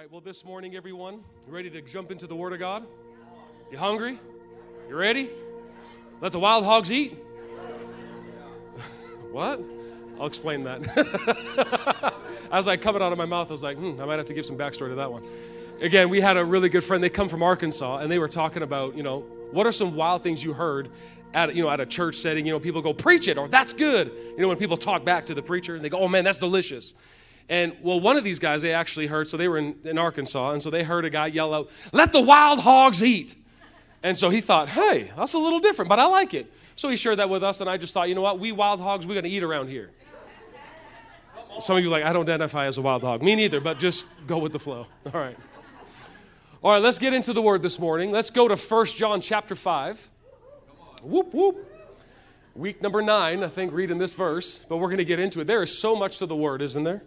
right, 0.00 0.10
well, 0.10 0.22
this 0.22 0.46
morning, 0.46 0.76
everyone, 0.76 1.16
you 1.46 1.52
ready 1.52 1.68
to 1.68 1.82
jump 1.82 2.10
into 2.10 2.26
the 2.26 2.34
Word 2.34 2.54
of 2.54 2.58
God? 2.58 2.86
You 3.70 3.76
hungry? 3.76 4.18
You 4.88 4.96
ready? 4.96 5.28
Let 6.22 6.32
the 6.32 6.38
wild 6.38 6.64
hogs 6.64 6.90
eat? 6.90 7.12
what? 9.30 9.60
I'll 10.18 10.26
explain 10.26 10.64
that. 10.64 12.14
As 12.50 12.66
I 12.66 12.78
coming 12.78 13.02
out 13.02 13.12
of 13.12 13.18
my 13.18 13.26
mouth, 13.26 13.48
I 13.48 13.50
was 13.50 13.62
like, 13.62 13.76
hmm, 13.76 14.00
I 14.00 14.06
might 14.06 14.16
have 14.16 14.24
to 14.24 14.32
give 14.32 14.46
some 14.46 14.56
backstory 14.56 14.88
to 14.88 14.94
that 14.94 15.12
one. 15.12 15.22
Again, 15.82 16.08
we 16.08 16.22
had 16.22 16.38
a 16.38 16.44
really 16.46 16.70
good 16.70 16.82
friend. 16.82 17.04
They 17.04 17.10
come 17.10 17.28
from 17.28 17.42
Arkansas, 17.42 17.98
and 17.98 18.10
they 18.10 18.18
were 18.18 18.28
talking 18.28 18.62
about, 18.62 18.96
you 18.96 19.02
know, 19.02 19.20
what 19.50 19.66
are 19.66 19.72
some 19.72 19.96
wild 19.96 20.22
things 20.22 20.42
you 20.42 20.54
heard 20.54 20.88
at, 21.34 21.54
you 21.54 21.62
know, 21.62 21.68
at 21.68 21.78
a 21.78 21.84
church 21.84 22.14
setting? 22.14 22.46
You 22.46 22.52
know, 22.52 22.60
people 22.60 22.80
go, 22.80 22.94
preach 22.94 23.28
it, 23.28 23.36
or 23.36 23.48
that's 23.48 23.74
good. 23.74 24.10
You 24.16 24.38
know, 24.38 24.48
when 24.48 24.56
people 24.56 24.78
talk 24.78 25.04
back 25.04 25.26
to 25.26 25.34
the 25.34 25.42
preacher, 25.42 25.74
and 25.74 25.84
they 25.84 25.90
go, 25.90 25.98
oh 25.98 26.08
man, 26.08 26.24
that's 26.24 26.38
delicious. 26.38 26.94
And 27.50 27.76
well, 27.82 27.98
one 27.98 28.16
of 28.16 28.22
these 28.22 28.38
guys 28.38 28.62
they 28.62 28.72
actually 28.72 29.08
heard, 29.08 29.28
so 29.28 29.36
they 29.36 29.48
were 29.48 29.58
in, 29.58 29.74
in 29.84 29.98
Arkansas, 29.98 30.52
and 30.52 30.62
so 30.62 30.70
they 30.70 30.84
heard 30.84 31.04
a 31.04 31.10
guy 31.10 31.26
yell 31.26 31.52
out, 31.52 31.68
Let 31.92 32.12
the 32.12 32.22
wild 32.22 32.60
hogs 32.60 33.04
eat. 33.04 33.34
And 34.02 34.16
so 34.16 34.30
he 34.30 34.40
thought, 34.40 34.68
Hey, 34.68 35.10
that's 35.16 35.34
a 35.34 35.38
little 35.38 35.58
different, 35.58 35.88
but 35.88 35.98
I 35.98 36.06
like 36.06 36.32
it. 36.32 36.50
So 36.76 36.88
he 36.88 36.96
shared 36.96 37.18
that 37.18 37.28
with 37.28 37.42
us, 37.42 37.60
and 37.60 37.68
I 37.68 37.76
just 37.76 37.92
thought, 37.92 38.08
you 38.08 38.14
know 38.14 38.22
what? 38.22 38.38
We 38.38 38.52
wild 38.52 38.80
hogs, 38.80 39.06
we're 39.06 39.14
going 39.14 39.24
to 39.24 39.30
eat 39.30 39.42
around 39.42 39.68
here. 39.68 39.90
Some 41.58 41.76
of 41.76 41.82
you 41.82 41.90
like, 41.90 42.04
I 42.04 42.12
don't 42.12 42.22
identify 42.22 42.66
as 42.66 42.78
a 42.78 42.82
wild 42.82 43.02
hog. 43.02 43.20
Me 43.20 43.34
neither, 43.34 43.60
but 43.60 43.78
just 43.78 44.06
go 44.26 44.38
with 44.38 44.52
the 44.52 44.58
flow. 44.58 44.86
All 45.12 45.20
right. 45.20 45.36
All 46.62 46.72
right, 46.72 46.80
let's 46.80 46.98
get 46.98 47.12
into 47.12 47.32
the 47.32 47.42
word 47.42 47.60
this 47.60 47.78
morning. 47.78 48.12
Let's 48.12 48.30
go 48.30 48.48
to 48.48 48.56
1 48.56 48.86
John 48.86 49.20
chapter 49.20 49.54
5. 49.54 50.08
Whoop, 51.02 51.34
whoop. 51.34 51.66
Week 52.54 52.80
number 52.80 53.02
nine, 53.02 53.42
I 53.42 53.48
think, 53.48 53.72
reading 53.72 53.98
this 53.98 54.14
verse, 54.14 54.58
but 54.58 54.76
we're 54.76 54.88
going 54.88 54.98
to 54.98 55.04
get 55.04 55.18
into 55.18 55.40
it. 55.40 55.46
There 55.46 55.62
is 55.62 55.76
so 55.76 55.96
much 55.96 56.18
to 56.18 56.26
the 56.26 56.36
word, 56.36 56.62
isn't 56.62 56.84
there? 56.84 57.02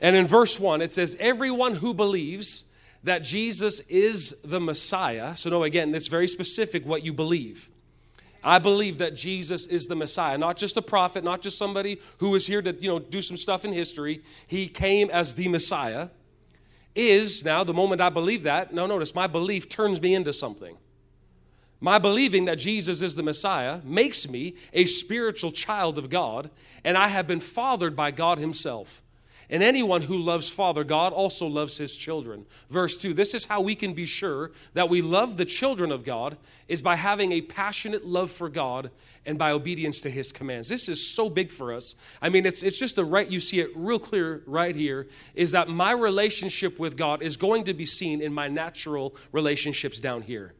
And 0.00 0.16
in 0.16 0.26
verse 0.26 0.58
1, 0.58 0.80
it 0.80 0.92
says, 0.92 1.16
Everyone 1.20 1.74
who 1.74 1.94
believes 1.94 2.64
that 3.04 3.22
Jesus 3.22 3.80
is 3.80 4.34
the 4.42 4.60
Messiah. 4.60 5.36
So, 5.36 5.50
no, 5.50 5.62
again, 5.62 5.94
it's 5.94 6.08
very 6.08 6.28
specific 6.28 6.84
what 6.84 7.04
you 7.04 7.12
believe. 7.12 7.70
I 8.42 8.58
believe 8.58 8.98
that 8.98 9.14
Jesus 9.14 9.66
is 9.66 9.86
the 9.86 9.94
Messiah, 9.94 10.38
not 10.38 10.56
just 10.56 10.76
a 10.76 10.82
prophet, 10.82 11.22
not 11.22 11.42
just 11.42 11.58
somebody 11.58 12.00
who 12.18 12.34
is 12.34 12.46
here 12.46 12.62
to, 12.62 12.72
you 12.72 12.88
know, 12.88 12.98
do 12.98 13.20
some 13.20 13.36
stuff 13.36 13.64
in 13.64 13.72
history. 13.72 14.22
He 14.46 14.68
came 14.68 15.10
as 15.10 15.34
the 15.34 15.48
Messiah. 15.48 16.08
Is 16.94 17.44
now 17.44 17.62
the 17.62 17.74
moment 17.74 18.00
I 18.00 18.08
believe 18.08 18.42
that, 18.42 18.74
now 18.74 18.86
notice 18.86 19.14
my 19.14 19.28
belief 19.28 19.68
turns 19.68 20.00
me 20.00 20.14
into 20.14 20.32
something. 20.32 20.76
My 21.80 21.98
believing 21.98 22.46
that 22.46 22.58
Jesus 22.58 23.00
is 23.00 23.14
the 23.14 23.22
Messiah 23.22 23.80
makes 23.84 24.28
me 24.28 24.56
a 24.72 24.86
spiritual 24.86 25.52
child 25.52 25.98
of 25.98 26.10
God, 26.10 26.50
and 26.84 26.98
I 26.98 27.08
have 27.08 27.28
been 27.28 27.40
fathered 27.40 27.94
by 27.94 28.10
God 28.10 28.38
Himself. 28.38 29.02
And 29.52 29.64
anyone 29.64 30.02
who 30.02 30.16
loves 30.16 30.48
Father 30.48 30.84
God 30.84 31.12
also 31.12 31.44
loves 31.44 31.76
his 31.76 31.96
children. 31.96 32.46
Verse 32.70 32.96
2 32.96 33.12
This 33.12 33.34
is 33.34 33.46
how 33.46 33.60
we 33.60 33.74
can 33.74 33.94
be 33.94 34.06
sure 34.06 34.52
that 34.74 34.88
we 34.88 35.02
love 35.02 35.36
the 35.36 35.44
children 35.44 35.90
of 35.90 36.04
God, 36.04 36.38
is 36.68 36.80
by 36.80 36.94
having 36.94 37.32
a 37.32 37.40
passionate 37.40 38.06
love 38.06 38.30
for 38.30 38.48
God 38.48 38.92
and 39.26 39.36
by 39.36 39.50
obedience 39.50 40.00
to 40.02 40.10
his 40.10 40.30
commands. 40.30 40.68
This 40.68 40.88
is 40.88 41.04
so 41.04 41.28
big 41.28 41.50
for 41.50 41.72
us. 41.72 41.96
I 42.22 42.28
mean, 42.28 42.46
it's, 42.46 42.62
it's 42.62 42.78
just 42.78 42.94
the 42.94 43.04
right, 43.04 43.28
you 43.28 43.40
see 43.40 43.58
it 43.58 43.70
real 43.74 43.98
clear 43.98 44.42
right 44.46 44.74
here, 44.74 45.08
is 45.34 45.50
that 45.50 45.68
my 45.68 45.90
relationship 45.90 46.78
with 46.78 46.96
God 46.96 47.20
is 47.20 47.36
going 47.36 47.64
to 47.64 47.74
be 47.74 47.84
seen 47.84 48.22
in 48.22 48.32
my 48.32 48.46
natural 48.46 49.16
relationships 49.32 49.98
down 49.98 50.22
here. 50.22 50.54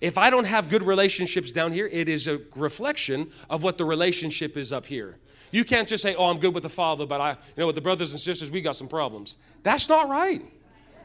If 0.00 0.18
I 0.18 0.30
don't 0.30 0.46
have 0.46 0.68
good 0.68 0.82
relationships 0.82 1.52
down 1.52 1.72
here, 1.72 1.86
it 1.86 2.08
is 2.08 2.26
a 2.26 2.40
reflection 2.56 3.30
of 3.48 3.62
what 3.62 3.78
the 3.78 3.84
relationship 3.84 4.56
is 4.56 4.72
up 4.72 4.86
here. 4.86 5.18
You 5.52 5.64
can't 5.64 5.86
just 5.86 6.02
say, 6.02 6.14
oh, 6.14 6.30
I'm 6.30 6.38
good 6.38 6.54
with 6.54 6.64
the 6.64 6.68
Father, 6.68 7.06
but 7.06 7.20
I, 7.20 7.30
you 7.30 7.36
know, 7.58 7.66
with 7.66 7.76
the 7.76 7.82
brothers 7.82 8.12
and 8.12 8.20
sisters, 8.20 8.50
we 8.50 8.62
got 8.62 8.74
some 8.74 8.88
problems. 8.88 9.36
That's 9.62 9.88
not 9.88 10.08
right. 10.08 10.42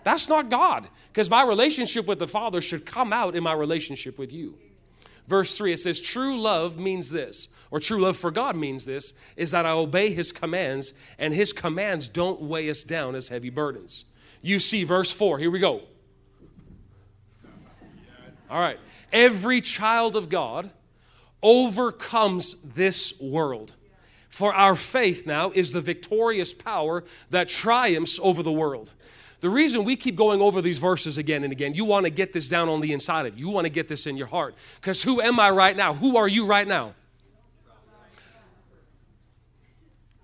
That's 0.03 0.29
not 0.29 0.49
God. 0.49 0.87
Because 1.11 1.29
my 1.29 1.43
relationship 1.43 2.07
with 2.07 2.17
the 2.17 2.27
Father 2.27 2.61
should 2.61 2.85
come 2.85 3.11
out 3.11 3.35
in 3.35 3.43
my 3.43 3.51
relationship 3.51 4.17
with 4.17 4.31
you. 4.31 4.57
Verse 5.27 5.57
3, 5.57 5.73
it 5.73 5.77
says, 5.77 6.01
True 6.01 6.39
love 6.39 6.77
means 6.77 7.11
this, 7.11 7.49
or 7.69 7.81
true 7.81 7.99
love 7.99 8.15
for 8.15 8.31
God 8.31 8.55
means 8.55 8.85
this, 8.85 9.13
is 9.35 9.51
that 9.51 9.65
I 9.65 9.71
obey 9.71 10.13
His 10.13 10.31
commands, 10.31 10.93
and 11.19 11.33
His 11.33 11.51
commands 11.51 12.07
don't 12.07 12.41
weigh 12.41 12.69
us 12.69 12.83
down 12.83 13.15
as 13.15 13.27
heavy 13.27 13.49
burdens. 13.49 14.05
You 14.41 14.59
see, 14.59 14.85
verse 14.85 15.11
4, 15.11 15.39
here 15.39 15.51
we 15.51 15.59
go. 15.59 15.81
All 18.49 18.61
right. 18.61 18.79
Every 19.11 19.59
child 19.59 20.15
of 20.15 20.29
God 20.29 20.71
overcomes 21.43 22.55
this 22.63 23.19
world. 23.19 23.75
For 24.37 24.53
our 24.53 24.75
faith 24.75 25.25
now 25.25 25.49
is 25.49 25.71
the 25.71 25.81
victorious 25.81 26.53
power 26.53 27.03
that 27.31 27.49
triumphs 27.49 28.19
over 28.21 28.43
the 28.43 28.51
world. 28.51 28.93
The 29.39 29.49
reason 29.49 29.83
we 29.83 29.95
keep 29.95 30.15
going 30.15 30.41
over 30.41 30.61
these 30.61 30.77
verses 30.77 31.17
again 31.17 31.43
and 31.43 31.51
again, 31.51 31.73
you 31.73 31.85
want 31.85 32.03
to 32.03 32.11
get 32.11 32.33
this 32.33 32.47
down 32.47 32.69
on 32.69 32.79
the 32.79 32.93
inside 32.93 33.25
of 33.25 33.35
you. 33.35 33.47
You 33.47 33.51
want 33.51 33.65
to 33.65 33.71
get 33.71 33.87
this 33.87 34.05
in 34.05 34.15
your 34.15 34.27
heart. 34.27 34.53
Because 34.79 35.01
who 35.01 35.21
am 35.21 35.39
I 35.39 35.49
right 35.49 35.75
now? 35.75 35.95
Who 35.95 36.17
are 36.17 36.27
you 36.27 36.45
right 36.45 36.67
now? 36.67 36.93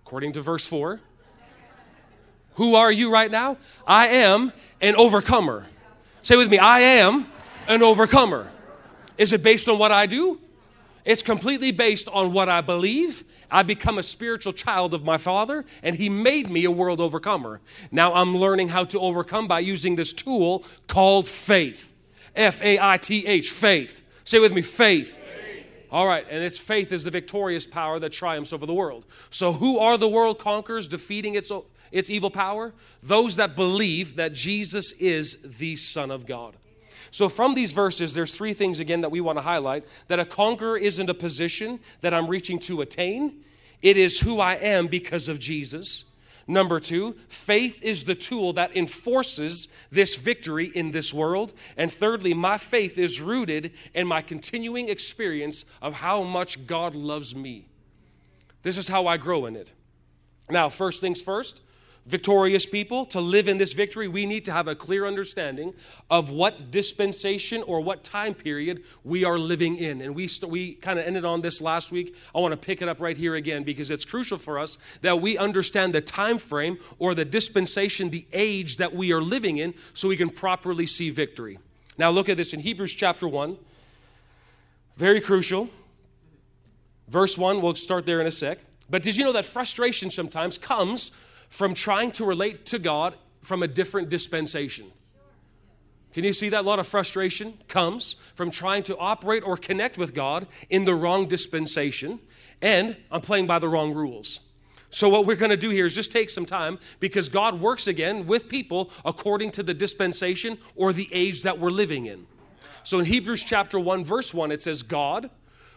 According 0.05 0.33
to 0.33 0.41
verse 0.41 0.67
4. 0.67 0.99
Who 2.57 2.75
are 2.75 2.91
you 2.91 3.11
right 3.11 3.31
now? 3.31 3.57
I 3.87 4.09
am 4.09 4.53
an 4.79 4.95
overcomer. 4.95 5.65
Say 6.21 6.35
with 6.35 6.51
me, 6.51 6.59
I 6.59 6.81
am 6.81 7.25
an 7.67 7.81
overcomer. 7.81 8.51
Is 9.17 9.33
it 9.33 9.41
based 9.41 9.67
on 9.67 9.79
what 9.79 9.91
I 9.91 10.05
do? 10.05 10.39
It's 11.03 11.23
completely 11.23 11.71
based 11.71 12.07
on 12.07 12.31
what 12.31 12.47
I 12.47 12.61
believe 12.61 13.23
I 13.53 13.61
become 13.61 13.99
a 13.99 14.03
spiritual 14.03 14.51
child 14.51 14.95
of 14.95 15.03
my 15.05 15.17
Father, 15.17 15.63
and 15.83 15.95
He 15.95 16.09
made 16.09 16.49
me 16.49 16.65
a 16.65 16.71
world 16.71 16.99
overcomer. 16.99 17.61
Now 17.91 18.13
I'm 18.13 18.35
learning 18.35 18.69
how 18.69 18.83
to 18.85 18.99
overcome 18.99 19.47
by 19.47 19.59
using 19.59 19.95
this 19.95 20.11
tool 20.11 20.65
called 20.87 21.27
faith. 21.27 21.93
F 22.35 22.61
A 22.63 22.79
I 22.81 22.97
T 22.97 23.25
H, 23.27 23.51
faith. 23.51 24.05
Say 24.25 24.39
with 24.39 24.53
me, 24.53 24.63
faith. 24.63 25.19
faith. 25.19 25.65
All 25.91 26.07
right, 26.07 26.25
and 26.27 26.43
its 26.43 26.57
faith 26.57 26.91
is 26.91 27.03
the 27.03 27.11
victorious 27.11 27.67
power 27.67 27.99
that 27.99 28.11
triumphs 28.11 28.51
over 28.51 28.65
the 28.65 28.73
world. 28.73 29.05
So, 29.29 29.53
who 29.53 29.77
are 29.77 29.99
the 29.99 30.09
world 30.09 30.39
conquerors 30.39 30.87
defeating 30.87 31.35
its, 31.35 31.51
its 31.91 32.09
evil 32.09 32.31
power? 32.31 32.73
Those 33.03 33.35
that 33.35 33.55
believe 33.55 34.15
that 34.15 34.33
Jesus 34.33 34.93
is 34.93 35.37
the 35.43 35.75
Son 35.75 36.09
of 36.09 36.25
God. 36.25 36.55
So, 37.13 37.29
from 37.29 37.53
these 37.53 37.73
verses, 37.73 38.15
there's 38.15 38.35
three 38.35 38.53
things 38.53 38.79
again 38.79 39.01
that 39.01 39.11
we 39.11 39.21
want 39.21 39.37
to 39.37 39.43
highlight 39.43 39.85
that 40.07 40.19
a 40.19 40.25
conqueror 40.25 40.77
isn't 40.77 41.11
a 41.11 41.13
position 41.13 41.79
that 42.01 42.11
I'm 42.11 42.25
reaching 42.25 42.57
to 42.61 42.81
attain, 42.81 43.43
it 43.83 43.97
is 43.97 44.21
who 44.21 44.39
I 44.39 44.55
am 44.55 44.87
because 44.87 45.29
of 45.29 45.37
Jesus. 45.37 46.05
Number 46.47 46.79
two, 46.79 47.15
faith 47.27 47.83
is 47.83 48.05
the 48.05 48.15
tool 48.15 48.51
that 48.53 48.75
enforces 48.75 49.67
this 49.91 50.15
victory 50.15 50.71
in 50.73 50.89
this 50.89 51.13
world. 51.13 51.53
And 51.77 51.93
thirdly, 51.93 52.33
my 52.33 52.57
faith 52.57 52.97
is 52.97 53.21
rooted 53.21 53.73
in 53.93 54.07
my 54.07 54.23
continuing 54.23 54.89
experience 54.89 55.65
of 55.83 55.93
how 55.93 56.23
much 56.23 56.65
God 56.65 56.95
loves 56.95 57.35
me. 57.35 57.67
This 58.63 58.79
is 58.79 58.87
how 58.87 59.05
I 59.05 59.17
grow 59.17 59.45
in 59.45 59.55
it. 59.55 59.71
Now, 60.49 60.67
first 60.67 60.99
things 60.99 61.21
first, 61.21 61.61
victorious 62.05 62.65
people, 62.65 63.05
to 63.05 63.21
live 63.21 63.47
in 63.47 63.57
this 63.57 63.73
victory, 63.73 64.07
we 64.07 64.25
need 64.25 64.43
to 64.45 64.51
have 64.51 64.67
a 64.67 64.75
clear 64.75 65.05
understanding 65.05 65.73
of 66.09 66.29
what 66.29 66.69
dispensation 66.69 67.63
or 67.63 67.79
what 67.79 68.03
time 68.03 68.33
period 68.33 68.83
we 69.03 69.23
are 69.23 69.39
living 69.39 69.77
in. 69.77 70.01
And 70.01 70.13
we, 70.13 70.27
st- 70.27 70.51
we 70.51 70.73
kind 70.73 70.99
of 70.99 71.05
ended 71.05 71.23
on 71.23 71.41
this 71.41 71.61
last 71.61 71.91
week. 71.91 72.15
I 72.35 72.39
want 72.39 72.51
to 72.51 72.57
pick 72.57 72.81
it 72.81 72.89
up 72.89 72.99
right 72.99 73.15
here 73.15 73.35
again 73.35 73.63
because 73.63 73.89
it's 73.89 74.03
crucial 74.03 74.37
for 74.37 74.59
us 74.59 74.77
that 75.01 75.21
we 75.21 75.37
understand 75.37 75.93
the 75.93 76.01
time 76.01 76.37
frame 76.37 76.77
or 76.99 77.15
the 77.15 77.25
dispensation, 77.25 78.09
the 78.09 78.27
age 78.33 78.77
that 78.77 78.93
we 78.93 79.13
are 79.13 79.21
living 79.21 79.57
in, 79.57 79.73
so 79.93 80.09
we 80.09 80.17
can 80.17 80.29
properly 80.29 80.85
see 80.85 81.09
victory. 81.09 81.57
Now, 81.97 82.09
look 82.09 82.27
at 82.27 82.37
this 82.37 82.53
in 82.53 82.59
Hebrews 82.59 82.93
chapter 82.93 83.27
1. 83.27 83.57
Very 84.97 85.21
crucial. 85.21 85.69
Verse 87.07 87.37
1, 87.37 87.61
we'll 87.61 87.75
start 87.75 88.05
there 88.05 88.19
in 88.19 88.27
a 88.27 88.31
sec. 88.31 88.59
But 88.89 89.03
did 89.03 89.15
you 89.15 89.23
know 89.23 89.31
that 89.31 89.45
frustration 89.45 90.11
sometimes 90.11 90.57
comes 90.57 91.11
from 91.53 91.75
trying 91.75 92.09
to 92.09 92.25
relate 92.25 92.65
to 92.65 92.79
God 92.79 93.13
from 93.43 93.61
a 93.61 93.67
different 93.67 94.09
dispensation. 94.09 94.87
Can 96.11 96.23
you 96.23 96.33
see 96.33 96.49
that? 96.49 96.61
A 96.61 96.67
lot 96.67 96.79
of 96.79 96.87
frustration 96.87 97.59
comes 97.67 98.15
from 98.33 98.49
trying 98.49 98.81
to 98.83 98.97
operate 98.97 99.43
or 99.45 99.55
connect 99.55 99.95
with 99.95 100.15
God 100.15 100.47
in 100.71 100.85
the 100.85 100.95
wrong 100.95 101.27
dispensation, 101.27 102.19
and 102.59 102.97
I'm 103.11 103.21
playing 103.21 103.45
by 103.45 103.59
the 103.59 103.69
wrong 103.69 103.93
rules. 103.93 104.39
So, 104.89 105.09
what 105.09 105.27
we're 105.27 105.35
going 105.35 105.51
to 105.51 105.57
do 105.57 105.69
here 105.69 105.85
is 105.85 105.93
just 105.93 106.11
take 106.11 106.31
some 106.31 106.47
time 106.47 106.79
because 106.99 107.29
God 107.29 107.61
works 107.61 107.85
again 107.85 108.25
with 108.25 108.49
people 108.49 108.89
according 109.05 109.51
to 109.51 109.61
the 109.61 109.75
dispensation 109.75 110.57
or 110.75 110.91
the 110.91 111.07
age 111.11 111.43
that 111.43 111.59
we're 111.59 111.69
living 111.69 112.07
in. 112.07 112.25
So, 112.83 112.97
in 112.97 113.05
Hebrews 113.05 113.43
chapter 113.43 113.79
1, 113.79 114.03
verse 114.03 114.33
1, 114.33 114.51
it 114.51 114.63
says, 114.63 114.81
God, 114.81 115.29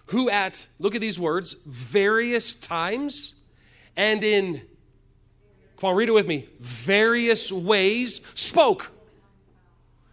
who 0.06 0.30
at, 0.30 0.68
look 0.78 0.94
at 0.94 1.02
these 1.02 1.20
words, 1.20 1.54
various 1.66 2.54
times 2.54 3.34
and 3.94 4.24
in 4.24 4.62
Come 5.78 5.90
on, 5.90 5.96
read 5.96 6.08
it 6.08 6.12
with 6.12 6.26
me. 6.26 6.48
Various 6.58 7.52
ways 7.52 8.20
spoke. 8.34 8.92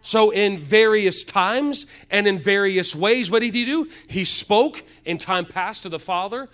So, 0.01 0.31
in 0.31 0.57
various 0.57 1.23
times 1.23 1.85
and 2.11 2.27
in 2.27 2.37
various 2.37 2.93
ways, 2.93 3.31
what 3.31 3.39
did 3.39 3.55
he 3.55 3.63
do? 3.63 3.89
He 4.07 4.25
spoke 4.25 4.83
in 5.05 5.17
time 5.17 5.45
past 5.45 5.83
to 5.83 5.89
the 5.89 5.99
Father 5.99 6.49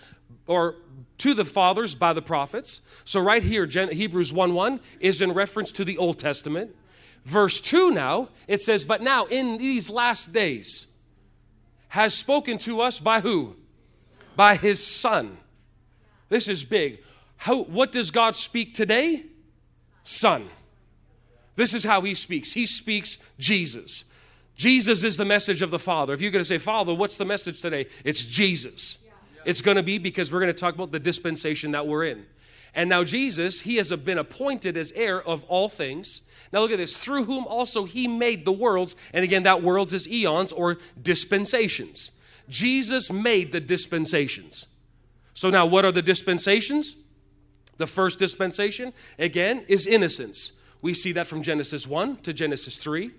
or 0.45 0.75
to 1.17 1.33
the 1.33 1.45
fathers 1.45 1.95
by 1.95 2.13
the 2.13 2.21
prophets. 2.21 2.81
So, 3.05 3.19
right 3.19 3.41
here, 3.41 3.65
Hebrews 3.65 4.31
1 4.31 4.53
1 4.53 4.79
is 4.99 5.23
in 5.23 5.33
reference 5.33 5.71
to 5.73 5.83
the 5.83 5.97
Old 5.97 6.19
Testament. 6.19 6.75
verse 7.25 7.59
2 7.59 7.89
now, 7.89 8.29
it 8.47 8.61
says, 8.61 8.85
But 8.85 9.01
now 9.01 9.25
in 9.25 9.57
these 9.57 9.89
last 9.89 10.31
days 10.31 10.87
has 11.89 12.13
spoken 12.13 12.59
to 12.59 12.81
us 12.81 12.99
by 12.99 13.21
who? 13.21 13.55
By 14.35 14.57
his 14.57 14.85
Son. 14.85 15.39
This 16.29 16.47
is 16.47 16.63
big. 16.63 16.99
How, 17.39 17.63
what 17.63 17.93
does 17.93 18.11
God 18.11 18.35
speak 18.35 18.73
today? 18.73 19.23
Son. 20.03 20.49
This 21.55 21.73
is 21.73 21.85
how 21.85 22.01
he 22.01 22.13
speaks. 22.13 22.51
He 22.51 22.65
speaks 22.65 23.17
Jesus. 23.37 24.03
Jesus 24.57 25.05
is 25.05 25.15
the 25.15 25.23
message 25.23 25.61
of 25.61 25.71
the 25.71 25.79
Father. 25.79 26.13
If 26.13 26.21
you're 26.21 26.31
going 26.31 26.41
to 26.41 26.47
say, 26.47 26.57
Father, 26.57 26.93
what's 26.93 27.15
the 27.15 27.23
message 27.23 27.61
today? 27.61 27.87
It's 28.03 28.25
Jesus. 28.25 28.99
It's 29.45 29.61
going 29.61 29.77
to 29.77 29.83
be 29.83 29.97
because 29.97 30.33
we're 30.33 30.41
going 30.41 30.51
to 30.51 30.57
talk 30.57 30.75
about 30.75 30.91
the 30.91 30.99
dispensation 30.99 31.71
that 31.71 31.87
we're 31.87 32.03
in. 32.05 32.25
And 32.75 32.89
now, 32.89 33.05
Jesus, 33.05 33.61
he 33.61 33.77
has 33.77 33.89
been 33.93 34.17
appointed 34.17 34.75
as 34.75 34.91
heir 34.91 35.21
of 35.21 35.45
all 35.45 35.69
things. 35.69 36.23
Now, 36.51 36.59
look 36.59 36.71
at 36.71 36.77
this 36.77 37.01
through 37.01 37.23
whom 37.23 37.45
also 37.47 37.85
he 37.85 38.05
made 38.05 38.43
the 38.43 38.51
worlds. 38.51 38.97
And 39.13 39.23
again, 39.23 39.43
that 39.43 39.63
worlds 39.63 39.93
is 39.93 40.09
eons 40.09 40.51
or 40.51 40.77
dispensations. 41.01 42.11
Jesus 42.49 43.09
made 43.09 43.53
the 43.53 43.61
dispensations. 43.61 44.67
So, 45.33 45.49
now 45.49 45.65
what 45.65 45.85
are 45.85 45.91
the 45.93 46.01
dispensations? 46.01 46.97
The 47.79 47.87
first 47.87 48.19
dispensation, 48.19 48.91
again, 49.17 49.63
is 49.69 49.87
innocence. 49.87 50.51
We 50.81 50.93
see 50.93 51.13
that 51.13 51.27
from 51.27 51.41
Genesis 51.41 51.87
1 51.87 52.17
to 52.17 52.33
Genesis 52.33 52.77
3. 52.77 53.09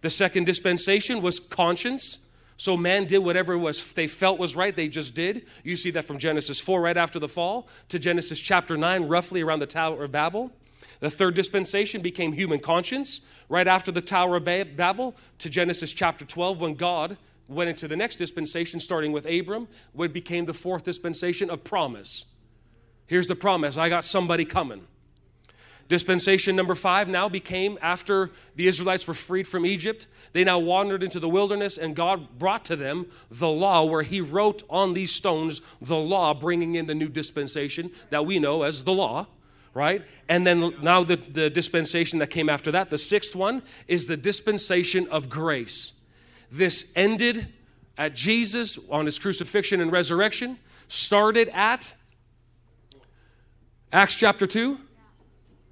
The 0.00 0.08
second 0.08 0.46
dispensation 0.46 1.20
was 1.20 1.38
conscience. 1.38 2.20
So 2.56 2.74
man 2.74 3.04
did 3.04 3.18
whatever 3.18 3.58
was 3.58 3.92
they 3.92 4.06
felt 4.06 4.38
was 4.38 4.56
right, 4.56 4.74
they 4.74 4.88
just 4.88 5.14
did. 5.14 5.46
You 5.62 5.76
see 5.76 5.90
that 5.90 6.06
from 6.06 6.18
Genesis 6.18 6.58
4 6.58 6.80
right 6.80 6.96
after 6.96 7.18
the 7.18 7.28
fall 7.28 7.68
to 7.90 7.98
Genesis 7.98 8.40
chapter 8.40 8.78
9 8.78 9.08
roughly 9.08 9.42
around 9.42 9.58
the 9.58 9.66
Tower 9.66 10.04
of 10.04 10.10
Babel. 10.10 10.50
The 11.00 11.10
third 11.10 11.34
dispensation 11.34 12.00
became 12.00 12.32
human 12.32 12.60
conscience 12.60 13.20
right 13.50 13.68
after 13.68 13.92
the 13.92 14.00
Tower 14.00 14.36
of 14.36 14.44
Babel 14.44 15.14
to 15.38 15.50
Genesis 15.50 15.92
chapter 15.92 16.24
12 16.24 16.62
when 16.62 16.74
God 16.74 17.18
went 17.46 17.68
into 17.68 17.86
the 17.86 17.96
next 17.96 18.16
dispensation 18.16 18.80
starting 18.80 19.12
with 19.12 19.26
Abram, 19.26 19.68
what 19.92 20.14
became 20.14 20.46
the 20.46 20.54
fourth 20.54 20.84
dispensation 20.84 21.50
of 21.50 21.62
promise. 21.62 22.24
Here's 23.08 23.26
the 23.26 23.34
promise, 23.34 23.76
I 23.76 23.88
got 23.88 24.04
somebody 24.04 24.44
coming. 24.44 24.86
Dispensation 25.88 26.54
number 26.54 26.74
five 26.74 27.08
now 27.08 27.30
became 27.30 27.78
after 27.80 28.30
the 28.56 28.66
Israelites 28.66 29.08
were 29.08 29.14
freed 29.14 29.48
from 29.48 29.64
Egypt. 29.64 30.06
They 30.34 30.44
now 30.44 30.58
wandered 30.58 31.02
into 31.02 31.18
the 31.18 31.30
wilderness, 31.30 31.78
and 31.78 31.96
God 31.96 32.38
brought 32.38 32.66
to 32.66 32.76
them 32.76 33.06
the 33.30 33.48
law, 33.48 33.84
where 33.84 34.02
He 34.02 34.20
wrote 34.20 34.62
on 34.68 34.92
these 34.92 35.10
stones 35.10 35.62
the 35.80 35.96
law, 35.96 36.34
bringing 36.34 36.74
in 36.74 36.86
the 36.86 36.94
new 36.94 37.08
dispensation 37.08 37.90
that 38.10 38.26
we 38.26 38.38
know 38.38 38.64
as 38.64 38.84
the 38.84 38.92
law, 38.92 39.28
right? 39.72 40.04
And 40.28 40.46
then 40.46 40.74
now 40.82 41.04
the, 41.04 41.16
the 41.16 41.48
dispensation 41.48 42.18
that 42.18 42.28
came 42.28 42.50
after 42.50 42.70
that, 42.72 42.90
the 42.90 42.98
sixth 42.98 43.34
one, 43.34 43.62
is 43.86 44.06
the 44.06 44.16
dispensation 44.18 45.08
of 45.08 45.30
grace. 45.30 45.94
This 46.52 46.92
ended 46.94 47.48
at 47.96 48.14
Jesus 48.14 48.78
on 48.90 49.06
His 49.06 49.18
crucifixion 49.18 49.80
and 49.80 49.90
resurrection, 49.90 50.58
started 50.88 51.48
at 51.54 51.94
Acts 53.92 54.14
chapter 54.14 54.46
2 54.46 54.78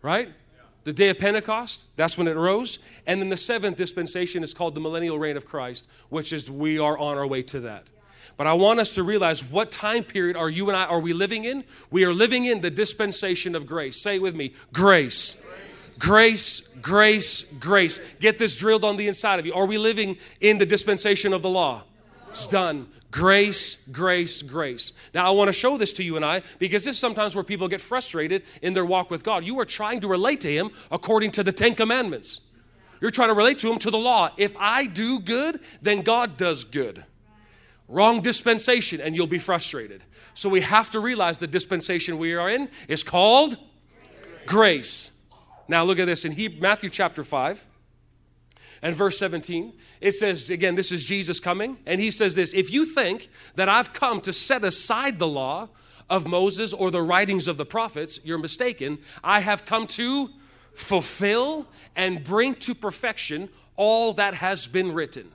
right? 0.06 0.28
The 0.84 0.92
day 0.92 1.08
of 1.08 1.18
Pentecost, 1.18 1.86
that's 1.96 2.16
when 2.16 2.28
it 2.28 2.36
rose. 2.36 2.78
And 3.08 3.20
then 3.20 3.28
the 3.28 3.36
seventh 3.36 3.76
dispensation 3.76 4.44
is 4.44 4.54
called 4.54 4.76
the 4.76 4.80
millennial 4.80 5.18
reign 5.18 5.36
of 5.36 5.44
Christ, 5.44 5.88
which 6.10 6.32
is 6.32 6.48
we 6.48 6.78
are 6.78 6.96
on 6.96 7.18
our 7.18 7.26
way 7.26 7.42
to 7.42 7.60
that. 7.60 7.90
But 8.36 8.46
I 8.46 8.52
want 8.52 8.78
us 8.78 8.94
to 8.94 9.02
realize 9.02 9.44
what 9.44 9.72
time 9.72 10.04
period 10.04 10.36
are 10.36 10.48
you 10.48 10.68
and 10.68 10.76
I 10.76 10.84
are 10.84 11.00
we 11.00 11.12
living 11.12 11.44
in? 11.44 11.64
We 11.90 12.04
are 12.04 12.14
living 12.14 12.44
in 12.44 12.60
the 12.60 12.70
dispensation 12.70 13.56
of 13.56 13.66
grace. 13.66 14.00
Say 14.00 14.16
it 14.16 14.22
with 14.22 14.36
me, 14.36 14.54
grace. 14.72 15.36
Grace, 15.98 16.60
grace, 16.80 17.42
grace. 17.58 17.98
Get 18.20 18.38
this 18.38 18.54
drilled 18.54 18.84
on 18.84 18.96
the 18.96 19.08
inside 19.08 19.40
of 19.40 19.46
you. 19.46 19.54
Are 19.54 19.66
we 19.66 19.78
living 19.78 20.18
in 20.40 20.58
the 20.58 20.66
dispensation 20.66 21.32
of 21.32 21.42
the 21.42 21.48
law? 21.48 21.82
It's 22.28 22.46
done. 22.46 22.88
Grace, 23.16 23.76
grace, 23.90 24.42
grace. 24.42 24.92
Now, 25.14 25.26
I 25.26 25.30
want 25.30 25.48
to 25.48 25.52
show 25.52 25.78
this 25.78 25.94
to 25.94 26.04
you 26.04 26.16
and 26.16 26.24
I 26.24 26.42
because 26.58 26.84
this 26.84 26.96
is 26.96 27.00
sometimes 27.00 27.34
where 27.34 27.42
people 27.42 27.66
get 27.66 27.80
frustrated 27.80 28.42
in 28.60 28.74
their 28.74 28.84
walk 28.84 29.10
with 29.10 29.24
God. 29.24 29.42
You 29.42 29.58
are 29.58 29.64
trying 29.64 30.02
to 30.02 30.08
relate 30.08 30.42
to 30.42 30.52
Him 30.52 30.70
according 30.90 31.30
to 31.30 31.42
the 31.42 31.50
Ten 31.50 31.74
Commandments. 31.74 32.42
You're 33.00 33.10
trying 33.10 33.28
to 33.28 33.34
relate 33.34 33.58
to 33.60 33.72
Him 33.72 33.78
to 33.78 33.90
the 33.90 33.96
law. 33.96 34.32
If 34.36 34.54
I 34.58 34.84
do 34.84 35.18
good, 35.18 35.60
then 35.80 36.02
God 36.02 36.36
does 36.36 36.64
good. 36.64 37.06
Wrong 37.88 38.20
dispensation, 38.20 39.00
and 39.00 39.16
you'll 39.16 39.26
be 39.26 39.38
frustrated. 39.38 40.04
So 40.34 40.50
we 40.50 40.60
have 40.60 40.90
to 40.90 41.00
realize 41.00 41.38
the 41.38 41.46
dispensation 41.46 42.18
we 42.18 42.34
are 42.34 42.50
in 42.50 42.68
is 42.86 43.02
called 43.02 43.56
grace. 44.44 45.10
Now, 45.68 45.84
look 45.84 45.98
at 45.98 46.04
this 46.04 46.26
in 46.26 46.58
Matthew 46.60 46.90
chapter 46.90 47.24
5 47.24 47.66
and 48.86 48.94
verse 48.94 49.18
17, 49.18 49.72
it 50.00 50.12
says, 50.12 50.48
again, 50.48 50.76
this 50.76 50.92
is 50.92 51.04
Jesus 51.04 51.40
coming, 51.40 51.76
and 51.86 52.00
he 52.00 52.12
says 52.12 52.36
this 52.36 52.54
If 52.54 52.72
you 52.72 52.84
think 52.84 53.28
that 53.56 53.68
I've 53.68 53.92
come 53.92 54.20
to 54.20 54.32
set 54.32 54.62
aside 54.62 55.18
the 55.18 55.26
law 55.26 55.70
of 56.08 56.28
Moses 56.28 56.72
or 56.72 56.92
the 56.92 57.02
writings 57.02 57.48
of 57.48 57.56
the 57.56 57.66
prophets, 57.66 58.20
you're 58.22 58.38
mistaken. 58.38 58.98
I 59.24 59.40
have 59.40 59.66
come 59.66 59.88
to 59.88 60.30
fulfill 60.72 61.66
and 61.96 62.22
bring 62.22 62.54
to 62.54 62.76
perfection 62.76 63.48
all 63.74 64.12
that 64.12 64.34
has 64.34 64.68
been 64.68 64.92
written. 64.92 65.32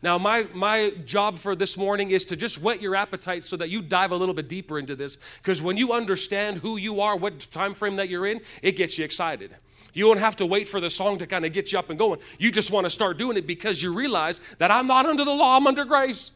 Now, 0.00 0.16
my, 0.16 0.46
my 0.54 0.90
job 1.04 1.38
for 1.38 1.56
this 1.56 1.76
morning 1.76 2.12
is 2.12 2.24
to 2.26 2.36
just 2.36 2.62
whet 2.62 2.80
your 2.80 2.94
appetite 2.94 3.44
so 3.44 3.56
that 3.56 3.70
you 3.70 3.82
dive 3.82 4.12
a 4.12 4.16
little 4.16 4.36
bit 4.36 4.48
deeper 4.48 4.78
into 4.78 4.94
this. 4.94 5.18
Because 5.42 5.60
when 5.60 5.76
you 5.76 5.94
understand 5.94 6.58
who 6.58 6.76
you 6.76 7.00
are, 7.00 7.16
what 7.16 7.40
time 7.40 7.74
frame 7.74 7.96
that 7.96 8.08
you're 8.08 8.26
in, 8.26 8.40
it 8.62 8.76
gets 8.76 8.98
you 8.98 9.04
excited. 9.04 9.56
You 9.94 10.06
won't 10.08 10.20
have 10.20 10.36
to 10.36 10.46
wait 10.46 10.68
for 10.68 10.80
the 10.80 10.90
song 10.90 11.18
to 11.18 11.26
kind 11.26 11.44
of 11.46 11.52
get 11.52 11.72
you 11.72 11.78
up 11.78 11.88
and 11.88 11.98
going. 11.98 12.20
You 12.38 12.50
just 12.52 12.70
want 12.70 12.84
to 12.84 12.90
start 12.90 13.16
doing 13.16 13.36
it 13.36 13.46
because 13.46 13.82
you 13.82 13.94
realize 13.94 14.40
that 14.58 14.70
I'm 14.70 14.86
not 14.86 15.06
under 15.06 15.24
the 15.24 15.32
law, 15.32 15.56
I'm 15.56 15.66
under 15.66 15.84
grace. 15.84 16.32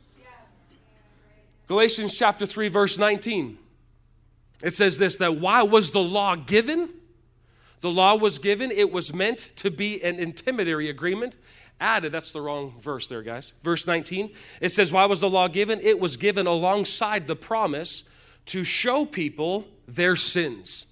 Galatians 1.66 2.16
chapter 2.16 2.46
3, 2.46 2.68
verse 2.68 2.96
19. 2.96 3.58
It 4.62 4.74
says 4.74 4.98
this 4.98 5.16
that 5.16 5.36
why 5.36 5.62
was 5.62 5.90
the 5.90 6.02
law 6.02 6.34
given? 6.34 6.88
The 7.80 7.90
law 7.90 8.16
was 8.16 8.38
given, 8.38 8.70
it 8.70 8.90
was 8.90 9.14
meant 9.14 9.52
to 9.56 9.70
be 9.70 10.02
an 10.02 10.18
intermediary 10.18 10.88
agreement. 10.88 11.36
Added, 11.80 12.10
that's 12.10 12.32
the 12.32 12.40
wrong 12.40 12.74
verse 12.80 13.06
there, 13.06 13.22
guys. 13.22 13.52
Verse 13.62 13.86
19, 13.86 14.32
it 14.60 14.70
says, 14.70 14.92
Why 14.92 15.06
was 15.06 15.20
the 15.20 15.30
law 15.30 15.46
given? 15.46 15.80
It 15.80 16.00
was 16.00 16.16
given 16.16 16.46
alongside 16.48 17.28
the 17.28 17.36
promise 17.36 18.02
to 18.46 18.64
show 18.64 19.06
people 19.06 19.68
their 19.86 20.16
sins. 20.16 20.86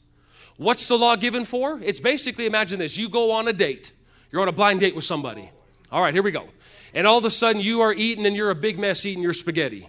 What's 0.57 0.89
the 0.89 0.97
law 0.97 1.17
given 1.17 1.45
for? 1.45 1.81
It's 1.83 2.01
basically 2.01 2.47
imagine 2.47 2.79
this 2.79 2.97
you 2.97 3.09
go 3.09 3.33
on 3.33 3.49
a 3.49 3.53
date, 3.53 3.93
you're 4.31 4.43
on 4.43 4.49
a 4.49 4.53
blind 4.53 4.81
date 4.81 4.95
with 4.95 5.05
somebody. 5.05 5.51
All 5.93 6.03
right, 6.03 6.15
here 6.15 6.23
we 6.23 6.31
go. 6.31 6.49
And 6.95 7.07
all 7.07 7.19
of 7.19 7.25
a 7.25 7.31
sudden 7.31 7.61
you 7.61 7.83
are 7.83 7.93
eating 7.93 8.27
and 8.27 8.35
you're 8.35 8.51
a 8.51 8.55
big 8.55 8.79
mess 8.79 9.05
eating 9.05 9.23
your 9.23 9.33
spaghetti. 9.33 9.89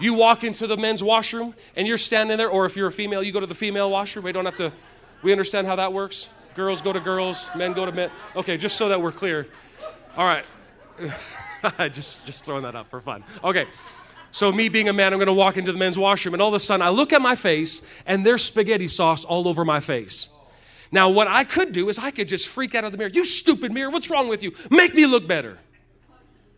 You 0.00 0.14
walk 0.14 0.42
into 0.42 0.66
the 0.66 0.76
men's 0.76 1.02
washroom 1.02 1.54
and 1.76 1.86
you're 1.86 1.98
standing 1.98 2.36
there, 2.36 2.50
or 2.50 2.66
if 2.66 2.76
you're 2.76 2.88
a 2.88 2.92
female, 2.92 3.22
you 3.22 3.32
go 3.32 3.40
to 3.40 3.46
the 3.46 3.54
female 3.54 3.90
washroom. 3.90 4.24
We 4.24 4.32
don't 4.32 4.44
have 4.44 4.56
to, 4.56 4.72
we 5.22 5.30
understand 5.30 5.66
how 5.68 5.76
that 5.76 5.92
works. 5.92 6.28
Girls 6.54 6.82
go 6.82 6.92
to 6.92 7.00
girls, 7.00 7.48
men 7.56 7.72
go 7.72 7.86
to 7.86 7.92
men. 7.92 8.10
Okay, 8.34 8.56
just 8.56 8.76
so 8.76 8.88
that 8.88 9.00
we're 9.00 9.12
clear. 9.12 9.46
All 10.16 10.24
right. 10.26 10.44
just, 11.92 12.26
just 12.26 12.44
throwing 12.44 12.64
that 12.64 12.74
up 12.74 12.88
for 12.88 13.00
fun. 13.00 13.22
Okay. 13.44 13.66
So, 14.32 14.50
me 14.50 14.70
being 14.70 14.88
a 14.88 14.94
man, 14.94 15.12
I'm 15.12 15.18
going 15.18 15.26
to 15.26 15.32
walk 15.32 15.58
into 15.58 15.72
the 15.72 15.78
men's 15.78 15.98
washroom, 15.98 16.34
and 16.34 16.42
all 16.42 16.48
of 16.48 16.54
a 16.54 16.60
sudden 16.60 16.84
I 16.84 16.88
look 16.88 17.12
at 17.12 17.20
my 17.20 17.36
face, 17.36 17.82
and 18.06 18.24
there's 18.24 18.42
spaghetti 18.42 18.88
sauce 18.88 19.24
all 19.24 19.46
over 19.46 19.62
my 19.62 19.78
face. 19.78 20.30
Now, 20.90 21.10
what 21.10 21.28
I 21.28 21.44
could 21.44 21.72
do 21.72 21.90
is 21.90 21.98
I 21.98 22.10
could 22.10 22.28
just 22.28 22.48
freak 22.48 22.74
out 22.74 22.84
of 22.84 22.92
the 22.92 22.98
mirror. 22.98 23.10
You 23.12 23.26
stupid 23.26 23.72
mirror, 23.72 23.90
what's 23.90 24.08
wrong 24.10 24.28
with 24.28 24.42
you? 24.42 24.52
Make 24.70 24.94
me 24.94 25.04
look 25.04 25.28
better. 25.28 25.58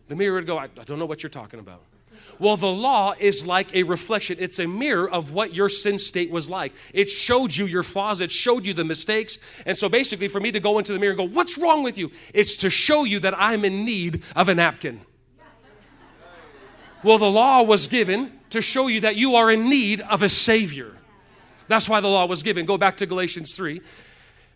The 0.07 0.15
mirror 0.15 0.35
would 0.35 0.47
go, 0.47 0.57
I, 0.57 0.65
I 0.65 0.83
don't 0.85 0.99
know 0.99 1.05
what 1.05 1.21
you're 1.21 1.29
talking 1.29 1.59
about. 1.59 1.81
Well, 2.39 2.57
the 2.57 2.67
law 2.67 3.13
is 3.17 3.45
like 3.45 3.73
a 3.73 3.83
reflection. 3.83 4.37
It's 4.39 4.59
a 4.59 4.67
mirror 4.67 5.09
of 5.09 5.31
what 5.31 5.53
your 5.53 5.69
sin 5.69 5.97
state 5.97 6.31
was 6.31 6.49
like. 6.49 6.73
It 6.93 7.09
showed 7.09 7.55
you 7.55 7.65
your 7.65 7.83
flaws, 7.83 8.21
it 8.21 8.31
showed 8.31 8.65
you 8.65 8.73
the 8.73 8.83
mistakes. 8.83 9.37
And 9.65 9.75
so 9.77 9.89
basically, 9.89 10.27
for 10.27 10.39
me 10.39 10.51
to 10.51 10.59
go 10.59 10.77
into 10.77 10.93
the 10.93 10.99
mirror 10.99 11.11
and 11.11 11.17
go, 11.17 11.27
What's 11.27 11.57
wrong 11.57 11.83
with 11.83 11.97
you? 11.97 12.11
It's 12.33 12.57
to 12.57 12.69
show 12.69 13.03
you 13.05 13.19
that 13.19 13.33
I'm 13.37 13.63
in 13.63 13.85
need 13.85 14.23
of 14.35 14.49
a 14.49 14.55
napkin. 14.55 15.01
Well, 17.05 17.19
the 17.19 17.29
law 17.29 17.61
was 17.61 17.87
given 17.87 18.31
to 18.49 18.61
show 18.61 18.87
you 18.87 19.01
that 19.01 19.15
you 19.15 19.35
are 19.35 19.51
in 19.51 19.69
need 19.69 20.01
of 20.01 20.23
a 20.23 20.27
Savior. 20.27 20.91
That's 21.67 21.87
why 21.87 21.99
the 21.99 22.07
law 22.07 22.25
was 22.25 22.41
given. 22.41 22.65
Go 22.65 22.79
back 22.79 22.97
to 22.97 23.05
Galatians 23.05 23.53
3, 23.53 23.79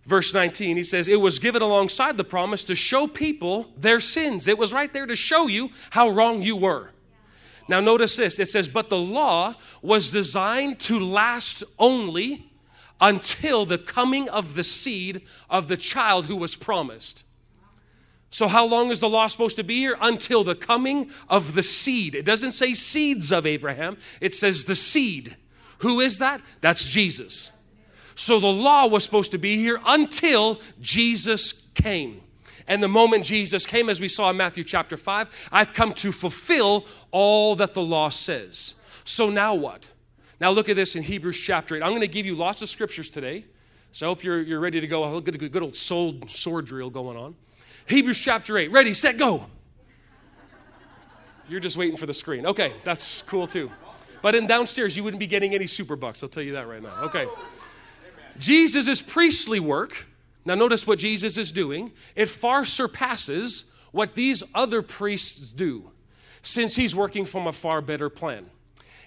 verse 0.07 0.33
19. 0.33 0.75
He 0.75 0.83
says, 0.83 1.07
It 1.07 1.21
was 1.21 1.37
given 1.37 1.61
alongside 1.61 2.17
the 2.17 2.23
promise 2.23 2.63
to 2.63 2.73
show 2.73 3.05
people 3.05 3.71
their 3.77 3.99
sins. 3.99 4.47
It 4.47 4.57
was 4.57 4.73
right 4.73 4.91
there 4.91 5.05
to 5.05 5.15
show 5.15 5.45
you 5.45 5.69
how 5.91 6.09
wrong 6.09 6.41
you 6.41 6.55
were. 6.55 6.89
Now, 7.67 7.81
notice 7.81 8.15
this 8.15 8.39
it 8.39 8.47
says, 8.47 8.67
But 8.67 8.89
the 8.89 8.97
law 8.97 9.53
was 9.83 10.09
designed 10.09 10.79
to 10.79 10.99
last 10.99 11.63
only 11.77 12.51
until 12.99 13.63
the 13.63 13.77
coming 13.77 14.27
of 14.27 14.55
the 14.55 14.63
seed 14.63 15.21
of 15.51 15.67
the 15.67 15.77
child 15.77 16.25
who 16.25 16.35
was 16.35 16.55
promised. 16.55 17.25
So, 18.31 18.47
how 18.47 18.65
long 18.65 18.91
is 18.91 18.99
the 18.99 19.09
law 19.09 19.27
supposed 19.27 19.57
to 19.57 19.63
be 19.63 19.77
here? 19.77 19.97
Until 19.99 20.43
the 20.43 20.55
coming 20.55 21.11
of 21.29 21.55
the 21.55 21.63
seed. 21.63 22.13
It 22.13 22.25
doesn't 22.25 22.51
say 22.51 22.73
seeds 22.73 23.31
of 23.31 23.45
Abraham, 23.45 23.97
it 24.21 24.33
says 24.33 24.65
the 24.65 24.75
seed. 24.75 25.35
Who 25.79 25.99
is 25.99 26.19
that? 26.19 26.41
That's 26.61 26.89
Jesus. 26.89 27.51
So, 28.15 28.39
the 28.39 28.47
law 28.47 28.87
was 28.87 29.03
supposed 29.03 29.31
to 29.31 29.37
be 29.37 29.57
here 29.57 29.79
until 29.85 30.59
Jesus 30.79 31.67
came. 31.73 32.21
And 32.69 32.83
the 32.83 32.87
moment 32.87 33.25
Jesus 33.25 33.65
came, 33.65 33.89
as 33.89 33.99
we 33.99 34.07
saw 34.07 34.29
in 34.29 34.37
Matthew 34.37 34.63
chapter 34.63 34.95
5, 34.95 35.49
I've 35.51 35.73
come 35.73 35.91
to 35.93 36.11
fulfill 36.11 36.85
all 37.09 37.55
that 37.55 37.73
the 37.73 37.81
law 37.81 38.09
says. 38.09 38.75
So 39.03 39.31
now 39.31 39.55
what? 39.55 39.91
Now 40.39 40.51
look 40.51 40.69
at 40.69 40.75
this 40.75 40.95
in 40.95 41.01
Hebrews 41.01 41.39
chapter 41.39 41.75
8. 41.75 41.81
I'm 41.81 41.89
going 41.89 42.01
to 42.01 42.07
give 42.07 42.27
you 42.27 42.35
lots 42.35 42.61
of 42.61 42.69
scriptures 42.69 43.09
today. 43.09 43.45
So 43.91 44.05
I 44.05 44.09
hope 44.09 44.23
you're, 44.23 44.39
you're 44.39 44.59
ready 44.59 44.79
to 44.79 44.87
go. 44.87 45.03
I'll 45.03 45.17
a 45.17 45.21
good, 45.21 45.51
good 45.51 45.63
old 45.63 45.75
sword, 45.75 46.29
sword 46.29 46.65
drill 46.65 46.91
going 46.91 47.17
on. 47.17 47.35
Hebrews 47.89 48.19
chapter 48.19 48.55
8. 48.55 48.71
Ready, 48.71 48.93
set, 48.93 49.17
go. 49.17 49.47
You're 51.47 51.59
just 51.59 51.75
waiting 51.75 51.97
for 51.97 52.05
the 52.05 52.13
screen. 52.13 52.45
Okay, 52.45 52.71
that's 52.83 53.23
cool 53.23 53.47
too. 53.47 53.71
But 54.21 54.35
in 54.35 54.45
downstairs, 54.45 54.95
you 54.95 55.03
wouldn't 55.03 55.19
be 55.19 55.25
getting 55.25 55.55
any 55.55 55.65
super 55.65 55.95
bucks. 55.95 56.21
I'll 56.21 56.29
tell 56.29 56.43
you 56.43 56.53
that 56.53 56.67
right 56.67 56.83
now. 56.83 57.05
Okay. 57.05 57.27
Jesus' 58.37 59.01
priestly 59.01 59.59
work, 59.59 60.05
now 60.45 60.53
notice 60.53 60.85
what 60.85 60.99
Jesus 60.99 61.37
is 61.37 61.51
doing, 61.51 61.91
it 62.15 62.27
far 62.27 62.63
surpasses 62.63 63.65
what 63.91 64.13
these 64.13 64.43
other 64.53 64.83
priests 64.83 65.51
do, 65.51 65.89
since 66.43 66.75
he's 66.75 66.95
working 66.95 67.25
from 67.25 67.47
a 67.47 67.51
far 67.51 67.81
better 67.81 68.09
plan. 68.09 68.51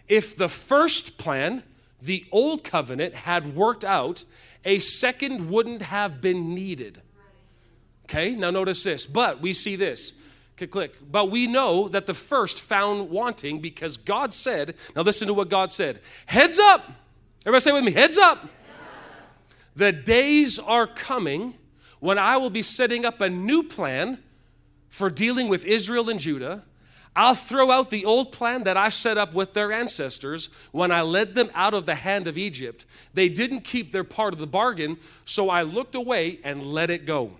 If 0.08 0.36
the 0.36 0.48
first 0.48 1.18
plan, 1.18 1.62
the 2.00 2.26
old 2.32 2.64
covenant, 2.64 3.14
had 3.14 3.54
worked 3.54 3.84
out, 3.84 4.24
a 4.64 4.80
second 4.80 5.50
wouldn't 5.50 5.82
have 5.82 6.20
been 6.20 6.52
needed. 6.52 7.00
Okay, 8.04 8.34
now 8.34 8.50
notice 8.50 8.82
this. 8.82 9.06
But 9.06 9.40
we 9.40 9.52
see 9.52 9.76
this. 9.76 10.14
Click, 10.56 10.70
click. 10.70 10.94
But 11.10 11.30
we 11.30 11.46
know 11.46 11.88
that 11.88 12.06
the 12.06 12.14
first 12.14 12.60
found 12.60 13.10
wanting 13.10 13.60
because 13.60 13.96
God 13.96 14.34
said, 14.34 14.74
now 14.94 15.02
listen 15.02 15.28
to 15.28 15.34
what 15.34 15.48
God 15.48 15.72
said. 15.72 16.00
Heads 16.26 16.58
up. 16.58 16.82
Everybody 17.44 17.60
say 17.60 17.72
with 17.72 17.84
me, 17.84 17.92
heads 17.92 18.18
up. 18.18 18.48
The 19.74 19.92
days 19.92 20.58
are 20.58 20.86
coming 20.86 21.54
when 22.00 22.18
I 22.18 22.36
will 22.36 22.50
be 22.50 22.62
setting 22.62 23.04
up 23.04 23.20
a 23.20 23.30
new 23.30 23.62
plan 23.62 24.18
for 24.88 25.08
dealing 25.08 25.48
with 25.48 25.64
Israel 25.64 26.10
and 26.10 26.20
Judah. 26.20 26.62
I'll 27.14 27.34
throw 27.34 27.70
out 27.70 27.90
the 27.90 28.04
old 28.04 28.32
plan 28.32 28.64
that 28.64 28.76
I 28.76 28.88
set 28.88 29.18
up 29.18 29.34
with 29.34 29.52
their 29.54 29.70
ancestors 29.70 30.48
when 30.70 30.90
I 30.90 31.02
led 31.02 31.34
them 31.34 31.50
out 31.54 31.74
of 31.74 31.84
the 31.84 31.94
hand 31.94 32.26
of 32.26 32.38
Egypt. 32.38 32.86
They 33.12 33.28
didn't 33.28 33.60
keep 33.60 33.92
their 33.92 34.04
part 34.04 34.32
of 34.32 34.38
the 34.38 34.46
bargain, 34.46 34.98
so 35.24 35.50
I 35.50 35.62
looked 35.62 35.94
away 35.94 36.40
and 36.42 36.62
let 36.62 36.90
it 36.90 37.04
go. 37.04 37.32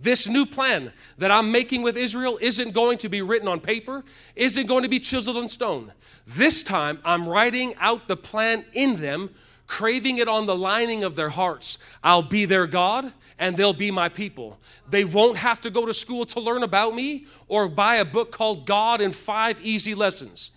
This 0.00 0.28
new 0.28 0.46
plan 0.46 0.92
that 1.18 1.30
I'm 1.30 1.52
making 1.52 1.82
with 1.82 1.96
Israel 1.96 2.38
isn't 2.40 2.72
going 2.72 2.98
to 2.98 3.08
be 3.08 3.22
written 3.22 3.48
on 3.48 3.60
paper, 3.60 4.04
isn't 4.34 4.66
going 4.66 4.82
to 4.82 4.88
be 4.88 5.00
chiseled 5.00 5.36
on 5.36 5.48
stone. 5.48 5.92
This 6.26 6.62
time, 6.62 6.98
I'm 7.04 7.28
writing 7.28 7.74
out 7.78 8.08
the 8.08 8.16
plan 8.16 8.64
in 8.72 8.96
them 8.96 9.30
craving 9.70 10.18
it 10.18 10.26
on 10.26 10.46
the 10.46 10.56
lining 10.56 11.04
of 11.04 11.14
their 11.14 11.28
hearts. 11.28 11.78
I'll 12.02 12.24
be 12.24 12.44
their 12.44 12.66
God 12.66 13.12
and 13.38 13.56
they'll 13.56 13.72
be 13.72 13.92
my 13.92 14.08
people. 14.08 14.58
They 14.90 15.04
won't 15.04 15.36
have 15.38 15.60
to 15.60 15.70
go 15.70 15.86
to 15.86 15.94
school 15.94 16.26
to 16.26 16.40
learn 16.40 16.64
about 16.64 16.92
me 16.92 17.26
or 17.46 17.68
buy 17.68 17.96
a 17.96 18.04
book 18.04 18.32
called 18.32 18.66
God 18.66 19.00
in 19.00 19.12
Five 19.12 19.60
Easy 19.62 19.94
Lessons. 19.94 20.50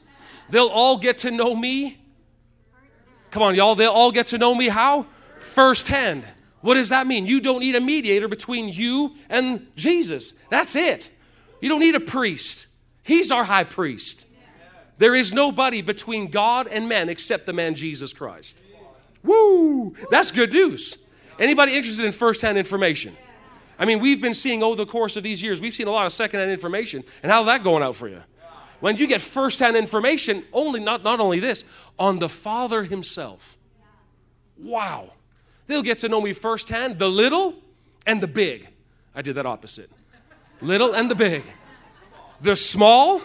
They'll 0.49 0.67
all 0.67 0.97
get 0.97 1.19
to 1.19 1.31
know 1.31 1.55
me. 1.55 1.99
Come 3.29 3.43
on, 3.43 3.53
y'all, 3.53 3.75
they'll 3.75 3.91
all 3.91 4.11
get 4.11 4.27
to 4.27 4.39
know 4.39 4.55
me 4.55 4.67
how? 4.67 5.05
Firsthand. 5.37 6.25
What 6.63 6.75
does 6.75 6.89
that 6.89 7.07
mean? 7.07 7.25
You 7.25 7.41
don't 7.41 7.59
need 7.59 7.75
a 7.75 7.81
mediator 7.81 8.29
between 8.29 8.69
you 8.69 9.15
and 9.29 9.67
Jesus. 9.75 10.33
That's 10.49 10.77
it. 10.77 11.09
You 11.59 11.67
don't 11.67 11.81
need 11.81 11.93
a 11.93 11.99
priest. 11.99 12.67
He's 13.03 13.33
our 13.33 13.43
high 13.43 13.65
priest. 13.65 14.27
There 14.97 15.13
is 15.13 15.33
nobody 15.33 15.81
between 15.81 16.29
God 16.29 16.67
and 16.67 16.87
man 16.87 17.09
except 17.09 17.45
the 17.45 17.51
man 17.51 17.75
Jesus 17.75 18.13
Christ. 18.13 18.63
Woo! 19.23 19.93
That's 20.09 20.31
good 20.31 20.53
news. 20.53 20.97
Anybody 21.37 21.75
interested 21.75 22.05
in 22.05 22.13
firsthand 22.13 22.57
information? 22.57 23.17
I 23.77 23.83
mean, 23.83 23.99
we've 23.99 24.21
been 24.21 24.33
seeing 24.33 24.63
over 24.63 24.77
the 24.77 24.85
course 24.85 25.17
of 25.17 25.23
these 25.23 25.43
years, 25.43 25.59
we've 25.59 25.73
seen 25.73 25.87
a 25.87 25.91
lot 25.91 26.05
of 26.05 26.13
secondhand 26.13 26.49
information. 26.49 27.03
And 27.23 27.29
how's 27.29 27.47
that 27.47 27.61
going 27.61 27.83
out 27.83 27.97
for 27.97 28.07
you? 28.07 28.23
When 28.79 28.95
you 28.95 29.05
get 29.05 29.19
firsthand 29.19 29.75
information, 29.75 30.45
only 30.53 30.79
not, 30.79 31.03
not 31.03 31.19
only 31.19 31.41
this, 31.41 31.65
on 31.99 32.19
the 32.19 32.29
Father 32.29 32.83
Himself. 32.83 33.57
Wow. 34.57 35.11
They'll 35.67 35.83
get 35.83 35.99
to 35.99 36.09
know 36.09 36.21
me 36.21 36.33
firsthand, 36.33 36.99
the 36.99 37.09
little 37.09 37.55
and 38.05 38.21
the 38.21 38.27
big. 38.27 38.67
I 39.15 39.21
did 39.21 39.35
that 39.35 39.45
opposite. 39.45 39.89
Little 40.61 40.93
and 40.93 41.09
the 41.09 41.15
big. 41.15 41.43
The 42.41 42.55
small 42.55 43.21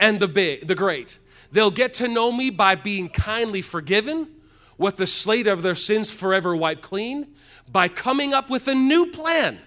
and 0.00 0.20
the 0.20 0.28
big, 0.28 0.66
the 0.66 0.74
great. 0.74 1.18
They'll 1.52 1.70
get 1.70 1.94
to 1.94 2.08
know 2.08 2.30
me 2.32 2.50
by 2.50 2.74
being 2.74 3.08
kindly 3.08 3.62
forgiven 3.62 4.28
with 4.76 4.96
the 4.96 5.06
slate 5.06 5.46
of 5.46 5.62
their 5.62 5.74
sins 5.74 6.12
forever 6.12 6.54
wiped 6.54 6.82
clean 6.82 7.26
by 7.70 7.88
coming 7.88 8.32
up 8.32 8.48
with 8.48 8.68
a 8.68 8.74
new 8.74 9.06
plan. 9.06 9.58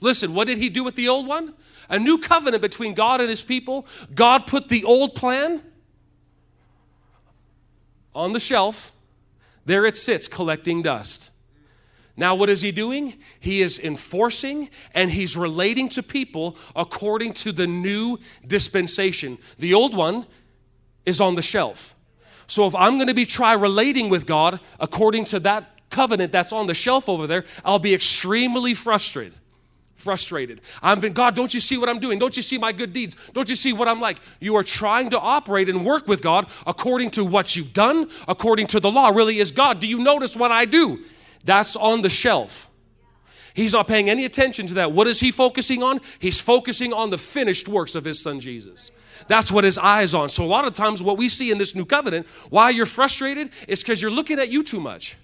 Listen, 0.00 0.34
what 0.34 0.46
did 0.46 0.58
he 0.58 0.68
do 0.68 0.84
with 0.84 0.96
the 0.96 1.08
old 1.08 1.26
one? 1.26 1.54
A 1.88 1.98
new 1.98 2.18
covenant 2.18 2.62
between 2.62 2.94
God 2.94 3.20
and 3.20 3.28
his 3.28 3.42
people. 3.42 3.86
God 4.14 4.46
put 4.46 4.68
the 4.68 4.84
old 4.84 5.14
plan 5.14 5.62
on 8.14 8.32
the 8.32 8.40
shelf. 8.40 8.92
There 9.66 9.86
it 9.86 9.96
sits 9.96 10.28
collecting 10.28 10.82
dust. 10.82 11.30
Now, 12.16 12.36
what 12.36 12.48
is 12.48 12.60
he 12.60 12.70
doing? 12.70 13.14
He 13.40 13.60
is 13.60 13.78
enforcing 13.78 14.70
and 14.94 15.10
he's 15.10 15.36
relating 15.36 15.88
to 15.90 16.02
people 16.02 16.56
according 16.76 17.32
to 17.34 17.50
the 17.50 17.66
new 17.66 18.18
dispensation. 18.46 19.38
The 19.58 19.74
old 19.74 19.96
one 19.96 20.26
is 21.04 21.20
on 21.20 21.34
the 21.34 21.42
shelf. 21.42 21.96
So 22.46 22.66
if 22.66 22.74
I'm 22.74 22.96
going 22.96 23.08
to 23.08 23.14
be 23.14 23.26
try 23.26 23.54
relating 23.54 24.10
with 24.10 24.26
God 24.26 24.60
according 24.78 25.24
to 25.26 25.40
that 25.40 25.70
covenant 25.90 26.30
that's 26.30 26.52
on 26.52 26.66
the 26.66 26.74
shelf 26.74 27.08
over 27.08 27.26
there, 27.26 27.44
I'll 27.64 27.78
be 27.78 27.94
extremely 27.94 28.74
frustrated. 28.74 29.38
Frustrated. 29.96 30.60
I've 30.82 31.00
been, 31.00 31.14
God, 31.14 31.34
don't 31.34 31.54
you 31.54 31.60
see 31.60 31.78
what 31.78 31.88
I'm 31.88 31.98
doing? 31.98 32.18
Don't 32.18 32.36
you 32.36 32.42
see 32.42 32.58
my 32.58 32.72
good 32.72 32.92
deeds? 32.92 33.16
Don't 33.32 33.48
you 33.48 33.56
see 33.56 33.72
what 33.72 33.88
I'm 33.88 34.00
like? 34.00 34.18
You 34.38 34.56
are 34.56 34.62
trying 34.62 35.10
to 35.10 35.18
operate 35.18 35.68
and 35.68 35.84
work 35.84 36.06
with 36.06 36.20
God 36.20 36.48
according 36.66 37.10
to 37.12 37.24
what 37.24 37.56
you've 37.56 37.72
done, 37.72 38.10
according 38.28 38.66
to 38.68 38.80
the 38.80 38.90
law. 38.90 39.08
Really, 39.08 39.38
is 39.38 39.50
God. 39.50 39.80
Do 39.80 39.86
you 39.86 39.98
notice 39.98 40.36
what 40.36 40.52
I 40.52 40.64
do? 40.64 41.04
That's 41.44 41.76
on 41.76 42.02
the 42.02 42.08
shelf. 42.08 42.68
He's 43.54 43.72
not 43.72 43.86
paying 43.86 44.10
any 44.10 44.24
attention 44.24 44.66
to 44.66 44.74
that. 44.74 44.92
What 44.92 45.06
is 45.06 45.20
he 45.20 45.30
focusing 45.30 45.82
on? 45.82 46.00
He's 46.18 46.40
focusing 46.40 46.92
on 46.92 47.10
the 47.10 47.18
finished 47.18 47.68
works 47.68 47.94
of 47.94 48.04
his 48.04 48.20
son 48.20 48.40
Jesus. 48.40 48.90
That's 49.28 49.52
what 49.52 49.62
his 49.62 49.78
eyes 49.78 50.12
on. 50.12 50.28
So, 50.28 50.44
a 50.44 50.46
lot 50.46 50.64
of 50.64 50.74
times, 50.74 51.04
what 51.04 51.16
we 51.16 51.28
see 51.28 51.52
in 51.52 51.58
this 51.58 51.74
new 51.74 51.84
covenant, 51.84 52.26
why 52.50 52.70
you're 52.70 52.84
frustrated, 52.84 53.50
is 53.68 53.82
because 53.82 54.02
you're 54.02 54.10
looking 54.10 54.40
at 54.40 54.48
you 54.48 54.64
too 54.64 54.80
much. 54.80 55.16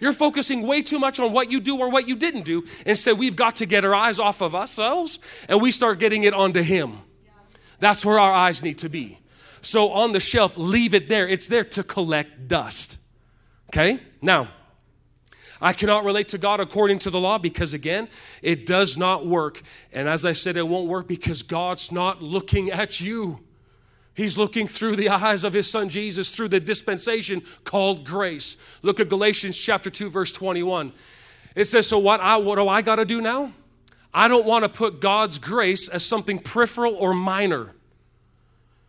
You're 0.00 0.12
focusing 0.12 0.66
way 0.66 0.82
too 0.82 0.98
much 0.98 1.18
on 1.18 1.32
what 1.32 1.50
you 1.50 1.60
do 1.60 1.78
or 1.78 1.88
what 1.88 2.08
you 2.08 2.16
didn't 2.16 2.42
do. 2.42 2.64
Instead, 2.84 3.18
we've 3.18 3.36
got 3.36 3.56
to 3.56 3.66
get 3.66 3.84
our 3.84 3.94
eyes 3.94 4.18
off 4.18 4.42
of 4.42 4.54
ourselves 4.54 5.20
and 5.48 5.62
we 5.62 5.70
start 5.70 5.98
getting 5.98 6.24
it 6.24 6.34
onto 6.34 6.60
him. 6.60 6.98
That's 7.78 8.04
where 8.04 8.18
our 8.18 8.32
eyes 8.32 8.62
need 8.62 8.78
to 8.78 8.88
be. 8.88 9.18
So, 9.62 9.92
on 9.92 10.12
the 10.12 10.20
shelf, 10.20 10.58
leave 10.58 10.92
it 10.92 11.08
there. 11.08 11.26
It's 11.26 11.46
there 11.46 11.64
to 11.64 11.82
collect 11.82 12.48
dust. 12.48 12.98
Okay? 13.70 14.00
Now, 14.20 14.48
I 15.62 15.72
cannot 15.72 16.04
relate 16.04 16.28
to 16.30 16.38
God 16.38 16.58
according 16.58 16.98
to 17.00 17.10
the 17.10 17.20
law 17.20 17.38
because, 17.38 17.72
again, 17.72 18.08
it 18.42 18.66
does 18.66 18.98
not 18.98 19.26
work. 19.26 19.62
And 19.92 20.08
as 20.08 20.26
I 20.26 20.32
said, 20.32 20.56
it 20.56 20.66
won't 20.66 20.88
work 20.88 21.06
because 21.06 21.44
God's 21.44 21.92
not 21.92 22.20
looking 22.20 22.70
at 22.70 23.00
you. 23.00 23.38
He's 24.14 24.36
looking 24.36 24.66
through 24.66 24.96
the 24.96 25.08
eyes 25.08 25.44
of 25.44 25.52
his 25.52 25.70
son 25.70 25.88
Jesus 25.88 26.30
through 26.30 26.48
the 26.48 26.58
dispensation 26.58 27.42
called 27.62 28.04
grace. 28.04 28.56
Look 28.82 28.98
at 28.98 29.08
Galatians 29.08 29.56
chapter 29.56 29.88
2 29.88 30.10
verse 30.10 30.32
21. 30.32 30.92
It 31.54 31.64
says, 31.66 31.86
"So 31.86 31.98
what 31.98 32.20
I 32.20 32.36
what 32.36 32.56
do 32.56 32.68
I 32.68 32.82
got 32.82 32.96
to 32.96 33.04
do 33.04 33.20
now? 33.20 33.52
I 34.12 34.28
don't 34.28 34.44
want 34.44 34.64
to 34.64 34.68
put 34.68 35.00
God's 35.00 35.38
grace 35.38 35.88
as 35.88 36.04
something 36.04 36.38
peripheral 36.38 36.94
or 36.94 37.14
minor. 37.14 37.70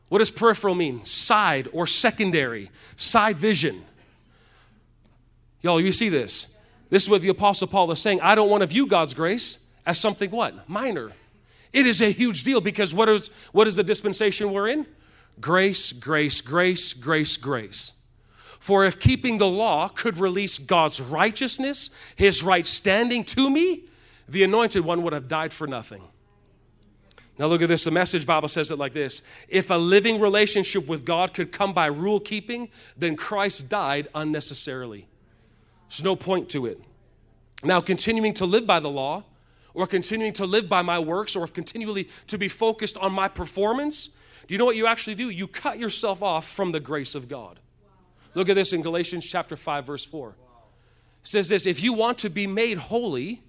What 0.10 0.20
does 0.20 0.32
peripheral 0.32 0.76
mean? 0.76 1.06
Side 1.06 1.70
or 1.72 1.88
secondary, 1.88 2.70
side 2.98 3.38
vision. 3.38 3.86
Y'all, 5.62 5.80
you 5.80 5.94
see 5.94 6.10
this? 6.10 6.53
This 6.94 7.02
is 7.02 7.10
what 7.10 7.22
the 7.22 7.30
Apostle 7.30 7.66
Paul 7.66 7.92
is 7.92 8.00
saying. 8.00 8.22
I 8.22 8.36
don't 8.36 8.52
want 8.52 8.62
to 8.62 8.68
view 8.68 8.86
God's 8.86 9.16
grace 9.16 9.58
as 9.84 10.00
something 10.00 10.30
what? 10.30 10.70
Minor. 10.70 11.12
It 11.72 11.88
is 11.88 12.04
a 12.04 12.12
huge 12.12 12.44
deal 12.44 12.62
because 12.62 12.94
what 12.94 13.10
is, 13.10 13.32
what 13.52 13.66
is 13.66 13.76
the 13.76 13.84
dispensation 13.84 14.52
we're 14.52 14.68
in? 14.68 14.86
Grace, 15.42 15.92
grace, 15.92 16.40
grace, 16.40 16.94
grace, 16.94 17.36
grace. 17.36 17.94
For 18.60 18.86
if 18.86 19.00
keeping 19.00 19.40
the 19.40 19.48
law 19.48 19.88
could 19.88 20.18
release 20.18 20.60
God's 20.60 21.02
righteousness, 21.02 21.90
his 22.16 22.44
right 22.44 22.64
standing 22.64 23.24
to 23.24 23.50
me, 23.50 23.86
the 24.30 24.44
anointed 24.44 24.86
one 24.86 25.02
would 25.02 25.14
have 25.14 25.28
died 25.28 25.52
for 25.52 25.66
nothing. 25.66 26.04
Now, 27.40 27.48
look 27.48 27.64
at 27.64 27.70
this. 27.70 27.86
The 27.86 27.90
message 27.90 28.28
Bible 28.28 28.50
says 28.50 28.70
it 28.70 28.78
like 28.78 28.94
this 28.94 29.24
If 29.48 29.72
a 29.72 29.78
living 29.78 30.22
relationship 30.22 30.86
with 30.86 31.06
God 31.06 31.34
could 31.34 31.52
come 31.52 31.74
by 31.74 31.88
rule 31.88 32.20
keeping, 32.20 32.70
then 32.96 33.16
Christ 33.16 33.68
died 33.68 34.10
unnecessarily. 34.14 35.08
There's 35.94 36.04
no 36.04 36.16
point 36.16 36.50
to 36.50 36.66
it. 36.66 36.82
Now, 37.64 37.80
continuing 37.80 38.34
to 38.36 38.48
live 38.48 38.66
by 38.66 38.80
the 38.80 38.90
law, 38.90 39.26
or 39.76 39.86
continuing 39.86 40.34
to 40.34 40.46
live 40.46 40.68
by 40.68 40.82
my 40.82 40.98
works, 40.98 41.36
or 41.36 41.46
continually 41.46 42.10
to 42.26 42.40
be 42.40 42.48
focused 42.48 42.98
on 42.98 43.14
my 43.14 43.28
performance, 43.28 44.10
do 44.48 44.56
you 44.56 44.58
know 44.58 44.66
what 44.66 44.76
you 44.76 44.88
actually 44.88 45.14
do? 45.14 45.30
You 45.30 45.48
cut 45.48 45.78
yourself 45.78 46.24
off 46.24 46.50
from 46.50 46.72
the 46.72 46.80
grace 46.80 47.14
of 47.14 47.30
God. 47.30 47.60
Look 48.34 48.50
at 48.50 48.56
this 48.56 48.74
in 48.74 48.82
Galatians 48.82 49.24
chapter 49.24 49.56
5, 49.56 49.86
verse 49.86 50.04
4. 50.04 50.30
It 50.30 50.36
says 51.22 51.50
this 51.50 51.68
if 51.68 51.84
you 51.84 51.94
want 51.94 52.18
to 52.20 52.30
be 52.32 52.48
made 52.48 52.80
holy, 52.80 53.44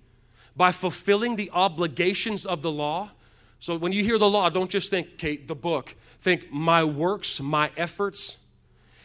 by 0.54 0.70
fulfilling 0.70 1.36
the 1.36 1.50
obligations 1.50 2.44
of 2.44 2.60
the 2.60 2.70
law. 2.70 3.10
So 3.58 3.76
when 3.78 3.92
you 3.92 4.04
hear 4.04 4.18
the 4.18 4.28
law, 4.28 4.50
don't 4.50 4.70
just 4.70 4.90
think, 4.90 5.16
Kate, 5.16 5.48
the 5.48 5.54
book. 5.54 5.96
Think 6.20 6.52
my 6.52 6.84
works, 6.84 7.40
my 7.40 7.70
efforts. 7.74 8.36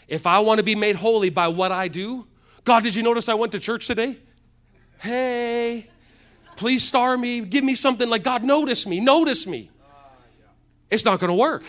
If 0.09 0.27
I 0.27 0.39
want 0.39 0.57
to 0.57 0.63
be 0.63 0.75
made 0.75 0.97
holy 0.97 1.29
by 1.29 1.47
what 1.47 1.71
I 1.71 1.87
do, 1.87 2.27
God, 2.63 2.83
did 2.83 2.95
you 2.95 3.03
notice 3.03 3.29
I 3.29 3.33
went 3.33 3.51
to 3.53 3.59
church 3.59 3.87
today? 3.87 4.17
Hey, 4.99 5.87
please 6.55 6.83
star 6.83 7.17
me. 7.17 7.41
Give 7.41 7.63
me 7.63 7.75
something 7.75 8.09
like, 8.09 8.23
God, 8.23 8.43
notice 8.43 8.85
me, 8.85 8.99
notice 8.99 9.47
me. 9.47 9.71
It's 10.89 11.05
not 11.05 11.19
going 11.19 11.29
to 11.29 11.35
work. 11.35 11.63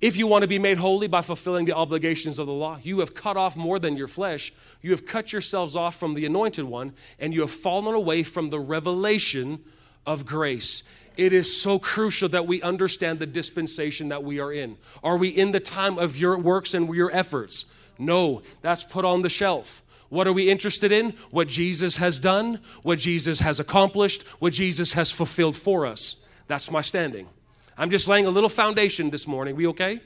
If 0.00 0.16
you 0.16 0.28
want 0.28 0.42
to 0.42 0.48
be 0.48 0.60
made 0.60 0.78
holy 0.78 1.08
by 1.08 1.22
fulfilling 1.22 1.64
the 1.64 1.74
obligations 1.74 2.38
of 2.38 2.46
the 2.46 2.52
law, 2.52 2.78
you 2.82 3.00
have 3.00 3.14
cut 3.14 3.36
off 3.36 3.56
more 3.56 3.80
than 3.80 3.96
your 3.96 4.06
flesh. 4.06 4.52
You 4.80 4.92
have 4.92 5.04
cut 5.04 5.32
yourselves 5.32 5.74
off 5.74 5.96
from 5.96 6.14
the 6.14 6.24
anointed 6.24 6.64
one, 6.64 6.92
and 7.18 7.34
you 7.34 7.40
have 7.40 7.50
fallen 7.50 7.94
away 7.94 8.22
from 8.22 8.50
the 8.50 8.60
revelation 8.60 9.64
of 10.06 10.24
grace. 10.24 10.84
It 11.16 11.32
is 11.32 11.60
so 11.60 11.80
crucial 11.80 12.28
that 12.28 12.46
we 12.46 12.62
understand 12.62 13.18
the 13.18 13.26
dispensation 13.26 14.08
that 14.10 14.22
we 14.22 14.38
are 14.38 14.52
in. 14.52 14.76
Are 15.02 15.16
we 15.16 15.30
in 15.30 15.50
the 15.50 15.58
time 15.58 15.98
of 15.98 16.16
your 16.16 16.38
works 16.38 16.74
and 16.74 16.94
your 16.94 17.10
efforts? 17.10 17.66
No, 17.98 18.42
that's 18.62 18.84
put 18.84 19.04
on 19.04 19.22
the 19.22 19.28
shelf. 19.28 19.82
What 20.08 20.26
are 20.26 20.32
we 20.32 20.48
interested 20.48 20.92
in? 20.92 21.14
What 21.30 21.48
Jesus 21.48 21.96
has 21.96 22.18
done, 22.18 22.60
what 22.82 22.98
Jesus 22.98 23.40
has 23.40 23.60
accomplished, 23.60 24.22
what 24.38 24.52
Jesus 24.52 24.94
has 24.94 25.10
fulfilled 25.10 25.56
for 25.56 25.84
us. 25.84 26.16
That's 26.46 26.70
my 26.70 26.80
standing. 26.80 27.28
I'm 27.76 27.90
just 27.90 28.08
laying 28.08 28.26
a 28.26 28.30
little 28.30 28.48
foundation 28.48 29.10
this 29.10 29.26
morning. 29.26 29.54
We 29.54 29.66
okay? 29.68 30.00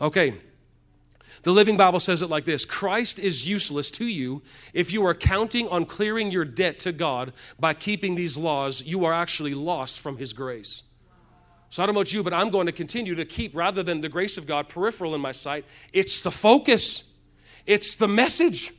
Okay. 0.00 0.34
The 1.42 1.52
Living 1.52 1.78
Bible 1.78 2.00
says 2.00 2.20
it 2.20 2.28
like 2.28 2.44
this 2.44 2.64
Christ 2.64 3.18
is 3.18 3.48
useless 3.48 3.90
to 3.92 4.04
you 4.04 4.42
if 4.74 4.92
you 4.92 5.06
are 5.06 5.14
counting 5.14 5.68
on 5.68 5.86
clearing 5.86 6.30
your 6.30 6.44
debt 6.44 6.78
to 6.80 6.92
God 6.92 7.32
by 7.58 7.72
keeping 7.72 8.14
these 8.14 8.36
laws. 8.36 8.84
You 8.84 9.06
are 9.06 9.12
actually 9.12 9.54
lost 9.54 10.00
from 10.00 10.18
His 10.18 10.32
grace. 10.32 10.82
So 11.70 11.82
I 11.82 11.86
don't 11.86 11.94
know 11.94 12.00
about 12.00 12.12
you, 12.12 12.22
but 12.22 12.34
I'm 12.34 12.50
going 12.50 12.66
to 12.66 12.72
continue 12.72 13.14
to 13.14 13.24
keep, 13.24 13.54
rather 13.54 13.82
than 13.82 14.00
the 14.00 14.08
grace 14.08 14.36
of 14.36 14.46
God 14.46 14.68
peripheral 14.68 15.14
in 15.14 15.20
my 15.20 15.30
sight, 15.30 15.64
it's 15.92 16.20
the 16.20 16.32
focus, 16.32 17.04
it's 17.70 17.94
the 17.94 18.08
message. 18.08 18.74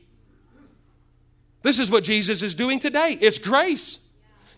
This 1.61 1.79
is 1.79 1.89
what 1.89 2.03
Jesus 2.03 2.43
is 2.43 2.53
doing 2.55 2.77
today. 2.77 3.17
It's 3.21 3.39
grace. 3.39 3.99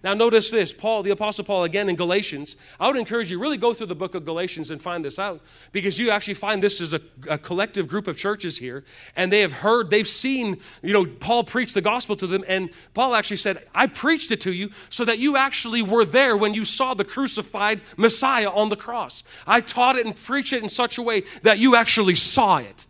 Now, 0.03 0.15
notice 0.15 0.49
this 0.49 0.73
Paul, 0.73 1.03
the 1.03 1.11
Apostle 1.11 1.45
Paul, 1.45 1.65
again 1.65 1.87
in 1.87 1.95
Galatians. 1.95 2.57
I 2.79 2.87
would 2.87 2.97
encourage 2.97 3.29
you 3.29 3.37
really 3.37 3.57
go 3.57 3.75
through 3.75 3.87
the 3.87 3.95
book 3.95 4.15
of 4.15 4.25
Galatians 4.25 4.71
and 4.71 4.81
find 4.81 5.05
this 5.05 5.19
out 5.19 5.39
because 5.71 5.99
you 5.99 6.09
actually 6.09 6.33
find 6.33 6.63
this 6.63 6.81
is 6.81 6.93
a, 6.93 7.01
a, 7.29 7.37
collective 7.37 7.87
group 7.87 8.07
of 8.07 8.17
churches 8.17 8.57
here, 8.57 8.83
and 9.15 9.31
they 9.31 9.41
have 9.41 9.53
heard, 9.53 9.91
they've 9.91 10.07
seen, 10.07 10.57
you 10.81 10.93
know, 10.93 11.05
Paul 11.05 11.43
preach 11.43 11.73
the 11.73 11.81
gospel 11.81 12.15
to 12.15 12.25
them, 12.25 12.43
and 12.47 12.71
Paul 12.95 13.13
actually 13.13 13.37
said, 13.37 13.65
I 13.75 13.85
preached 13.85 14.31
it 14.31 14.41
to 14.41 14.51
you 14.51 14.71
so 14.89 15.05
that 15.05 15.19
you 15.19 15.37
actually 15.37 15.83
were 15.83 16.05
there 16.05 16.35
when 16.35 16.55
you 16.55 16.65
saw 16.65 16.95
the 16.95 17.05
crucified 17.05 17.81
Messiah 17.97 18.49
on 18.49 18.69
the 18.69 18.75
cross. 18.75 19.23
I 19.45 19.61
taught 19.61 19.95
it 19.95 20.07
and 20.07 20.15
preached 20.15 20.53
it 20.53 20.63
in 20.63 20.69
such 20.69 20.97
a 20.97 21.03
way 21.03 21.23
that 21.43 21.59
you 21.59 21.75
actually 21.75 22.15
saw 22.15 22.57
it. 22.57 22.87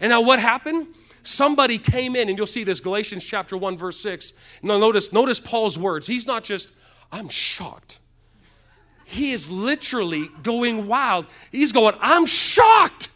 And 0.00 0.10
now 0.10 0.20
what 0.20 0.38
happened? 0.38 0.88
somebody 1.28 1.78
came 1.78 2.16
in, 2.16 2.28
and 2.28 2.38
you'll 2.38 2.46
see 2.46 2.64
this, 2.64 2.80
Galatians 2.80 3.24
chapter 3.24 3.56
1, 3.56 3.76
verse 3.76 4.00
6. 4.00 4.32
Now 4.62 4.78
notice, 4.78 5.12
notice 5.12 5.40
Paul's 5.40 5.78
words. 5.78 6.06
He's 6.06 6.26
not 6.26 6.42
just, 6.42 6.72
I'm 7.12 7.28
shocked. 7.28 8.00
He 9.04 9.32
is 9.32 9.50
literally 9.50 10.28
going 10.42 10.86
wild. 10.86 11.26
He's 11.52 11.72
going, 11.72 11.94
I'm 12.00 12.26
shocked. 12.26 13.10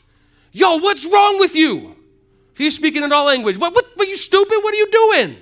Yo, 0.53 0.79
what's 0.79 1.07
wrong 1.07 1.39
with 1.39 1.55
you? 1.55 1.97
If 2.53 2.59
he's 2.59 2.77
speaking 2.77 3.03
in 3.03 3.13
all 3.13 3.25
language, 3.25 3.59
what, 3.59 3.75
what, 3.75 3.87
what, 3.95 4.09
you 4.09 4.17
stupid? 4.17 4.59
What 4.63 4.75
are 4.75 4.79
you 4.79 4.91
doing? 4.91 5.37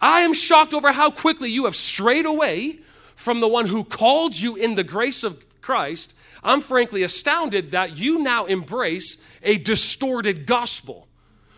I 0.00 0.20
am 0.20 0.34
shocked 0.34 0.74
over 0.74 0.92
how 0.92 1.10
quickly 1.10 1.50
you 1.50 1.64
have 1.64 1.76
strayed 1.76 2.26
away 2.26 2.80
from 3.16 3.40
the 3.40 3.48
one 3.48 3.66
who 3.66 3.84
called 3.84 4.38
you 4.38 4.56
in 4.56 4.74
the 4.74 4.84
grace 4.84 5.24
of 5.24 5.42
Christ. 5.60 6.14
I'm 6.42 6.60
frankly 6.60 7.02
astounded 7.02 7.70
that 7.70 7.96
you 7.96 8.18
now 8.22 8.46
embrace 8.46 9.16
a 9.42 9.58
distorted 9.58 10.46
gospel. 10.46 11.08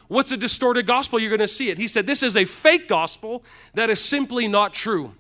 What's 0.09 0.33
a 0.33 0.37
distorted 0.37 0.87
gospel? 0.87 1.19
You're 1.19 1.31
going 1.31 1.41
to 1.41 1.49
see 1.49 1.71
it. 1.71 1.79
He 1.79 1.89
said, 1.89 2.07
This 2.07 2.23
is 2.23 2.37
a 2.37 2.45
fake 2.45 2.89
gospel 2.89 3.45
that 3.73 3.89
is 3.89 4.01
simply 4.01 4.47
not 4.47 4.75
true. 4.75 5.15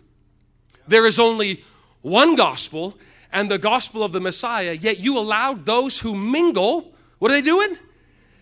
There 0.86 1.06
is 1.06 1.18
only 1.18 1.64
one 2.02 2.34
gospel 2.34 2.98
and 3.32 3.50
the 3.50 3.58
gospel 3.58 4.02
of 4.02 4.12
the 4.12 4.20
Messiah, 4.20 4.72
yet 4.72 4.98
you 4.98 5.18
allowed 5.18 5.66
those 5.66 6.00
who 6.00 6.14
mingle, 6.14 6.92
what 7.18 7.30
are 7.30 7.34
they 7.34 7.42
doing? 7.42 7.76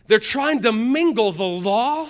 They're 0.07 0.19
trying 0.19 0.61
to 0.63 0.73
mingle 0.73 1.33
the 1.33 1.45
law 1.45 2.09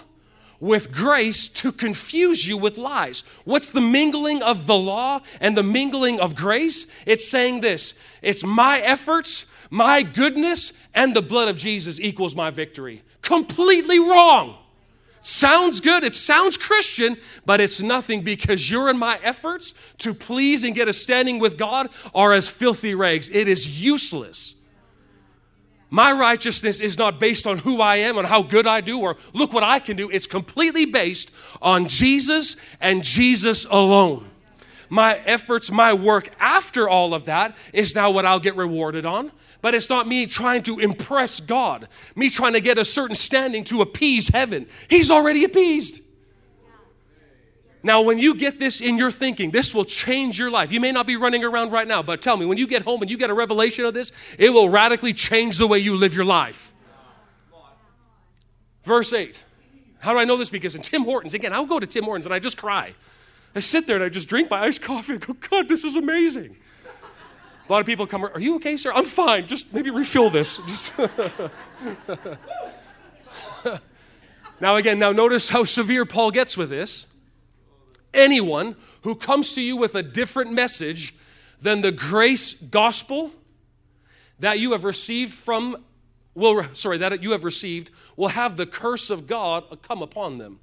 with 0.62 0.92
grace 0.92 1.48
to 1.48 1.72
confuse 1.72 2.46
you 2.46 2.56
with 2.56 2.78
lies. 2.78 3.24
What's 3.44 3.70
the 3.70 3.80
mingling 3.80 4.42
of 4.42 4.66
the 4.68 4.76
law 4.76 5.20
and 5.40 5.56
the 5.56 5.62
mingling 5.64 6.20
of 6.20 6.36
grace? 6.36 6.86
It's 7.04 7.28
saying 7.28 7.62
this 7.62 7.94
it's 8.22 8.44
my 8.44 8.78
efforts, 8.78 9.46
my 9.70 10.04
goodness, 10.04 10.72
and 10.94 11.16
the 11.16 11.20
blood 11.20 11.48
of 11.48 11.56
Jesus 11.56 11.98
equals 11.98 12.36
my 12.36 12.50
victory. 12.50 13.02
Completely 13.22 13.98
wrong. 13.98 14.56
Sounds 15.20 15.80
good, 15.80 16.04
it 16.04 16.14
sounds 16.14 16.56
Christian, 16.56 17.16
but 17.44 17.60
it's 17.60 17.82
nothing 17.82 18.22
because 18.22 18.70
your 18.70 18.88
and 18.88 18.98
my 18.98 19.18
efforts 19.20 19.74
to 19.98 20.14
please 20.14 20.62
and 20.62 20.76
get 20.76 20.86
a 20.86 20.92
standing 20.92 21.40
with 21.40 21.58
God 21.58 21.88
are 22.14 22.32
as 22.32 22.48
filthy 22.48 22.94
rags. 22.94 23.30
It 23.30 23.48
is 23.48 23.82
useless. 23.82 24.54
My 25.92 26.10
righteousness 26.10 26.80
is 26.80 26.96
not 26.96 27.20
based 27.20 27.46
on 27.46 27.58
who 27.58 27.82
I 27.82 27.96
am 27.96 28.16
and 28.16 28.26
how 28.26 28.40
good 28.40 28.66
I 28.66 28.80
do 28.80 29.00
or 29.00 29.18
look 29.34 29.52
what 29.52 29.62
I 29.62 29.78
can 29.78 29.94
do. 29.94 30.08
It's 30.08 30.26
completely 30.26 30.86
based 30.86 31.30
on 31.60 31.86
Jesus 31.86 32.56
and 32.80 33.04
Jesus 33.04 33.66
alone. 33.66 34.30
My 34.88 35.18
efforts, 35.26 35.70
my 35.70 35.92
work 35.92 36.30
after 36.40 36.88
all 36.88 37.12
of 37.12 37.26
that 37.26 37.54
is 37.74 37.94
now 37.94 38.10
what 38.10 38.24
I'll 38.24 38.40
get 38.40 38.56
rewarded 38.56 39.04
on. 39.04 39.32
But 39.60 39.74
it's 39.74 39.90
not 39.90 40.08
me 40.08 40.24
trying 40.24 40.62
to 40.62 40.78
impress 40.78 41.42
God, 41.42 41.88
me 42.16 42.30
trying 42.30 42.54
to 42.54 42.62
get 42.62 42.78
a 42.78 42.86
certain 42.86 43.14
standing 43.14 43.62
to 43.64 43.82
appease 43.82 44.28
heaven. 44.28 44.68
He's 44.88 45.10
already 45.10 45.44
appeased. 45.44 46.00
Now, 47.84 48.00
when 48.02 48.18
you 48.18 48.34
get 48.36 48.60
this 48.60 48.80
in 48.80 48.96
your 48.96 49.10
thinking, 49.10 49.50
this 49.50 49.74
will 49.74 49.84
change 49.84 50.38
your 50.38 50.50
life. 50.50 50.70
You 50.70 50.78
may 50.78 50.92
not 50.92 51.06
be 51.06 51.16
running 51.16 51.42
around 51.42 51.72
right 51.72 51.88
now, 51.88 52.02
but 52.02 52.22
tell 52.22 52.36
me, 52.36 52.46
when 52.46 52.58
you 52.58 52.66
get 52.66 52.82
home 52.82 53.02
and 53.02 53.10
you 53.10 53.16
get 53.16 53.28
a 53.28 53.34
revelation 53.34 53.84
of 53.84 53.92
this, 53.92 54.12
it 54.38 54.50
will 54.50 54.68
radically 54.68 55.12
change 55.12 55.58
the 55.58 55.66
way 55.66 55.78
you 55.78 55.96
live 55.96 56.14
your 56.14 56.24
life. 56.24 56.72
Verse 58.84 59.12
8. 59.12 59.42
How 59.98 60.12
do 60.12 60.18
I 60.18 60.24
know 60.24 60.36
this? 60.36 60.50
Because 60.50 60.76
in 60.76 60.82
Tim 60.82 61.04
Hortons, 61.04 61.34
again, 61.34 61.52
I'll 61.52 61.66
go 61.66 61.80
to 61.80 61.86
Tim 61.86 62.04
Hortons 62.04 62.26
and 62.26 62.34
I 62.34 62.38
just 62.38 62.56
cry. 62.56 62.94
I 63.54 63.58
sit 63.60 63.86
there 63.86 63.96
and 63.96 64.04
I 64.04 64.08
just 64.08 64.28
drink 64.28 64.50
my 64.50 64.60
iced 64.60 64.82
coffee 64.82 65.12
and 65.14 65.24
go, 65.24 65.34
God, 65.34 65.68
this 65.68 65.84
is 65.84 65.94
amazing. 65.94 66.56
A 67.68 67.72
lot 67.72 67.80
of 67.80 67.86
people 67.86 68.06
come, 68.06 68.24
Are 68.24 68.40
you 68.40 68.56
okay, 68.56 68.76
sir? 68.76 68.92
I'm 68.92 69.04
fine. 69.04 69.46
Just 69.46 69.72
maybe 69.72 69.90
refill 69.90 70.30
this. 70.30 70.56
Just 70.66 70.92
now, 74.60 74.76
again, 74.76 74.98
now 74.98 75.12
notice 75.12 75.48
how 75.50 75.64
severe 75.64 76.04
Paul 76.04 76.30
gets 76.30 76.56
with 76.56 76.70
this. 76.70 77.06
Anyone 78.14 78.76
who 79.02 79.14
comes 79.14 79.54
to 79.54 79.62
you 79.62 79.76
with 79.76 79.94
a 79.94 80.02
different 80.02 80.52
message 80.52 81.14
than 81.60 81.80
the 81.80 81.92
grace 81.92 82.54
gospel 82.54 83.30
that 84.38 84.58
you 84.58 84.72
have 84.72 84.84
received 84.84 85.32
from 85.32 85.76
will 86.34 86.64
sorry 86.72 86.98
that 86.98 87.22
you 87.22 87.32
have 87.32 87.44
received 87.44 87.90
will 88.16 88.28
have 88.28 88.56
the 88.56 88.66
curse 88.66 89.10
of 89.10 89.26
God 89.26 89.64
come 89.82 90.02
upon 90.02 90.38
them. 90.38 90.58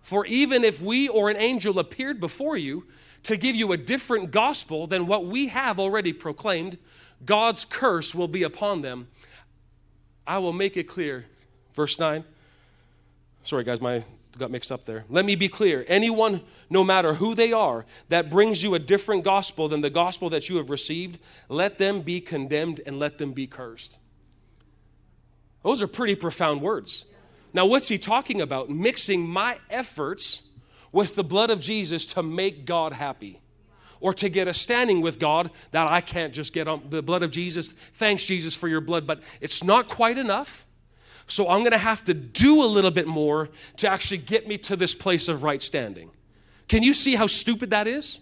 For 0.00 0.26
even 0.26 0.64
if 0.64 0.80
we 0.80 1.08
or 1.08 1.30
an 1.30 1.36
angel 1.36 1.78
appeared 1.78 2.20
before 2.20 2.56
you 2.56 2.86
to 3.24 3.36
give 3.36 3.56
you 3.56 3.72
a 3.72 3.76
different 3.76 4.30
gospel 4.30 4.86
than 4.86 5.06
what 5.06 5.26
we 5.26 5.48
have 5.48 5.78
already 5.78 6.12
proclaimed, 6.12 6.78
God's 7.24 7.64
curse 7.64 8.14
will 8.14 8.28
be 8.28 8.42
upon 8.42 8.82
them. 8.82 9.08
I 10.26 10.38
will 10.38 10.52
make 10.52 10.76
it 10.76 10.84
clear. 10.84 11.26
Verse 11.74 11.98
9. 11.98 12.24
Sorry, 13.42 13.64
guys, 13.64 13.80
my 13.80 14.04
got 14.38 14.50
mixed 14.50 14.72
up 14.72 14.86
there. 14.86 15.04
Let 15.08 15.24
me 15.24 15.34
be 15.34 15.48
clear. 15.48 15.84
Anyone, 15.88 16.42
no 16.70 16.84
matter 16.84 17.14
who 17.14 17.34
they 17.34 17.52
are, 17.52 17.84
that 18.08 18.30
brings 18.30 18.62
you 18.62 18.74
a 18.74 18.78
different 18.78 19.24
gospel 19.24 19.68
than 19.68 19.80
the 19.80 19.90
gospel 19.90 20.30
that 20.30 20.48
you 20.48 20.56
have 20.56 20.70
received, 20.70 21.18
let 21.48 21.78
them 21.78 22.00
be 22.00 22.20
condemned 22.20 22.80
and 22.86 22.98
let 22.98 23.18
them 23.18 23.32
be 23.32 23.46
cursed. 23.46 23.98
Those 25.62 25.82
are 25.82 25.88
pretty 25.88 26.14
profound 26.14 26.62
words. 26.62 27.06
Now, 27.52 27.66
what's 27.66 27.88
he 27.88 27.98
talking 27.98 28.40
about? 28.40 28.70
Mixing 28.70 29.28
my 29.28 29.58
efforts 29.70 30.42
with 30.92 31.14
the 31.14 31.24
blood 31.24 31.50
of 31.50 31.60
Jesus 31.60 32.06
to 32.06 32.22
make 32.22 32.64
God 32.64 32.92
happy 32.92 33.40
or 34.00 34.14
to 34.14 34.28
get 34.28 34.46
a 34.48 34.54
standing 34.54 35.00
with 35.00 35.18
God 35.18 35.50
that 35.72 35.90
I 35.90 36.00
can't 36.00 36.32
just 36.32 36.52
get 36.52 36.68
on 36.68 36.82
the 36.88 37.02
blood 37.02 37.22
of 37.22 37.30
Jesus. 37.30 37.72
Thanks, 37.94 38.24
Jesus, 38.24 38.54
for 38.54 38.68
your 38.68 38.80
blood, 38.80 39.06
but 39.06 39.20
it's 39.40 39.64
not 39.64 39.88
quite 39.88 40.18
enough. 40.18 40.66
So 41.28 41.48
I'm 41.48 41.60
going 41.60 41.72
to 41.72 41.78
have 41.78 42.04
to 42.04 42.14
do 42.14 42.62
a 42.62 42.66
little 42.66 42.90
bit 42.90 43.06
more 43.06 43.50
to 43.76 43.88
actually 43.88 44.18
get 44.18 44.48
me 44.48 44.58
to 44.58 44.76
this 44.76 44.94
place 44.94 45.28
of 45.28 45.42
right 45.44 45.62
standing. 45.62 46.10
Can 46.68 46.82
you 46.82 46.92
see 46.92 47.14
how 47.14 47.26
stupid 47.26 47.70
that 47.70 47.86
is? 47.86 48.20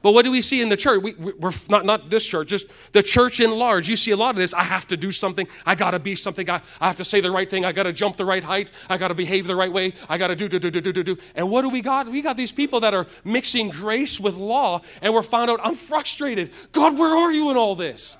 But 0.00 0.12
what 0.12 0.24
do 0.24 0.30
we 0.30 0.40
see 0.40 0.62
in 0.62 0.68
the 0.68 0.76
church? 0.76 1.02
We, 1.02 1.14
are 1.42 1.52
not, 1.68 1.84
not 1.84 2.08
this 2.08 2.26
church, 2.26 2.48
just 2.48 2.68
the 2.92 3.02
church 3.02 3.40
in 3.40 3.50
large. 3.50 3.88
You 3.88 3.96
see 3.96 4.12
a 4.12 4.16
lot 4.16 4.30
of 4.30 4.36
this. 4.36 4.54
I 4.54 4.62
have 4.62 4.86
to 4.88 4.96
do 4.96 5.10
something. 5.10 5.48
I 5.66 5.74
got 5.74 5.90
to 5.90 5.98
be 5.98 6.14
something. 6.14 6.48
I, 6.48 6.60
I 6.80 6.86
have 6.86 6.96
to 6.98 7.04
say 7.04 7.20
the 7.20 7.30
right 7.30 7.50
thing. 7.50 7.64
I 7.64 7.72
got 7.72 7.82
to 7.82 7.92
jump 7.92 8.16
the 8.16 8.24
right 8.24 8.44
height. 8.44 8.70
I 8.88 8.96
got 8.96 9.08
to 9.08 9.14
behave 9.14 9.46
the 9.46 9.56
right 9.56 9.72
way. 9.72 9.94
I 10.08 10.16
got 10.16 10.28
to 10.28 10.36
do, 10.36 10.48
do, 10.48 10.58
do, 10.58 10.70
do, 10.70 10.80
do, 10.80 10.92
do, 10.92 11.02
do. 11.02 11.18
And 11.34 11.50
what 11.50 11.62
do 11.62 11.68
we 11.68 11.80
got? 11.80 12.08
We 12.08 12.22
got 12.22 12.36
these 12.36 12.52
people 12.52 12.80
that 12.80 12.94
are 12.94 13.06
mixing 13.24 13.70
grace 13.70 14.20
with 14.20 14.36
law, 14.36 14.82
and 15.02 15.12
we're 15.12 15.22
found 15.22 15.50
out, 15.50 15.60
I'm 15.62 15.74
frustrated. 15.74 16.52
God, 16.72 16.96
where 16.96 17.16
are 17.16 17.32
you 17.32 17.50
in 17.50 17.56
all 17.56 17.74
this? 17.74 18.16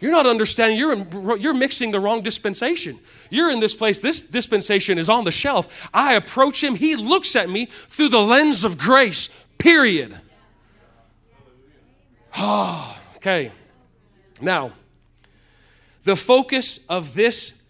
You're 0.00 0.12
not 0.12 0.26
understanding. 0.26 0.78
You're, 0.78 0.92
in, 0.92 1.40
you're 1.40 1.54
mixing 1.54 1.90
the 1.90 2.00
wrong 2.00 2.22
dispensation. 2.22 3.00
You're 3.30 3.50
in 3.50 3.60
this 3.60 3.74
place. 3.74 3.98
This 3.98 4.20
dispensation 4.20 4.98
is 4.98 5.08
on 5.08 5.24
the 5.24 5.30
shelf. 5.30 5.88
I 5.92 6.14
approach 6.14 6.62
him. 6.62 6.76
He 6.76 6.94
looks 6.94 7.34
at 7.34 7.48
me 7.48 7.66
through 7.66 8.10
the 8.10 8.20
lens 8.20 8.64
of 8.64 8.78
grace, 8.78 9.28
period. 9.58 10.16
Oh, 12.36 12.96
okay. 13.16 13.50
Now, 14.40 14.72
the 16.04 16.16
focus 16.16 16.80
of 16.88 17.14
this 17.14 17.60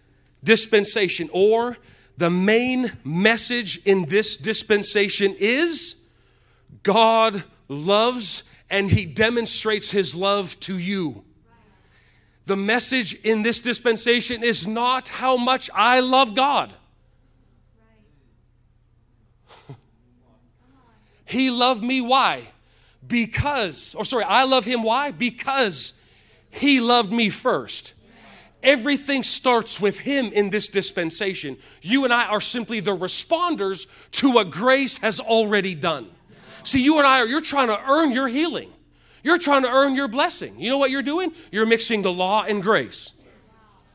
dispensation 0.43 1.29
or 1.33 1.77
the 2.17 2.29
main 2.29 2.91
message 3.03 3.81
in 3.85 4.05
this 4.05 4.37
dispensation 4.37 5.35
is 5.39 5.95
God 6.83 7.43
loves 7.67 8.43
and 8.69 8.91
he 8.91 9.05
demonstrates 9.05 9.91
his 9.91 10.13
love 10.13 10.59
to 10.61 10.77
you. 10.77 11.23
The 12.49 12.57
message 12.57 13.13
in 13.23 13.43
this 13.43 13.59
dispensation 13.59 14.41
is 14.41 14.67
not 14.67 15.07
how 15.07 15.37
much 15.37 15.69
I 15.71 15.99
love 15.99 16.33
God. 16.33 16.73
he 21.25 21.51
loved 21.51 21.83
me. 21.83 22.01
Why? 22.01 22.47
Because, 23.07 23.93
or 23.93 24.03
sorry, 24.03 24.23
I 24.23 24.45
love 24.45 24.65
him. 24.65 24.81
Why? 24.81 25.11
Because 25.11 25.93
he 26.49 26.79
loved 26.79 27.11
me 27.11 27.29
first. 27.29 27.93
Everything 28.63 29.21
starts 29.21 29.79
with 29.79 29.99
him 29.99 30.31
in 30.33 30.49
this 30.49 30.69
dispensation. 30.69 31.55
You 31.83 32.03
and 32.03 32.11
I 32.11 32.25
are 32.25 32.41
simply 32.41 32.79
the 32.79 32.97
responders 32.97 33.85
to 34.13 34.31
what 34.31 34.49
grace 34.49 34.97
has 34.97 35.19
already 35.19 35.75
done. 35.75 36.09
See, 36.63 36.81
you 36.81 36.97
and 36.97 37.05
I 37.05 37.19
are, 37.19 37.27
you're 37.27 37.41
trying 37.41 37.67
to 37.67 37.79
earn 37.87 38.11
your 38.11 38.27
healing. 38.27 38.73
You're 39.23 39.37
trying 39.37 39.63
to 39.63 39.69
earn 39.69 39.95
your 39.95 40.07
blessing. 40.07 40.59
You 40.59 40.69
know 40.69 40.77
what 40.77 40.91
you're 40.91 41.01
doing? 41.01 41.33
You're 41.51 41.65
mixing 41.65 42.01
the 42.01 42.11
law 42.11 42.43
and 42.43 42.61
grace. 42.61 43.13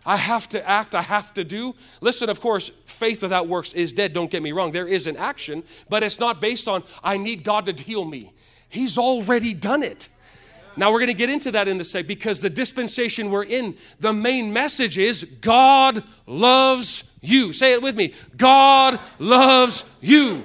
I 0.06 0.16
have 0.16 0.48
to 0.50 0.68
act, 0.68 0.94
I 0.94 1.02
have 1.02 1.32
to 1.34 1.44
do. 1.44 1.74
Listen, 2.00 2.28
of 2.28 2.40
course, 2.40 2.70
faith 2.84 3.22
without 3.22 3.48
works 3.48 3.72
is 3.72 3.92
dead. 3.92 4.12
Don't 4.12 4.30
get 4.30 4.42
me 4.42 4.52
wrong. 4.52 4.72
There 4.72 4.86
is 4.86 5.06
an 5.06 5.16
action, 5.16 5.62
but 5.88 6.02
it's 6.02 6.20
not 6.20 6.40
based 6.40 6.68
on, 6.68 6.84
I 7.02 7.16
need 7.16 7.42
God 7.42 7.66
to 7.66 7.72
heal 7.72 8.04
me. 8.04 8.32
He's 8.68 8.98
already 8.98 9.54
done 9.54 9.82
it. 9.82 10.08
Now 10.76 10.90
we're 10.90 10.98
going 10.98 11.06
to 11.06 11.14
get 11.14 11.30
into 11.30 11.52
that 11.52 11.68
in 11.68 11.80
a 11.80 11.84
sec 11.84 12.06
because 12.06 12.40
the 12.40 12.50
dispensation 12.50 13.30
we're 13.30 13.44
in, 13.44 13.76
the 14.00 14.12
main 14.12 14.52
message 14.52 14.98
is 14.98 15.24
God 15.40 16.02
loves 16.26 17.04
you. 17.20 17.52
Say 17.52 17.72
it 17.72 17.82
with 17.82 17.96
me 17.96 18.12
God 18.36 18.98
loves 19.18 19.84
you. 20.00 20.44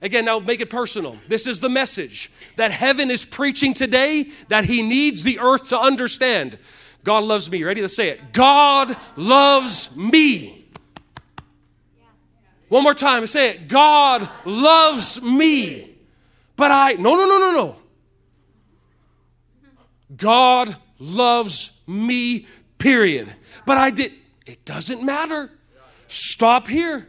Again, 0.00 0.24
now 0.24 0.38
make 0.38 0.60
it 0.60 0.70
personal. 0.70 1.18
This 1.26 1.46
is 1.46 1.60
the 1.60 1.68
message 1.68 2.30
that 2.56 2.70
heaven 2.70 3.10
is 3.10 3.24
preaching 3.24 3.74
today 3.74 4.30
that 4.48 4.66
he 4.66 4.82
needs 4.82 5.24
the 5.24 5.40
earth 5.40 5.68
to 5.70 5.78
understand. 5.78 6.58
God 7.02 7.24
loves 7.24 7.50
me. 7.50 7.64
Ready 7.64 7.80
to 7.80 7.88
say 7.88 8.08
it? 8.10 8.32
God 8.32 8.96
loves 9.16 9.96
me. 9.96 10.66
One 12.68 12.82
more 12.82 12.94
time, 12.94 13.26
say 13.26 13.50
it. 13.50 13.68
God 13.68 14.28
loves 14.44 15.20
me. 15.22 15.96
But 16.54 16.70
I, 16.70 16.92
no, 16.92 17.16
no, 17.16 17.26
no, 17.26 17.38
no, 17.38 17.50
no. 17.50 17.76
God 20.16 20.76
loves 20.98 21.80
me, 21.86 22.46
period. 22.78 23.32
But 23.66 23.78
I 23.78 23.90
did, 23.90 24.12
it 24.46 24.64
doesn't 24.64 25.02
matter. 25.02 25.50
Stop 26.06 26.68
here. 26.68 27.08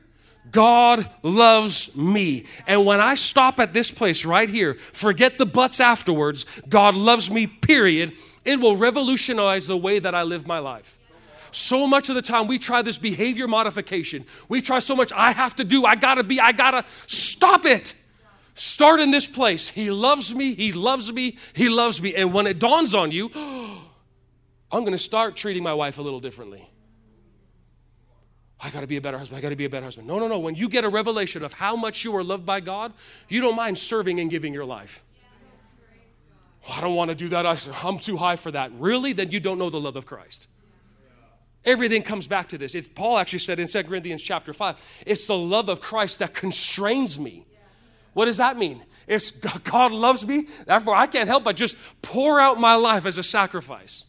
God 0.52 1.10
loves 1.24 1.96
me. 1.96 2.46
And 2.68 2.86
when 2.86 3.00
I 3.00 3.16
stop 3.16 3.60
at 3.60 3.74
this 3.74 3.92
place 3.92 4.26
right 4.26 4.50
here, 4.50 4.76
forget 4.94 5.38
the 5.38 5.46
buts 5.46 5.80
afterwards, 5.80 6.46
God 6.68 6.96
loves 6.96 7.30
me, 7.30 7.48
period, 7.48 8.14
it 8.46 8.60
will 8.60 8.78
revolutionize 8.78 9.68
the 9.68 9.78
way 9.78 10.00
that 10.00 10.16
I 10.16 10.24
live 10.24 10.48
my 10.48 10.60
life. 10.60 11.00
So 11.52 11.88
much 11.88 12.10
of 12.10 12.16
the 12.16 12.22
time, 12.22 12.48
we 12.48 12.60
try 12.60 12.82
this 12.82 12.98
behavior 12.98 13.48
modification. 13.48 14.26
We 14.48 14.62
try 14.62 14.80
so 14.80 14.96
much, 14.96 15.12
I 15.14 15.32
have 15.32 15.56
to 15.58 15.64
do, 15.64 15.86
I 15.86 15.96
gotta 15.96 16.24
be, 16.24 16.40
I 16.40 16.52
gotta 16.52 16.86
stop 17.08 17.66
it. 17.66 17.96
Start 18.54 19.00
in 19.00 19.12
this 19.12 19.26
place. 19.26 19.70
He 19.70 19.90
loves 19.90 20.36
me, 20.36 20.54
He 20.54 20.74
loves 20.74 21.12
me, 21.14 21.38
He 21.54 21.70
loves 21.70 22.02
me. 22.02 22.14
And 22.14 22.34
when 22.34 22.46
it 22.46 22.60
dawns 22.60 22.94
on 22.94 23.12
you, 23.12 23.32
I'm 24.72 24.84
gonna 24.84 24.98
start 24.98 25.36
treating 25.36 25.64
my 25.64 25.74
wife 25.74 25.98
a 25.98 26.02
little 26.02 26.20
differently. 26.20 26.70
I 28.62 28.70
got 28.70 28.82
to 28.82 28.88
be 28.88 28.98
a 28.98 29.02
better 29.02 29.18
husband. 29.18 29.38
I 29.38 29.42
got 29.42 29.50
to 29.50 29.56
be 29.56 29.66
a 29.66 29.70
better 29.70 29.86
husband. 29.86 30.08
No, 30.08 30.20
no, 30.20 30.28
no. 30.28 30.38
When 30.40 30.56
you 30.56 30.68
get 30.68 30.84
a 30.84 30.90
revelation 30.90 31.44
of 31.44 31.54
how 31.54 31.76
much 31.76 32.04
you 32.04 32.16
are 32.16 32.24
loved 32.24 32.46
by 32.46 32.60
God, 32.60 32.94
you 33.30 33.40
don't 33.40 33.56
mind 33.56 33.78
serving 33.78 34.20
and 34.20 34.30
giving 34.30 34.54
your 34.54 34.66
life. 34.66 35.04
I 36.70 36.82
don't 36.82 36.96
want 36.96 37.10
to 37.10 37.16
do 37.16 37.30
that. 37.30 37.46
I'm 37.84 38.00
too 38.00 38.18
high 38.18 38.36
for 38.36 38.52
that. 38.52 38.72
Really? 38.78 39.14
Then 39.14 39.32
you 39.32 39.40
don't 39.40 39.60
know 39.60 39.70
the 39.70 39.80
love 39.80 39.96
of 39.96 40.06
Christ. 40.06 40.48
Everything 41.66 42.04
comes 42.04 42.28
back 42.28 42.50
to 42.50 42.58
this. 42.58 42.76
It's, 42.76 42.88
Paul 42.88 43.18
actually 43.18 43.40
said 43.40 43.60
in 43.60 43.68
2 43.68 43.84
Corinthians 43.84 44.22
chapter 44.22 44.54
5, 44.54 45.04
it's 45.06 45.28
the 45.28 45.38
love 45.38 45.70
of 45.70 45.82
Christ 45.82 46.20
that 46.20 46.34
constrains 46.34 47.20
me. 47.20 47.46
What 48.14 48.26
does 48.26 48.38
that 48.38 48.58
mean? 48.58 48.84
It's 49.08 49.32
God 49.32 49.92
loves 49.92 50.26
me, 50.26 50.48
therefore 50.66 50.96
I 50.96 51.08
can't 51.08 51.28
help 51.28 51.44
but 51.44 51.56
just 51.56 51.78
pour 52.02 52.40
out 52.40 52.60
my 52.60 52.76
life 52.76 53.06
as 53.06 53.18
a 53.18 53.24
sacrifice. 53.24 54.06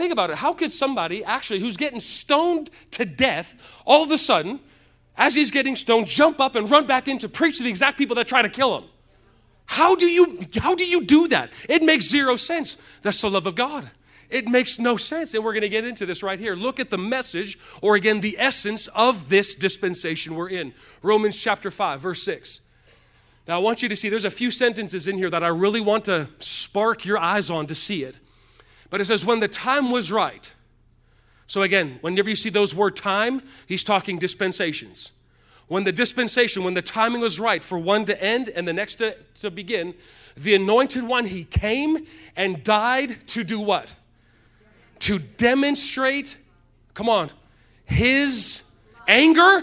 Think 0.00 0.14
about 0.14 0.30
it. 0.30 0.38
How 0.38 0.54
could 0.54 0.72
somebody 0.72 1.22
actually 1.22 1.60
who's 1.60 1.76
getting 1.76 2.00
stoned 2.00 2.70
to 2.92 3.04
death 3.04 3.54
all 3.84 4.02
of 4.02 4.10
a 4.10 4.16
sudden, 4.16 4.60
as 5.14 5.34
he's 5.34 5.50
getting 5.50 5.76
stoned, 5.76 6.06
jump 6.06 6.40
up 6.40 6.56
and 6.56 6.70
run 6.70 6.86
back 6.86 7.06
in 7.06 7.18
to 7.18 7.28
preach 7.28 7.58
to 7.58 7.64
the 7.64 7.68
exact 7.68 7.98
people 7.98 8.16
that 8.16 8.26
try 8.26 8.40
to 8.40 8.48
kill 8.48 8.78
him? 8.78 8.84
How 9.66 9.94
do 9.94 10.06
you 10.06 10.46
how 10.58 10.74
do 10.74 10.86
you 10.86 11.04
do 11.04 11.28
that? 11.28 11.52
It 11.68 11.82
makes 11.82 12.08
zero 12.08 12.36
sense. 12.36 12.78
That's 13.02 13.20
the 13.20 13.28
love 13.28 13.44
of 13.46 13.56
God. 13.56 13.90
It 14.30 14.48
makes 14.48 14.78
no 14.78 14.96
sense. 14.96 15.34
And 15.34 15.44
we're 15.44 15.52
going 15.52 15.60
to 15.60 15.68
get 15.68 15.84
into 15.84 16.06
this 16.06 16.22
right 16.22 16.38
here. 16.38 16.56
Look 16.56 16.80
at 16.80 16.88
the 16.88 16.96
message, 16.96 17.58
or 17.82 17.94
again, 17.94 18.22
the 18.22 18.36
essence 18.38 18.86
of 18.94 19.28
this 19.28 19.54
dispensation 19.54 20.34
we're 20.34 20.48
in. 20.48 20.72
Romans 21.02 21.36
chapter 21.38 21.70
5, 21.70 22.00
verse 22.00 22.22
6. 22.22 22.62
Now, 23.46 23.56
I 23.56 23.58
want 23.58 23.82
you 23.82 23.90
to 23.90 23.96
see 23.96 24.08
there's 24.08 24.24
a 24.24 24.30
few 24.30 24.50
sentences 24.50 25.06
in 25.06 25.18
here 25.18 25.28
that 25.28 25.44
I 25.44 25.48
really 25.48 25.82
want 25.82 26.06
to 26.06 26.30
spark 26.38 27.04
your 27.04 27.18
eyes 27.18 27.50
on 27.50 27.66
to 27.66 27.74
see 27.74 28.02
it. 28.02 28.18
But 28.90 29.00
it 29.00 29.04
says, 29.06 29.24
when 29.24 29.40
the 29.40 29.48
time 29.48 29.90
was 29.90 30.12
right. 30.12 30.52
So 31.46 31.62
again, 31.62 31.98
whenever 32.00 32.28
you 32.28 32.36
see 32.36 32.50
those 32.50 32.74
word 32.74 32.96
time, 32.96 33.42
he's 33.66 33.82
talking 33.82 34.18
dispensations. 34.18 35.12
When 35.68 35.84
the 35.84 35.92
dispensation, 35.92 36.64
when 36.64 36.74
the 36.74 36.82
timing 36.82 37.20
was 37.20 37.38
right 37.38 37.62
for 37.62 37.78
one 37.78 38.04
to 38.06 38.22
end 38.22 38.48
and 38.48 38.66
the 38.66 38.72
next 38.72 38.96
to, 38.96 39.16
to 39.40 39.50
begin, 39.52 39.94
the 40.36 40.54
anointed 40.54 41.04
one, 41.04 41.26
he 41.26 41.44
came 41.44 42.06
and 42.36 42.64
died 42.64 43.26
to 43.28 43.44
do 43.44 43.60
what? 43.60 43.94
To 45.00 45.20
demonstrate, 45.20 46.36
come 46.94 47.08
on, 47.08 47.30
his 47.84 48.62
anger, 49.06 49.62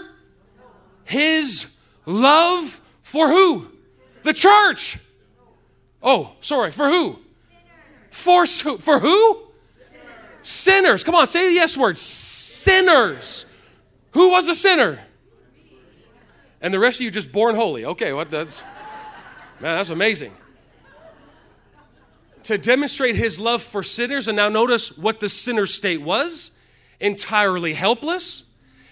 his 1.04 1.66
love 2.06 2.80
for 3.02 3.28
who? 3.28 3.70
The 4.22 4.32
church. 4.32 4.98
Oh, 6.02 6.34
sorry, 6.40 6.70
for 6.70 6.88
who? 6.88 7.18
For, 8.18 8.46
for 8.46 8.98
who? 8.98 9.42
Sinners. 10.42 10.42
sinners. 10.42 11.04
Come 11.04 11.14
on, 11.14 11.26
say 11.26 11.46
the 11.46 11.54
yes 11.54 11.76
word. 11.76 11.96
Sinners. 11.96 13.46
Who 14.10 14.30
was 14.30 14.48
a 14.48 14.54
sinner? 14.54 14.98
And 16.60 16.74
the 16.74 16.80
rest 16.80 16.98
of 16.98 17.04
you 17.04 17.12
just 17.12 17.30
born 17.30 17.54
holy. 17.54 17.84
Okay, 17.84 18.12
what 18.12 18.28
that's 18.28 18.62
man, 19.60 19.76
that's 19.76 19.90
amazing. 19.90 20.34
To 22.44 22.58
demonstrate 22.58 23.14
his 23.14 23.38
love 23.38 23.62
for 23.62 23.84
sinners, 23.84 24.26
and 24.26 24.36
now 24.36 24.48
notice 24.48 24.98
what 24.98 25.20
the 25.20 25.28
sinner 25.28 25.66
state 25.66 26.02
was 26.02 26.50
entirely 26.98 27.74
helpless, 27.74 28.42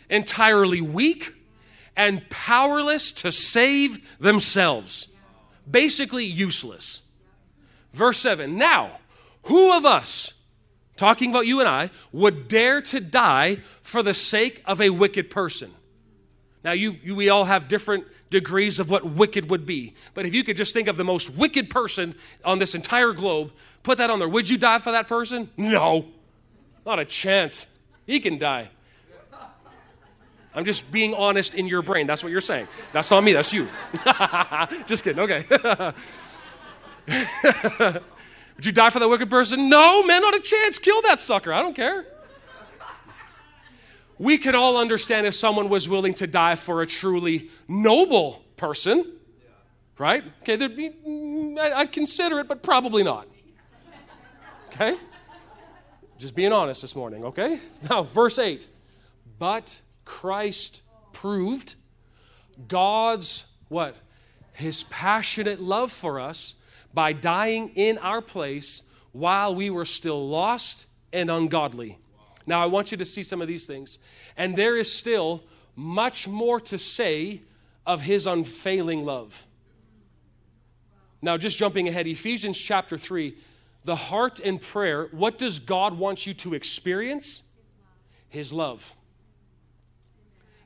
entirely 0.09 0.81
weak, 0.81 1.35
and 1.97 2.29
powerless 2.31 3.11
to 3.11 3.33
save 3.33 4.19
themselves. 4.21 5.09
Basically 5.69 6.25
useless. 6.25 7.03
Verse 7.93 8.19
7 8.19 8.57
Now, 8.57 9.01
who 9.46 9.76
of 9.76 9.85
us, 9.85 10.35
talking 10.96 11.30
about 11.30 11.46
you 11.46 11.61
and 11.61 11.68
I, 11.68 11.90
would 12.12 12.48
dare 12.48 12.80
to 12.82 13.00
die 13.00 13.59
for 13.82 14.02
the 14.02 14.14
sake 14.14 14.62
of 14.66 14.80
a 14.80 14.90
wicked 14.90 15.30
person? 15.30 15.72
Now, 16.64 16.72
you, 16.72 16.96
you, 17.02 17.14
we 17.14 17.28
all 17.28 17.44
have 17.44 17.68
different 17.68 18.06
degrees 18.28 18.80
of 18.80 18.90
what 18.90 19.04
wicked 19.04 19.50
would 19.50 19.64
be. 19.64 19.94
But 20.14 20.26
if 20.26 20.35
you 20.35 20.42
could 20.42 20.56
just 20.56 20.74
think 20.74 20.88
of 20.88 20.96
the 20.96 21.04
most 21.04 21.30
wicked 21.30 21.70
person 21.70 22.16
on 22.44 22.59
this 22.59 22.74
entire 22.74 23.12
globe, 23.12 23.52
put 23.85 23.98
that 23.98 24.11
on 24.11 24.18
there. 24.18 24.28
Would 24.28 24.50
you 24.50 24.59
die 24.59 24.80
for 24.80 24.90
that 24.90 25.06
person? 25.06 25.48
No, 25.56 26.09
not 26.85 26.98
a 26.98 27.04
chance. 27.04 27.68
He 28.04 28.18
can 28.18 28.38
die. 28.38 28.70
I'm 30.56 30.64
just 30.64 30.90
being 30.90 31.14
honest 31.14 31.54
in 31.54 31.68
your 31.68 31.82
brain. 31.82 32.06
That's 32.09 32.24
what 32.24 32.32
you're 32.32 32.40
saying. 32.40 32.66
That's 32.92 33.11
not 33.11 33.22
me, 33.22 33.32
that's 33.32 33.52
you. 33.52 33.68
just 34.87 35.04
kidding. 35.04 35.20
Okay. 35.20 35.44
Would 38.57 38.66
you 38.66 38.73
die 38.73 38.90
for 38.90 38.99
that 38.99 39.09
wicked 39.09 39.31
person? 39.31 39.69
No, 39.69 40.03
man, 40.05 40.23
not 40.23 40.35
a 40.35 40.40
chance. 40.40 40.79
Kill 40.79 41.03
that 41.03 41.21
sucker. 41.21 41.53
I 41.53 41.62
don't 41.62 41.77
care. 41.77 42.07
We 44.19 44.38
could 44.38 44.55
all 44.55 44.79
understand 44.79 45.27
if 45.27 45.35
someone 45.35 45.69
was 45.69 45.88
willing 45.88 46.14
to 46.14 46.27
die 46.27 46.57
for 46.57 46.81
a 46.81 46.87
truly 46.87 47.51
noble 47.69 48.42
person, 48.57 49.12
right? 49.99 50.25
Okay, 50.42 50.57
there'd 50.57 50.75
be, 50.75 50.88
mm, 50.88 51.59
I'd 51.59 51.92
consider 51.92 52.38
it, 52.40 52.49
but 52.49 52.62
probably 52.62 53.03
not. 53.03 53.29
Okay? 54.69 54.97
Just 56.19 56.35
being 56.35 56.53
honest 56.53 56.81
this 56.81 56.97
morning, 56.97 57.25
okay? 57.25 57.59
Now, 57.90 58.05
verse 58.05 58.38
8. 58.38 58.69
But 59.38 59.83
Christ 60.07 60.83
proved 61.12 61.75
God's 62.69 63.45
what? 63.69 63.97
His 64.55 64.85
passionate 64.85 65.61
love 65.61 65.92
for 65.92 66.19
us 66.19 66.55
by 66.96 67.12
dying 67.12 67.68
in 67.74 67.98
our 67.98 68.22
place 68.22 68.82
while 69.12 69.54
we 69.54 69.68
were 69.68 69.85
still 69.85 70.30
lost 70.30 70.87
and 71.12 71.30
ungodly. 71.30 71.98
Now, 72.46 72.62
I 72.62 72.66
want 72.66 72.90
you 72.90 72.96
to 72.96 73.04
see 73.04 73.22
some 73.22 73.42
of 73.42 73.48
these 73.48 73.66
things. 73.66 73.98
And 74.35 74.56
there 74.56 74.78
is 74.78 74.90
still 74.90 75.44
much 75.74 76.26
more 76.26 76.59
to 76.59 76.78
say 76.78 77.42
of 77.85 78.00
his 78.00 78.26
unfailing 78.26 79.04
love. 79.04 79.46
Now, 81.20 81.37
just 81.37 81.59
jumping 81.59 81.87
ahead, 81.87 82.06
Ephesians 82.06 82.56
chapter 82.56 82.96
3, 82.96 83.37
the 83.85 83.96
heart 83.96 84.40
and 84.40 84.59
prayer, 84.59 85.09
what 85.12 85.37
does 85.37 85.59
God 85.59 85.98
want 85.98 86.26
you 86.26 86.32
to 86.32 86.54
experience? 86.54 87.42
His 88.30 88.54
love. 88.54 88.96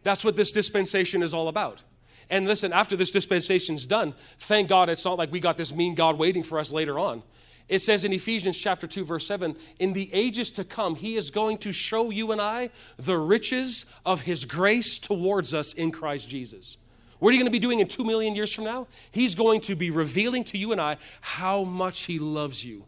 That's 0.04 0.24
what 0.24 0.36
this 0.36 0.52
dispensation 0.52 1.24
is 1.24 1.34
all 1.34 1.48
about. 1.48 1.82
And 2.30 2.46
listen, 2.46 2.72
after 2.72 2.96
this 2.96 3.10
dispensation's 3.10 3.84
done, 3.84 4.14
thank 4.38 4.68
God 4.68 4.88
it's 4.88 5.04
not 5.04 5.18
like 5.18 5.32
we 5.32 5.40
got 5.40 5.56
this 5.56 5.74
mean 5.74 5.96
God 5.96 6.16
waiting 6.16 6.44
for 6.44 6.60
us 6.60 6.72
later 6.72 6.98
on. 6.98 7.24
It 7.68 7.80
says 7.80 8.04
in 8.04 8.12
Ephesians 8.12 8.56
chapter 8.56 8.86
2 8.86 9.04
verse 9.04 9.26
7, 9.26 9.56
in 9.78 9.92
the 9.92 10.12
ages 10.12 10.50
to 10.52 10.64
come 10.64 10.94
he 10.94 11.16
is 11.16 11.30
going 11.30 11.58
to 11.58 11.72
show 11.72 12.10
you 12.10 12.32
and 12.32 12.40
I 12.40 12.70
the 12.96 13.18
riches 13.18 13.84
of 14.06 14.22
his 14.22 14.44
grace 14.44 14.98
towards 14.98 15.54
us 15.54 15.72
in 15.72 15.90
Christ 15.90 16.28
Jesus. 16.28 16.78
What 17.18 17.30
are 17.30 17.32
you 17.32 17.38
going 17.38 17.46
to 17.46 17.52
be 17.52 17.58
doing 17.58 17.80
in 17.80 17.86
2 17.86 18.04
million 18.04 18.34
years 18.34 18.52
from 18.52 18.64
now? 18.64 18.86
He's 19.10 19.34
going 19.34 19.60
to 19.62 19.76
be 19.76 19.90
revealing 19.90 20.42
to 20.44 20.58
you 20.58 20.72
and 20.72 20.80
I 20.80 20.96
how 21.20 21.64
much 21.64 22.04
he 22.04 22.18
loves 22.18 22.64
you. 22.64 22.84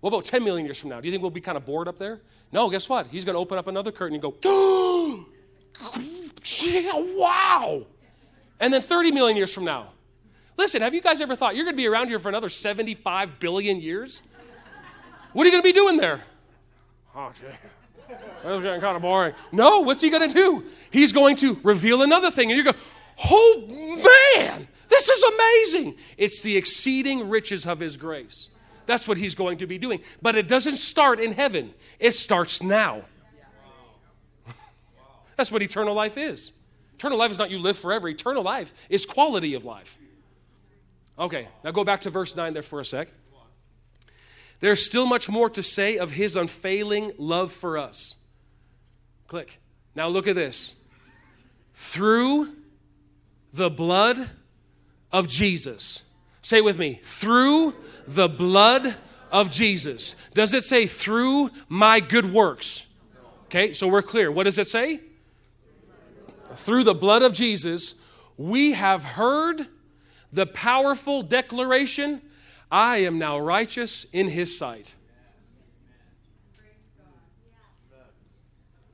What 0.00 0.08
about 0.08 0.24
10 0.24 0.42
million 0.42 0.64
years 0.64 0.80
from 0.80 0.90
now? 0.90 1.00
Do 1.00 1.06
you 1.06 1.12
think 1.12 1.22
we'll 1.22 1.30
be 1.30 1.42
kind 1.42 1.58
of 1.58 1.66
bored 1.66 1.86
up 1.86 1.98
there? 1.98 2.20
No, 2.52 2.68
guess 2.68 2.88
what? 2.88 3.06
He's 3.08 3.24
going 3.24 3.34
to 3.34 3.40
open 3.40 3.58
up 3.58 3.66
another 3.68 3.92
curtain 3.92 4.14
and 4.14 4.22
go, 4.22 4.34
wow. 7.16 7.86
And 8.58 8.72
then 8.72 8.80
30 8.80 9.12
million 9.12 9.36
years 9.36 9.54
from 9.54 9.64
now. 9.64 9.88
Listen, 10.56 10.82
have 10.82 10.92
you 10.92 11.00
guys 11.00 11.20
ever 11.20 11.36
thought 11.36 11.54
you're 11.56 11.64
going 11.64 11.76
to 11.76 11.80
be 11.80 11.86
around 11.86 12.08
here 12.08 12.18
for 12.18 12.28
another 12.28 12.48
75 12.48 13.38
billion 13.38 13.80
years? 13.80 14.22
What 15.32 15.44
are 15.44 15.46
you 15.46 15.52
going 15.52 15.62
to 15.62 15.68
be 15.68 15.72
doing 15.72 15.96
there? 15.96 16.20
Oh, 17.14 17.30
gee. 17.38 17.46
That's 18.42 18.62
getting 18.62 18.80
kind 18.80 18.96
of 18.96 19.02
boring. 19.02 19.34
No, 19.52 19.80
what's 19.80 20.02
he 20.02 20.10
going 20.10 20.28
to 20.28 20.34
do? 20.34 20.64
He's 20.90 21.12
going 21.12 21.36
to 21.36 21.58
reveal 21.62 22.02
another 22.02 22.30
thing, 22.30 22.50
and 22.50 22.58
you 22.58 22.64
go, 22.64 22.72
oh 23.24 23.66
man, 23.68 24.66
this 24.88 25.08
is 25.08 25.22
amazing. 25.22 25.96
It's 26.16 26.42
the 26.42 26.56
exceeding 26.56 27.28
riches 27.28 27.66
of 27.66 27.80
his 27.80 27.96
grace. 27.96 28.50
That's 28.86 29.06
what 29.06 29.16
he's 29.16 29.34
going 29.34 29.58
to 29.58 29.66
be 29.66 29.78
doing. 29.78 30.00
But 30.20 30.36
it 30.36 30.48
doesn't 30.48 30.76
start 30.76 31.20
in 31.20 31.32
heaven, 31.32 31.74
it 31.98 32.12
starts 32.12 32.62
now. 32.62 33.02
That's 35.36 35.52
what 35.52 35.62
eternal 35.62 35.94
life 35.94 36.16
is. 36.16 36.52
Eternal 36.94 37.18
life 37.18 37.30
is 37.30 37.38
not 37.38 37.50
you 37.50 37.58
live 37.58 37.78
forever, 37.78 38.08
eternal 38.08 38.42
life 38.42 38.74
is 38.88 39.06
quality 39.06 39.54
of 39.54 39.64
life. 39.64 39.98
Okay, 41.18 41.48
now 41.64 41.70
go 41.70 41.84
back 41.84 42.02
to 42.02 42.10
verse 42.10 42.34
9 42.34 42.54
there 42.54 42.62
for 42.62 42.80
a 42.80 42.84
sec. 42.84 43.08
There's 44.60 44.84
still 44.84 45.06
much 45.06 45.28
more 45.28 45.48
to 45.50 45.62
say 45.62 45.96
of 45.96 46.12
his 46.12 46.36
unfailing 46.36 47.12
love 47.16 47.52
for 47.52 47.78
us. 47.78 48.18
Click. 49.26 49.60
Now 49.94 50.08
look 50.08 50.26
at 50.26 50.34
this. 50.34 50.76
Through 51.72 52.54
the 53.52 53.70
blood 53.70 54.30
of 55.12 55.26
Jesus. 55.26 56.02
Say 56.42 56.60
with 56.60 56.78
me. 56.78 57.00
Through 57.02 57.74
the 58.06 58.28
blood 58.28 58.96
of 59.30 59.50
Jesus. 59.50 60.16
Does 60.34 60.54
it 60.54 60.62
say 60.62 60.86
through 60.86 61.50
my 61.68 62.00
good 62.00 62.32
works? 62.32 62.86
Okay, 63.46 63.72
so 63.72 63.88
we're 63.88 64.02
clear. 64.02 64.30
What 64.30 64.44
does 64.44 64.58
it 64.58 64.66
say? 64.66 65.00
Through 66.54 66.84
the 66.84 66.94
blood 66.94 67.22
of 67.22 67.32
Jesus, 67.32 67.94
we 68.36 68.72
have 68.72 69.04
heard 69.04 69.66
the 70.32 70.46
powerful 70.46 71.22
declaration 71.22 72.22
I 72.70 72.98
am 72.98 73.18
now 73.18 73.38
righteous 73.38 74.04
in 74.12 74.28
his 74.28 74.56
sight. 74.56 74.94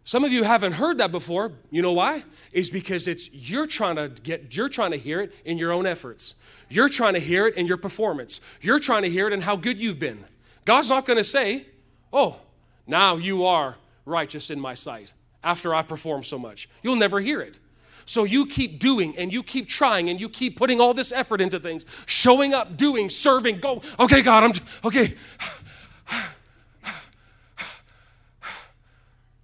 Some 0.07 0.23
of 0.23 0.31
you 0.31 0.45
haven't 0.45 0.75
heard 0.75 0.99
that 0.99 1.11
before. 1.11 1.51
You 1.73 1.83
know 1.83 1.91
why? 1.91 2.23
Is 2.53 2.71
because 2.71 3.09
it's 3.09 3.29
you're 3.33 3.67
trying 3.67 3.97
to 3.97 4.09
get 4.09 4.57
you're 4.57 4.69
trying 4.69 4.93
to 4.93 4.97
hear 4.97 5.21
it 5.21 5.33
in 5.45 5.59
your 5.59 5.73
own 5.73 5.85
efforts. 5.85 6.37
You're 6.69 6.89
trying 6.89 7.15
to 7.15 7.21
hear 7.21 7.49
it 7.49 7.57
in 7.57 7.67
your 7.67 7.77
performance. 7.77 8.41
You're 8.63 8.79
trying 8.79 9.03
to 9.03 9.11
hear 9.11 9.27
it 9.27 9.33
in 9.33 9.41
how 9.41 9.57
good 9.57 9.81
you've 9.81 9.99
been. 9.99 10.25
God's 10.65 10.91
not 10.91 11.07
going 11.07 11.17
to 11.17 11.25
say, 11.25 11.67
"Oh, 12.13 12.37
now 12.87 13.17
you 13.17 13.45
are 13.47 13.79
righteous 14.05 14.49
in 14.49 14.61
my 14.61 14.75
sight 14.75 15.13
after 15.43 15.75
I've 15.75 15.89
performed 15.89 16.25
so 16.25 16.39
much." 16.39 16.69
You'll 16.85 16.95
never 16.95 17.19
hear 17.19 17.41
it. 17.41 17.59
So 18.05 18.23
you 18.23 18.47
keep 18.47 18.79
doing 18.79 19.19
and 19.19 19.33
you 19.33 19.43
keep 19.43 19.69
trying 19.69 20.09
and 20.09 20.21
you 20.21 20.29
keep 20.29 20.57
putting 20.57 20.81
all 20.81 20.95
this 20.95 21.11
effort 21.11 21.41
into 21.41 21.59
things, 21.59 21.85
showing 22.07 22.55
up, 22.55 22.77
doing, 22.77 23.11
serving, 23.11 23.59
go, 23.59 23.83
okay, 23.99 24.23
God, 24.23 24.45
I'm, 24.45 24.53
okay. 24.85 25.17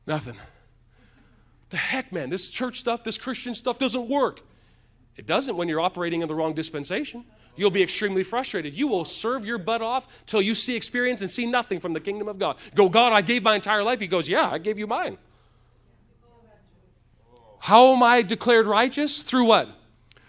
Nothing 0.06 0.36
the 1.72 1.76
heck, 1.76 2.12
man, 2.12 2.30
this 2.30 2.50
church 2.50 2.78
stuff, 2.78 3.02
this 3.02 3.18
Christian 3.18 3.54
stuff 3.54 3.78
doesn't 3.78 4.08
work. 4.08 4.40
It 5.16 5.26
doesn't 5.26 5.56
when 5.56 5.68
you're 5.68 5.80
operating 5.80 6.22
in 6.22 6.28
the 6.28 6.34
wrong 6.34 6.54
dispensation. 6.54 7.24
You'll 7.56 7.70
be 7.70 7.82
extremely 7.82 8.22
frustrated. 8.22 8.74
You 8.74 8.86
will 8.86 9.04
serve 9.04 9.44
your 9.44 9.58
butt 9.58 9.82
off 9.82 10.08
till 10.24 10.40
you 10.40 10.54
see 10.54 10.74
experience 10.74 11.20
and 11.20 11.30
see 11.30 11.44
nothing 11.44 11.80
from 11.80 11.92
the 11.92 12.00
kingdom 12.00 12.28
of 12.28 12.38
God. 12.38 12.56
Go, 12.74 12.88
God, 12.88 13.12
I 13.12 13.20
gave 13.20 13.42
my 13.42 13.54
entire 13.54 13.82
life. 13.82 14.00
He 14.00 14.06
goes, 14.06 14.28
Yeah, 14.28 14.48
I 14.50 14.58
gave 14.58 14.78
you 14.78 14.86
mine. 14.86 15.18
How 17.58 17.92
am 17.92 18.02
I 18.02 18.22
declared 18.22 18.66
righteous? 18.66 19.22
Through 19.22 19.44
what? 19.44 19.68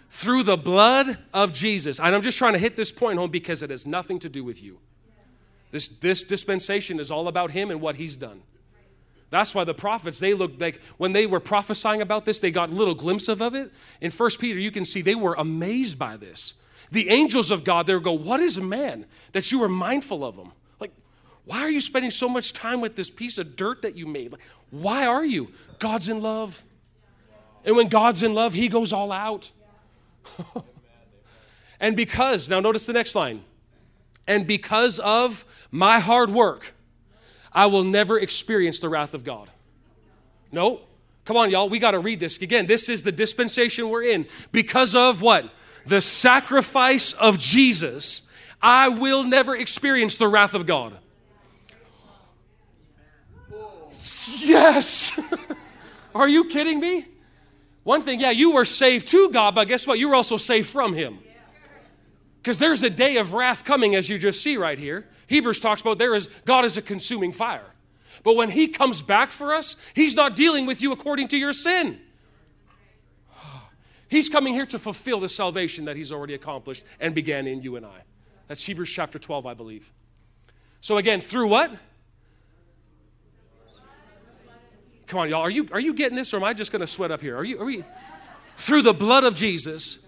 Through 0.09 0.43
the 0.43 0.57
blood 0.57 1.17
of 1.33 1.53
Jesus. 1.53 1.99
And 1.99 2.13
I'm 2.13 2.21
just 2.21 2.37
trying 2.37 2.53
to 2.53 2.59
hit 2.59 2.75
this 2.75 2.91
point 2.91 3.17
home 3.17 3.31
because 3.31 3.63
it 3.63 3.69
has 3.69 3.85
nothing 3.87 4.19
to 4.19 4.29
do 4.29 4.43
with 4.43 4.61
you. 4.61 4.79
This, 5.71 5.87
this 5.87 6.23
dispensation 6.23 6.99
is 6.99 7.09
all 7.09 7.27
about 7.27 7.51
Him 7.51 7.71
and 7.71 7.81
what 7.81 7.95
He's 7.95 8.15
done. 8.15 8.43
That's 9.33 9.55
why 9.55 9.63
the 9.63 9.73
prophets, 9.73 10.19
they 10.19 10.35
looked 10.35 10.61
like 10.61 10.79
when 10.97 11.11
they 11.11 11.25
were 11.25 11.39
prophesying 11.39 12.03
about 12.03 12.23
this, 12.23 12.37
they 12.37 12.51
got 12.51 12.69
little 12.69 12.93
glimpse 12.93 13.27
of 13.27 13.41
it. 13.41 13.71
In 13.99 14.11
First 14.11 14.39
Peter, 14.39 14.59
you 14.59 14.69
can 14.69 14.85
see 14.85 15.01
they 15.01 15.15
were 15.15 15.33
amazed 15.33 15.97
by 15.97 16.17
this. 16.17 16.53
The 16.91 17.09
angels 17.09 17.49
of 17.49 17.63
God, 17.63 17.87
they 17.87 17.99
go, 17.99 18.13
What 18.13 18.41
is 18.41 18.59
a 18.59 18.61
man 18.61 19.07
that 19.31 19.51
you 19.51 19.63
are 19.63 19.67
mindful 19.67 20.23
of 20.23 20.35
him? 20.35 20.51
Like, 20.79 20.91
why 21.45 21.61
are 21.61 21.69
you 21.69 21.81
spending 21.81 22.11
so 22.11 22.29
much 22.29 22.53
time 22.53 22.79
with 22.79 22.95
this 22.95 23.09
piece 23.09 23.39
of 23.39 23.55
dirt 23.55 23.81
that 23.81 23.97
you 23.97 24.05
made? 24.05 24.33
Like, 24.33 24.41
why 24.69 25.07
are 25.07 25.25
you? 25.25 25.47
God's 25.79 26.09
in 26.09 26.21
love. 26.21 26.63
And 27.65 27.75
when 27.75 27.87
God's 27.87 28.21
in 28.21 28.35
love, 28.35 28.53
he 28.53 28.67
goes 28.67 28.93
all 28.93 29.11
out. 29.11 29.49
and 31.79 31.95
because, 31.95 32.49
now 32.49 32.59
notice 32.59 32.85
the 32.85 32.93
next 32.93 33.15
line, 33.15 33.41
and 34.27 34.45
because 34.45 34.99
of 34.99 35.43
my 35.71 35.97
hard 35.97 36.29
work, 36.29 36.75
I 37.53 37.67
will 37.67 37.83
never 37.83 38.19
experience 38.19 38.79
the 38.79 38.89
wrath 38.89 39.13
of 39.13 39.23
God. 39.23 39.49
No. 40.51 40.81
Come 41.25 41.37
on, 41.37 41.49
y'all. 41.49 41.69
We 41.69 41.79
got 41.79 41.91
to 41.91 41.99
read 41.99 42.19
this. 42.19 42.41
Again, 42.41 42.67
this 42.67 42.89
is 42.89 43.03
the 43.03 43.11
dispensation 43.11 43.89
we're 43.89 44.03
in. 44.03 44.27
Because 44.51 44.95
of 44.95 45.21
what? 45.21 45.49
The 45.85 46.01
sacrifice 46.01 47.13
of 47.13 47.37
Jesus, 47.37 48.23
I 48.61 48.89
will 48.89 49.23
never 49.23 49.55
experience 49.55 50.17
the 50.17 50.27
wrath 50.27 50.53
of 50.53 50.65
God. 50.65 50.97
Yes. 54.39 55.17
Are 56.15 56.27
you 56.27 56.45
kidding 56.45 56.79
me? 56.79 57.07
One 57.83 58.01
thing, 58.01 58.19
yeah, 58.19 58.31
you 58.31 58.53
were 58.53 58.65
saved 58.65 59.07
to 59.09 59.29
God, 59.29 59.55
but 59.55 59.67
guess 59.67 59.85
what? 59.85 59.99
You 59.99 60.09
were 60.09 60.15
also 60.15 60.37
saved 60.37 60.69
from 60.69 60.93
Him. 60.93 61.19
Because 62.43 62.59
there's 62.59 62.83
a 62.83 62.89
day 62.89 63.15
of 63.15 63.31
wrath 63.31 63.63
coming, 63.63 63.95
as 63.95 64.09
you 64.09 64.17
just 64.17 64.43
see 64.43 64.57
right 64.57 64.77
here. 64.77 65.07
Hebrews 65.27 65.61
talks 65.61 65.79
about 65.79 65.97
there 65.97 66.13
is 66.13 66.27
God 66.43 66.65
is 66.65 66.77
a 66.77 66.81
consuming 66.81 67.31
fire. 67.31 67.71
But 68.21 68.35
when 68.35 68.51
he 68.51 68.67
comes 68.67 69.01
back 69.01 69.31
for 69.31 69.53
us, 69.53 69.77
he's 69.93 70.17
not 70.17 70.35
dealing 70.35 70.65
with 70.65 70.81
you 70.81 70.91
according 70.91 71.29
to 71.29 71.37
your 71.37 71.53
sin. 71.53 72.01
He's 74.09 74.29
coming 74.29 74.53
here 74.53 74.65
to 74.67 74.77
fulfill 74.77 75.19
the 75.19 75.27
salvation 75.27 75.85
that 75.85 75.95
he's 75.95 76.11
already 76.11 76.35
accomplished 76.35 76.83
and 76.99 77.15
began 77.15 77.47
in 77.47 77.63
you 77.63 77.77
and 77.77 77.85
I. 77.85 78.03
That's 78.47 78.63
Hebrews 78.63 78.91
chapter 78.91 79.17
12, 79.17 79.45
I 79.45 79.55
believe. 79.55 79.91
So 80.81 80.97
again, 80.97 81.19
through 81.19 81.47
what? 81.47 81.71
Come 85.07 85.21
on, 85.21 85.29
y'all. 85.29 85.41
Are 85.41 85.49
you, 85.49 85.67
are 85.71 85.79
you 85.79 85.93
getting 85.93 86.15
this 86.15 86.33
or 86.33 86.37
am 86.37 86.43
I 86.43 86.53
just 86.53 86.71
going 86.71 86.81
to 86.81 86.87
sweat 86.87 87.09
up 87.09 87.21
here? 87.21 87.35
Are 87.37 87.43
you, 87.43 87.59
are 87.59 87.65
we? 87.65 87.83
Through 88.57 88.83
the 88.83 88.93
blood 88.93 89.23
of 89.23 89.33
Jesus, 89.33 89.99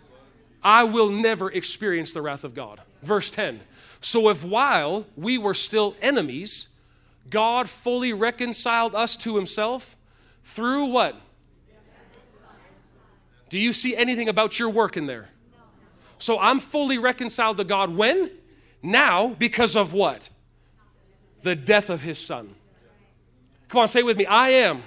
I 0.66 0.84
will 0.84 1.10
never 1.10 1.52
experience 1.52 2.12
the 2.12 2.24
wrath 2.24 2.44
of 2.44 2.56
God. 2.56 2.82
Verse 3.04 3.30
10 3.30 3.62
So 4.02 4.30
if 4.30 4.44
while 4.44 5.06
we 5.16 5.38
were 5.38 5.54
still 5.54 5.96
enemies, 6.02 6.70
God 7.30 7.70
fully 7.70 8.12
reconciled 8.12 8.96
us 8.96 9.16
to 9.18 9.36
himself 9.36 9.96
through 10.44 10.88
what? 10.88 11.16
Do 13.50 13.60
you 13.60 13.72
see 13.72 13.96
anything 13.96 14.28
about 14.28 14.58
your 14.58 14.70
work 14.70 14.98
in 14.98 15.06
there? 15.06 15.30
So 16.18 16.40
I'm 16.40 16.60
fully 16.60 16.98
reconciled 16.98 17.58
to 17.58 17.64
God 17.64 17.96
when? 17.96 18.32
Now, 18.82 19.30
because 19.38 19.76
of 19.76 19.94
what? 19.94 20.30
The 21.44 21.56
death 21.56 21.92
of 21.92 22.02
his 22.02 22.18
son. 22.18 22.56
Come 23.68 23.82
on, 23.82 23.88
say 23.88 24.02
with 24.02 24.18
me. 24.18 24.26
I 24.26 24.50
am 24.50 24.82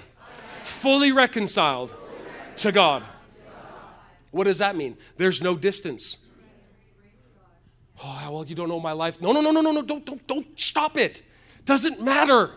fully 0.63 1.13
reconciled 1.13 1.95
to 2.57 2.71
God. 2.73 3.03
What 4.31 4.45
does 4.45 4.59
that 4.59 4.75
mean? 4.75 4.97
There's 5.17 5.41
no 5.41 5.55
distance. 5.55 6.17
Oh, 8.03 8.29
well, 8.31 8.45
you 8.45 8.55
don't 8.55 8.69
know 8.69 8.79
my 8.79 8.93
life. 8.93 9.21
No, 9.21 9.31
no, 9.31 9.41
no, 9.41 9.51
no, 9.51 9.61
no, 9.61 9.71
no. 9.71 9.81
Don't, 9.81 10.05
don't, 10.05 10.25
don't 10.27 10.59
stop 10.59 10.97
it. 10.97 11.21
Doesn't 11.65 12.01
matter. 12.01 12.51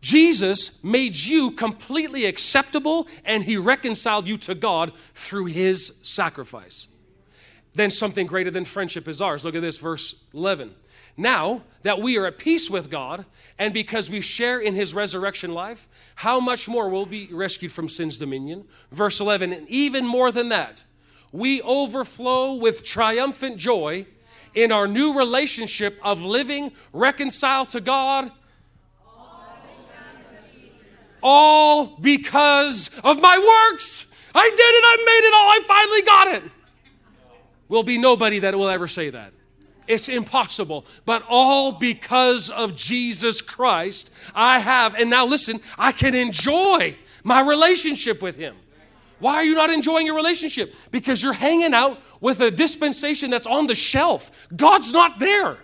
Jesus 0.00 0.82
made 0.82 1.16
you 1.16 1.50
completely 1.50 2.24
acceptable 2.24 3.06
and 3.24 3.44
he 3.44 3.56
reconciled 3.56 4.26
you 4.26 4.38
to 4.38 4.54
God 4.54 4.92
through 5.14 5.46
his 5.46 5.94
sacrifice. 6.02 6.88
Then 7.74 7.90
something 7.90 8.26
greater 8.26 8.50
than 8.50 8.64
friendship 8.64 9.06
is 9.06 9.20
ours. 9.20 9.44
Look 9.44 9.54
at 9.54 9.62
this, 9.62 9.78
verse 9.78 10.14
11. 10.32 10.74
Now 11.16 11.62
that 11.82 12.00
we 12.00 12.16
are 12.16 12.26
at 12.26 12.38
peace 12.38 12.70
with 12.70 12.90
God, 12.90 13.26
and 13.58 13.74
because 13.74 14.10
we 14.10 14.20
share 14.20 14.58
in 14.58 14.74
his 14.74 14.94
resurrection 14.94 15.52
life, 15.52 15.88
how 16.16 16.40
much 16.40 16.68
more 16.68 16.88
will 16.88 17.06
be 17.06 17.28
rescued 17.30 17.72
from 17.72 17.88
sin's 17.88 18.16
dominion? 18.16 18.64
Verse 18.90 19.20
11, 19.20 19.52
and 19.52 19.68
even 19.68 20.06
more 20.06 20.32
than 20.32 20.48
that, 20.48 20.84
we 21.32 21.62
overflow 21.62 22.54
with 22.54 22.84
triumphant 22.84 23.56
joy 23.56 24.06
in 24.54 24.72
our 24.72 24.88
new 24.88 25.16
relationship 25.16 25.98
of 26.02 26.22
living 26.22 26.72
reconciled 26.92 27.68
to 27.70 27.80
God. 27.80 28.32
All 31.22 31.98
because 32.00 32.90
of 33.04 33.20
my 33.20 33.68
works. 33.72 34.06
I 34.34 34.48
did 34.48 34.58
it, 34.58 34.84
I 34.84 34.96
made 35.06 35.28
it 35.28 35.34
all, 35.34 35.50
I 35.50 35.60
finally 35.66 36.02
got 36.02 36.28
it. 36.28 36.52
Will 37.68 37.82
be 37.82 37.98
nobody 37.98 38.40
that 38.40 38.56
will 38.56 38.68
ever 38.68 38.88
say 38.88 39.10
that. 39.10 39.32
It's 39.86 40.08
impossible. 40.08 40.86
But 41.04 41.24
all 41.28 41.72
because 41.72 42.48
of 42.48 42.76
Jesus 42.76 43.42
Christ, 43.42 44.10
I 44.34 44.60
have. 44.60 44.94
And 44.94 45.10
now 45.10 45.26
listen, 45.26 45.60
I 45.76 45.92
can 45.92 46.14
enjoy 46.14 46.96
my 47.24 47.40
relationship 47.40 48.22
with 48.22 48.36
Him. 48.36 48.56
Why 49.20 49.34
are 49.34 49.44
you 49.44 49.54
not 49.54 49.70
enjoying 49.70 50.06
your 50.06 50.16
relationship? 50.16 50.74
Because 50.90 51.22
you're 51.22 51.32
hanging 51.32 51.74
out 51.74 52.00
with 52.20 52.40
a 52.40 52.50
dispensation 52.50 53.30
that's 53.30 53.46
on 53.46 53.66
the 53.66 53.74
shelf. 53.74 54.30
God's 54.54 54.92
not 54.92 55.18
there. 55.18 55.58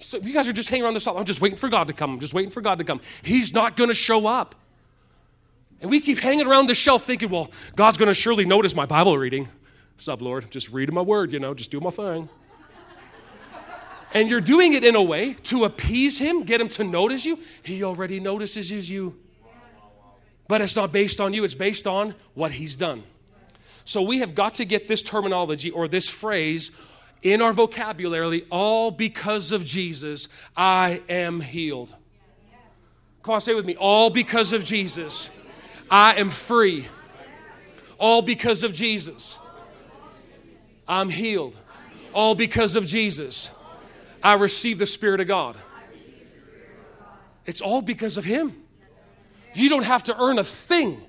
So 0.00 0.18
you 0.18 0.34
guys 0.34 0.46
are 0.48 0.52
just 0.52 0.68
hanging 0.68 0.84
around 0.84 0.94
the 0.94 1.00
shelf. 1.00 1.16
I'm 1.16 1.24
just 1.24 1.40
waiting 1.40 1.56
for 1.56 1.68
God 1.68 1.86
to 1.86 1.92
come. 1.92 2.14
I'm 2.14 2.20
just 2.20 2.34
waiting 2.34 2.50
for 2.50 2.60
God 2.60 2.78
to 2.78 2.84
come. 2.84 3.00
He's 3.22 3.54
not 3.54 3.76
going 3.76 3.88
to 3.88 3.94
show 3.94 4.26
up. 4.26 4.54
And 5.80 5.90
we 5.90 6.00
keep 6.00 6.18
hanging 6.18 6.46
around 6.46 6.66
the 6.66 6.74
shelf 6.74 7.04
thinking, 7.04 7.30
well, 7.30 7.50
God's 7.76 7.96
going 7.96 8.08
to 8.08 8.14
surely 8.14 8.44
notice 8.44 8.74
my 8.74 8.86
Bible 8.86 9.16
reading. 9.16 9.48
Sub 9.96 10.20
Lord? 10.20 10.50
Just 10.50 10.72
reading 10.72 10.94
my 10.94 11.00
word, 11.00 11.32
you 11.32 11.38
know, 11.38 11.54
just 11.54 11.70
do 11.70 11.80
my 11.80 11.90
thing 11.90 12.28
and 14.14 14.30
you're 14.30 14.40
doing 14.40 14.72
it 14.72 14.84
in 14.84 14.94
a 14.94 15.02
way 15.02 15.34
to 15.34 15.64
appease 15.64 16.18
him, 16.18 16.44
get 16.44 16.60
him 16.60 16.68
to 16.70 16.84
notice 16.84 17.26
you, 17.26 17.40
he 17.62 17.82
already 17.82 18.20
notices 18.20 18.88
you. 18.88 19.18
But 20.54 20.60
it's 20.60 20.76
not 20.76 20.92
based 20.92 21.20
on 21.20 21.34
you, 21.34 21.42
it's 21.42 21.56
based 21.56 21.84
on 21.84 22.14
what 22.34 22.52
he's 22.52 22.76
done. 22.76 23.02
So 23.84 24.02
we 24.02 24.20
have 24.20 24.36
got 24.36 24.54
to 24.54 24.64
get 24.64 24.86
this 24.86 25.02
terminology 25.02 25.68
or 25.68 25.88
this 25.88 26.08
phrase 26.08 26.70
in 27.22 27.42
our 27.42 27.52
vocabulary 27.52 28.46
all 28.50 28.92
because 28.92 29.50
of 29.50 29.64
Jesus, 29.64 30.28
I 30.56 31.02
am 31.08 31.40
healed. 31.40 31.96
Come 33.24 33.34
on, 33.34 33.40
say 33.40 33.52
with 33.54 33.66
me. 33.66 33.74
All 33.74 34.10
because 34.10 34.52
of 34.52 34.64
Jesus, 34.64 35.28
I 35.90 36.14
am 36.20 36.30
free. 36.30 36.86
All 37.98 38.22
because 38.22 38.62
of 38.62 38.72
Jesus, 38.72 39.40
I'm 40.86 41.10
healed. 41.10 41.58
All 42.12 42.36
because 42.36 42.76
of 42.76 42.86
Jesus, 42.86 43.50
I 44.22 44.34
receive 44.34 44.78
the 44.78 44.86
Spirit 44.86 45.20
of 45.20 45.26
God. 45.26 45.56
It's 47.44 47.60
all 47.60 47.82
because 47.82 48.16
of 48.16 48.24
Him. 48.24 48.63
You 49.54 49.68
don't 49.68 49.84
have 49.84 50.02
to 50.04 50.20
earn 50.20 50.38
a 50.38 50.44
thing. 50.44 51.00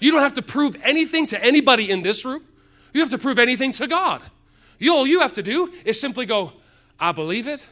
You 0.00 0.10
don't 0.10 0.22
have 0.22 0.34
to 0.34 0.42
prove 0.42 0.76
anything 0.82 1.26
to 1.26 1.42
anybody 1.42 1.90
in 1.90 2.02
this 2.02 2.24
room. 2.24 2.44
You 2.92 3.00
have 3.00 3.10
to 3.10 3.18
prove 3.18 3.38
anything 3.38 3.72
to 3.72 3.86
God. 3.86 4.22
You, 4.78 4.94
all 4.94 5.06
you 5.06 5.20
have 5.20 5.32
to 5.34 5.42
do 5.42 5.72
is 5.84 6.00
simply 6.00 6.26
go, 6.26 6.52
I 6.98 7.12
believe 7.12 7.46
it. 7.46 7.68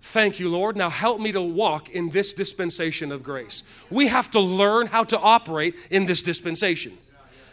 Thank 0.00 0.38
you, 0.38 0.48
Lord. 0.48 0.76
Now 0.76 0.90
help 0.90 1.20
me 1.20 1.32
to 1.32 1.40
walk 1.40 1.90
in 1.90 2.10
this 2.10 2.32
dispensation 2.32 3.10
of 3.10 3.22
grace. 3.22 3.62
We 3.90 4.08
have 4.08 4.30
to 4.30 4.40
learn 4.40 4.86
how 4.86 5.04
to 5.04 5.18
operate 5.18 5.74
in 5.90 6.06
this 6.06 6.22
dispensation. 6.22 6.96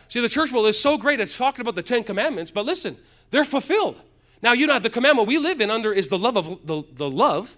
See, 0.08 0.20
the 0.22 0.30
church 0.30 0.52
world 0.52 0.68
is 0.68 0.80
so 0.80 0.98
great 0.98 1.20
at 1.20 1.30
talking 1.30 1.62
about 1.62 1.76
the 1.76 1.84
Ten 1.84 2.04
Commandments, 2.04 2.52
but 2.52 2.66
listen, 2.66 2.98
they're 3.32 3.46
fulfilled. 3.46 4.00
Now, 4.42 4.54
you 4.54 4.68
know, 4.68 4.78
the 4.78 4.90
commandment 4.90 5.28
we 5.28 5.40
live 5.40 5.60
in 5.62 5.72
under 5.72 5.92
is 5.92 6.10
the 6.10 6.20
love 6.20 6.38
of 6.38 6.66
the, 6.66 6.84
the 6.94 7.10
love, 7.10 7.58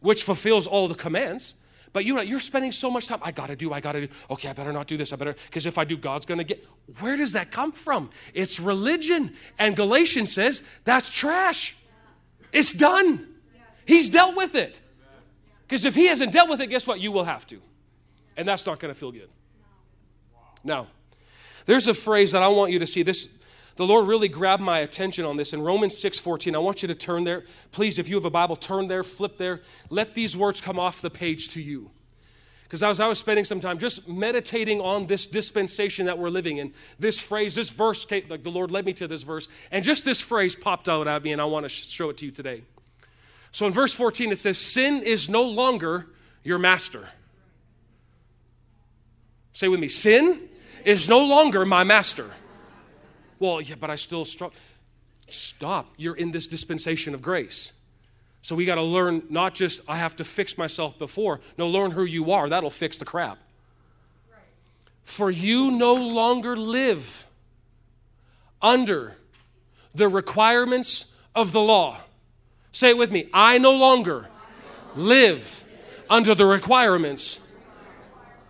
which 0.00 0.24
fulfills 0.24 0.66
all 0.66 0.88
the 0.88 0.96
commands. 0.96 1.54
But 1.92 2.04
you 2.04 2.14
know, 2.14 2.22
you're 2.22 2.40
spending 2.40 2.72
so 2.72 2.90
much 2.90 3.06
time, 3.06 3.20
I 3.22 3.32
gotta 3.32 3.54
do, 3.54 3.72
I 3.72 3.80
gotta 3.80 4.06
do, 4.06 4.12
okay, 4.30 4.48
I 4.48 4.52
better 4.52 4.72
not 4.72 4.86
do 4.86 4.96
this, 4.96 5.12
I 5.12 5.16
better, 5.16 5.36
because 5.46 5.66
if 5.66 5.76
I 5.76 5.84
do, 5.84 5.96
God's 5.96 6.24
gonna 6.24 6.44
get. 6.44 6.66
Where 7.00 7.16
does 7.16 7.32
that 7.34 7.50
come 7.50 7.72
from? 7.72 8.10
It's 8.32 8.58
religion. 8.58 9.34
And 9.58 9.76
Galatians 9.76 10.32
says 10.32 10.62
that's 10.84 11.10
trash. 11.10 11.76
It's 12.52 12.72
done. 12.72 13.28
He's 13.84 14.08
dealt 14.08 14.36
with 14.36 14.54
it. 14.54 14.80
Because 15.66 15.84
if 15.84 15.94
he 15.94 16.06
hasn't 16.06 16.32
dealt 16.32 16.48
with 16.48 16.60
it, 16.60 16.68
guess 16.68 16.86
what? 16.86 17.00
You 17.00 17.12
will 17.12 17.24
have 17.24 17.46
to. 17.48 17.60
And 18.36 18.48
that's 18.48 18.66
not 18.66 18.78
gonna 18.78 18.94
feel 18.94 19.12
good. 19.12 19.28
Now, 20.64 20.86
there's 21.66 21.88
a 21.88 21.94
phrase 21.94 22.32
that 22.32 22.42
I 22.42 22.48
want 22.48 22.72
you 22.72 22.78
to 22.78 22.86
see. 22.86 23.02
This 23.02 23.28
the 23.76 23.86
Lord 23.86 24.06
really 24.06 24.28
grabbed 24.28 24.62
my 24.62 24.78
attention 24.80 25.24
on 25.24 25.36
this 25.36 25.52
in 25.52 25.62
Romans 25.62 25.96
6:14. 25.96 26.54
I 26.54 26.58
want 26.58 26.82
you 26.82 26.88
to 26.88 26.94
turn 26.94 27.24
there. 27.24 27.44
Please, 27.70 27.98
if 27.98 28.08
you 28.08 28.16
have 28.16 28.24
a 28.24 28.30
Bible, 28.30 28.56
turn 28.56 28.88
there, 28.88 29.02
flip 29.02 29.38
there. 29.38 29.62
Let 29.88 30.14
these 30.14 30.36
words 30.36 30.60
come 30.60 30.78
off 30.78 31.00
the 31.00 31.10
page 31.10 31.48
to 31.50 31.62
you. 31.62 31.90
Because 32.64 32.82
as 32.82 33.00
I 33.00 33.06
was 33.06 33.18
spending 33.18 33.44
some 33.44 33.60
time 33.60 33.78
just 33.78 34.08
meditating 34.08 34.80
on 34.80 35.06
this 35.06 35.26
dispensation 35.26 36.06
that 36.06 36.16
we're 36.16 36.30
living 36.30 36.56
in, 36.56 36.72
this 36.98 37.20
phrase, 37.20 37.54
this 37.54 37.68
verse, 37.68 38.10
like 38.10 38.42
the 38.42 38.50
Lord 38.50 38.70
led 38.70 38.86
me 38.86 38.94
to 38.94 39.06
this 39.06 39.24
verse, 39.24 39.46
and 39.70 39.84
just 39.84 40.06
this 40.06 40.22
phrase 40.22 40.56
popped 40.56 40.88
out 40.88 41.06
at 41.06 41.22
me, 41.22 41.32
and 41.32 41.40
I 41.40 41.44
want 41.44 41.64
to 41.64 41.68
show 41.68 42.08
it 42.08 42.16
to 42.18 42.24
you 42.24 42.32
today. 42.32 42.62
So 43.50 43.66
in 43.66 43.72
verse 43.74 43.94
14, 43.94 44.32
it 44.32 44.38
says, 44.38 44.56
Sin 44.56 45.02
is 45.02 45.28
no 45.28 45.42
longer 45.42 46.06
your 46.42 46.58
master. 46.58 47.10
Say 49.52 49.68
with 49.68 49.80
me, 49.80 49.88
sin 49.88 50.48
is 50.84 51.08
no 51.08 51.24
longer 51.24 51.66
my 51.66 51.84
master. 51.84 52.30
Well, 53.42 53.60
yeah, 53.60 53.74
but 53.74 53.90
I 53.90 53.96
still 53.96 54.24
struggle. 54.24 54.56
Stop. 55.28 55.94
You're 55.96 56.14
in 56.14 56.30
this 56.30 56.46
dispensation 56.46 57.12
of 57.12 57.22
grace. 57.22 57.72
So 58.40 58.54
we 58.54 58.64
got 58.64 58.76
to 58.76 58.82
learn 58.82 59.24
not 59.30 59.52
just 59.52 59.80
I 59.88 59.96
have 59.96 60.14
to 60.16 60.24
fix 60.24 60.56
myself 60.56 60.96
before. 60.96 61.40
No, 61.58 61.68
learn 61.68 61.90
who 61.90 62.04
you 62.04 62.30
are. 62.30 62.48
That'll 62.48 62.70
fix 62.70 62.98
the 62.98 63.04
crap. 63.04 63.38
For 65.02 65.28
you 65.28 65.72
no 65.72 65.92
longer 65.92 66.56
live 66.56 67.26
under 68.62 69.16
the 69.92 70.08
requirements 70.08 71.12
of 71.34 71.50
the 71.50 71.60
law. 71.60 71.96
Say 72.70 72.90
it 72.90 72.96
with 72.96 73.10
me. 73.10 73.28
I 73.34 73.58
no 73.58 73.72
longer 73.74 74.28
live 74.94 75.64
under 76.08 76.36
the 76.36 76.46
requirements 76.46 77.40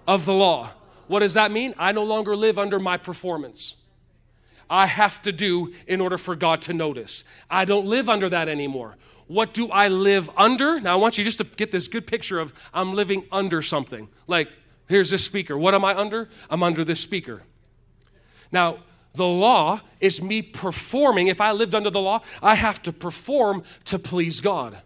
of 0.07 0.27
the 0.27 0.35
law. 0.35 0.69
What 1.07 1.21
does 1.21 1.33
that 1.33 1.51
mean? 1.51 1.73
I 1.79 1.93
no 1.93 2.05
longer 2.05 2.37
live 2.37 2.59
under 2.59 2.79
my 2.79 2.99
performance. 2.99 3.77
I 4.73 4.87
have 4.87 5.21
to 5.23 5.33
do 5.33 5.75
in 5.87 6.01
order 6.01 6.17
for 6.17 6.35
God 6.35 6.63
to 6.63 6.73
notice. 6.73 7.25
I 7.51 7.67
don't 7.67 7.85
live 7.85 8.09
under 8.09 8.31
that 8.31 8.49
anymore. 8.49 8.97
What 9.27 9.53
do 9.53 9.69
I 9.69 9.89
live 9.89 10.31
under? 10.35 10.81
Now, 10.81 10.95
I 10.95 10.97
want 10.97 11.19
you 11.19 11.25
just 11.25 11.37
to 11.39 11.45
get 11.45 11.71
this 11.71 11.89
good 11.89 12.07
picture 12.07 12.41
of 12.41 12.55
I'm 12.73 12.95
living 12.95 13.27
under 13.31 13.61
something. 13.61 14.09
Like, 14.27 14.49
here's 14.89 15.11
this 15.11 15.23
speaker. 15.27 15.59
What 15.59 15.75
am 15.75 15.85
I 15.85 15.95
under? 15.95 16.31
I'm 16.49 16.63
under 16.63 16.87
this 16.87 17.01
speaker. 17.01 17.43
Now, 18.51 18.79
the 19.15 19.27
law 19.27 19.83
is 20.01 20.23
me 20.23 20.41
performing. 20.41 21.27
If 21.27 21.43
I 21.43 21.53
lived 21.53 21.75
under 21.75 21.91
the 21.91 22.01
law, 22.01 22.23
I 22.43 22.55
have 22.55 22.81
to 22.83 22.95
perform 22.95 23.65
to 23.85 23.99
please 23.99 24.41
God. 24.41 24.79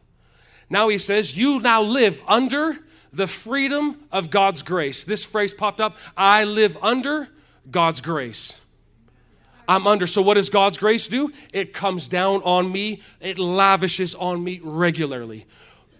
Now 0.68 0.88
he 0.88 0.98
says, 0.98 1.38
You 1.38 1.60
now 1.60 1.80
live 1.80 2.20
under 2.26 2.76
the 3.12 3.28
freedom 3.28 4.08
of 4.10 4.30
God's 4.30 4.64
grace. 4.64 5.04
This 5.04 5.24
phrase 5.24 5.54
popped 5.54 5.80
up 5.80 5.96
I 6.16 6.42
live 6.42 6.76
under 6.82 7.28
God's 7.70 8.00
grace. 8.00 8.60
I'm 9.68 9.86
under. 9.86 10.06
So, 10.06 10.22
what 10.22 10.34
does 10.34 10.50
God's 10.50 10.78
grace 10.78 11.08
do? 11.08 11.32
It 11.52 11.72
comes 11.72 12.08
down 12.08 12.42
on 12.42 12.70
me, 12.70 13.02
it 13.20 13.38
lavishes 13.38 14.14
on 14.14 14.42
me 14.42 14.60
regularly. 14.62 15.46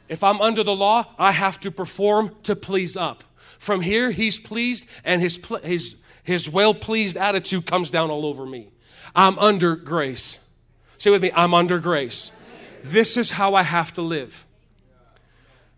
If 0.09 0.23
I'm 0.23 0.41
under 0.41 0.63
the 0.63 0.75
law, 0.75 1.07
I 1.19 1.33
have 1.33 1.59
to 1.61 1.71
perform 1.71 2.35
to 2.45 2.55
please 2.55 2.97
up. 2.97 3.25
From 3.59 3.81
here, 3.81 4.11
He's 4.11 4.39
pleased, 4.39 4.87
and 5.05 5.21
His, 5.21 5.41
his, 5.65 5.97
his 6.23 6.49
well 6.49 6.75
pleased 6.75 7.17
attitude 7.17 7.67
comes 7.67 7.91
down 7.91 8.11
all 8.11 8.25
over 8.25 8.47
me. 8.47 8.71
I'm 9.15 9.39
under 9.39 9.77
grace. 9.77 10.39
Say 10.99 11.11
with 11.11 11.23
me, 11.23 11.33
I'm 11.35 11.55
under 11.55 11.79
grace. 11.79 12.33
This 12.83 13.17
is 13.17 13.33
how 13.33 13.55
I 13.55 13.63
have 13.63 13.93
to 13.95 14.03
live. 14.03 14.47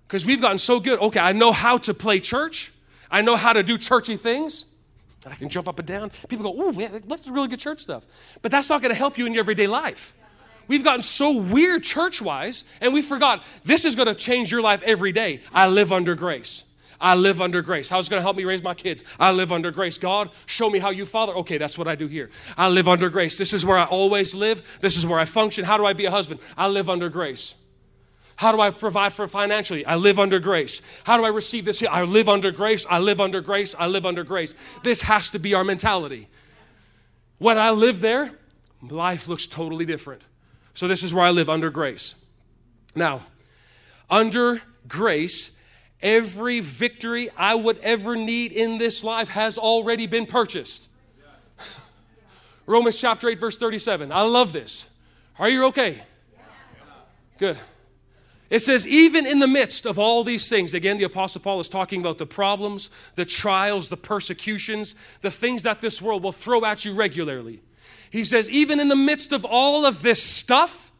Because 0.06 0.26
we've 0.26 0.40
gotten 0.40 0.58
so 0.58 0.80
good. 0.80 0.98
Okay, 1.00 1.20
I 1.20 1.32
know 1.32 1.52
how 1.52 1.78
to 1.78 1.94
play 1.94 2.20
church, 2.20 2.72
I 3.10 3.22
know 3.22 3.36
how 3.36 3.52
to 3.52 3.62
do 3.62 3.78
churchy 3.78 4.16
things. 4.16 4.66
I 5.26 5.34
can 5.34 5.48
jump 5.48 5.68
up 5.68 5.78
and 5.78 5.88
down. 5.88 6.10
People 6.28 6.52
go, 6.52 6.62
ooh, 6.62 7.00
that's 7.06 7.28
really 7.28 7.48
good 7.48 7.58
church 7.58 7.80
stuff. 7.80 8.06
But 8.40 8.50
that's 8.50 8.68
not 8.68 8.80
going 8.80 8.92
to 8.92 8.98
help 8.98 9.18
you 9.18 9.26
in 9.26 9.34
your 9.34 9.42
everyday 9.42 9.66
life. 9.66 10.14
We've 10.68 10.84
gotten 10.84 11.02
so 11.02 11.36
weird 11.36 11.82
church 11.82 12.20
wise, 12.20 12.64
and 12.80 12.92
we 12.92 13.02
forgot 13.02 13.42
this 13.64 13.84
is 13.84 13.96
going 13.96 14.08
to 14.08 14.14
change 14.14 14.52
your 14.52 14.60
life 14.60 14.82
every 14.82 15.12
day. 15.12 15.40
I 15.52 15.68
live 15.68 15.92
under 15.92 16.14
grace. 16.14 16.64
I 17.00 17.14
live 17.14 17.40
under 17.40 17.62
grace. 17.62 17.88
How's 17.88 18.08
it 18.08 18.10
going 18.10 18.18
to 18.18 18.24
help 18.24 18.36
me 18.36 18.44
raise 18.44 18.62
my 18.62 18.74
kids? 18.74 19.04
I 19.20 19.30
live 19.30 19.52
under 19.52 19.70
grace. 19.70 19.98
God, 19.98 20.30
show 20.46 20.68
me 20.68 20.78
how 20.78 20.90
you 20.90 21.06
father. 21.06 21.32
Okay, 21.36 21.56
that's 21.56 21.78
what 21.78 21.88
I 21.88 21.94
do 21.94 22.06
here. 22.06 22.28
I 22.56 22.68
live 22.68 22.88
under 22.88 23.08
grace. 23.08 23.38
This 23.38 23.52
is 23.52 23.64
where 23.64 23.78
I 23.78 23.84
always 23.84 24.34
live. 24.34 24.78
This 24.80 24.96
is 24.96 25.06
where 25.06 25.18
I 25.18 25.24
function. 25.24 25.64
How 25.64 25.78
do 25.78 25.86
I 25.86 25.92
be 25.92 26.06
a 26.06 26.10
husband? 26.10 26.40
I 26.56 26.66
live 26.66 26.90
under 26.90 27.08
grace. 27.08 27.54
How 28.38 28.52
do 28.52 28.60
I 28.60 28.70
provide 28.70 29.12
for 29.12 29.28
financially? 29.28 29.84
I 29.84 29.96
live 29.96 30.18
under 30.18 30.38
grace. 30.38 30.80
How 31.04 31.16
do 31.16 31.24
I 31.24 31.28
receive 31.28 31.64
this? 31.64 31.82
I 31.82 32.02
live 32.02 32.28
under 32.28 32.50
grace. 32.50 32.86
I 32.88 32.98
live 32.98 33.20
under 33.20 33.40
grace. 33.40 33.74
I 33.78 33.86
live 33.86 34.06
under 34.06 34.24
grace. 34.24 34.54
This 34.82 35.02
has 35.02 35.30
to 35.30 35.38
be 35.38 35.54
our 35.54 35.64
mentality. 35.64 36.28
When 37.38 37.58
I 37.58 37.70
live 37.70 38.00
there, 38.00 38.32
life 38.82 39.28
looks 39.28 39.46
totally 39.46 39.84
different. 39.84 40.22
So, 40.74 40.88
this 40.88 41.02
is 41.02 41.12
where 41.12 41.24
I 41.24 41.30
live 41.30 41.50
under 41.50 41.70
grace. 41.70 42.14
Now, 42.94 43.22
under 44.08 44.62
grace 44.86 45.58
Every 46.00 46.60
victory 46.60 47.28
I 47.36 47.54
would 47.56 47.78
ever 47.78 48.14
need 48.14 48.52
in 48.52 48.78
this 48.78 49.02
life 49.02 49.30
has 49.30 49.58
already 49.58 50.06
been 50.06 50.26
purchased. 50.26 50.90
Romans 52.66 53.00
chapter 53.00 53.28
8, 53.28 53.38
verse 53.38 53.58
37. 53.58 54.12
I 54.12 54.22
love 54.22 54.52
this. 54.52 54.86
Are 55.38 55.48
you 55.48 55.64
okay? 55.66 56.02
Good. 57.38 57.58
It 58.50 58.60
says, 58.60 58.86
even 58.86 59.26
in 59.26 59.40
the 59.40 59.46
midst 59.46 59.84
of 59.84 59.98
all 59.98 60.24
these 60.24 60.48
things, 60.48 60.72
again, 60.72 60.96
the 60.96 61.04
Apostle 61.04 61.42
Paul 61.42 61.60
is 61.60 61.68
talking 61.68 62.00
about 62.00 62.16
the 62.16 62.26
problems, 62.26 62.88
the 63.14 63.26
trials, 63.26 63.90
the 63.90 63.96
persecutions, 63.96 64.94
the 65.20 65.30
things 65.30 65.62
that 65.64 65.82
this 65.82 66.00
world 66.00 66.22
will 66.22 66.32
throw 66.32 66.64
at 66.64 66.84
you 66.84 66.94
regularly. 66.94 67.60
He 68.10 68.24
says, 68.24 68.48
even 68.48 68.80
in 68.80 68.88
the 68.88 68.96
midst 68.96 69.32
of 69.32 69.44
all 69.44 69.84
of 69.84 70.00
this 70.00 70.22
stuff, 70.22 70.90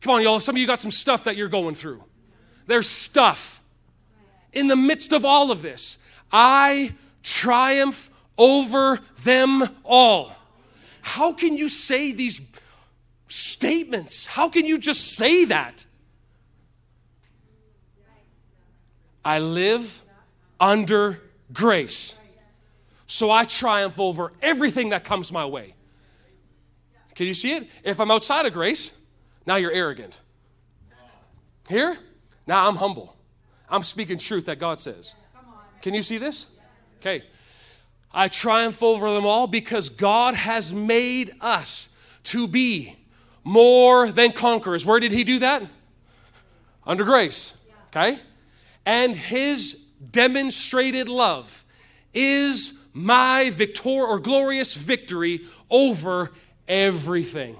come 0.00 0.14
on, 0.14 0.22
y'all, 0.22 0.38
some 0.38 0.54
of 0.54 0.60
you 0.60 0.68
got 0.68 0.78
some 0.78 0.92
stuff 0.92 1.24
that 1.24 1.36
you're 1.36 1.48
going 1.48 1.74
through. 1.74 2.04
There's 2.68 2.88
stuff 2.88 3.60
in 4.52 4.68
the 4.68 4.76
midst 4.76 5.12
of 5.12 5.24
all 5.24 5.50
of 5.50 5.62
this, 5.62 5.98
I 6.30 6.94
triumph 7.22 8.10
over 8.36 9.00
them 9.24 9.68
all. 9.84 10.32
How 11.02 11.32
can 11.32 11.56
you 11.56 11.68
say 11.68 12.12
these 12.12 12.40
statements? 13.26 14.26
How 14.26 14.48
can 14.48 14.64
you 14.64 14.78
just 14.78 15.16
say 15.16 15.44
that? 15.46 15.86
I 19.24 19.38
live 19.38 20.02
under 20.60 21.20
grace. 21.52 22.14
So 23.06 23.30
I 23.30 23.44
triumph 23.44 23.98
over 23.98 24.32
everything 24.42 24.90
that 24.90 25.04
comes 25.04 25.32
my 25.32 25.46
way. 25.46 25.74
Can 27.14 27.26
you 27.26 27.34
see 27.34 27.54
it? 27.54 27.68
If 27.82 28.00
I'm 28.00 28.10
outside 28.10 28.46
of 28.46 28.52
grace, 28.52 28.90
now 29.46 29.56
you're 29.56 29.72
arrogant. 29.72 30.20
Here, 31.68 31.98
now 32.46 32.68
I'm 32.68 32.76
humble. 32.76 33.16
I'm 33.68 33.82
speaking 33.82 34.18
truth 34.18 34.46
that 34.46 34.58
God 34.58 34.80
says. 34.80 35.14
Can 35.82 35.94
you 35.94 36.02
see 36.02 36.18
this? 36.18 36.54
Okay. 37.00 37.24
I 38.12 38.28
triumph 38.28 38.82
over 38.82 39.12
them 39.12 39.26
all 39.26 39.46
because 39.46 39.88
God 39.88 40.34
has 40.34 40.72
made 40.72 41.34
us 41.40 41.90
to 42.24 42.48
be 42.48 42.96
more 43.44 44.10
than 44.10 44.32
conquerors. 44.32 44.84
Where 44.84 45.00
did 45.00 45.12
He 45.12 45.24
do 45.24 45.38
that? 45.40 45.62
Under 46.86 47.04
grace. 47.04 47.56
Okay? 47.88 48.18
And 48.88 49.14
His 49.14 49.84
demonstrated 50.10 51.10
love 51.10 51.66
is 52.14 52.82
my 52.94 53.50
victor 53.50 53.90
or 53.90 54.18
glorious 54.18 54.74
victory 54.74 55.42
over 55.68 56.32
everything. 56.66 57.54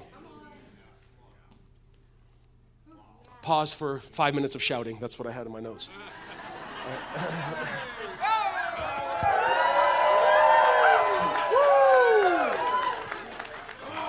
Pause 3.42 3.74
for 3.74 4.00
five 4.00 4.34
minutes 4.34 4.54
of 4.54 4.62
shouting. 4.62 4.98
That's 5.00 5.18
what 5.18 5.28
I 5.28 5.32
had 5.32 5.44
in 5.44 5.52
my 5.52 5.60
notes. 5.60 5.90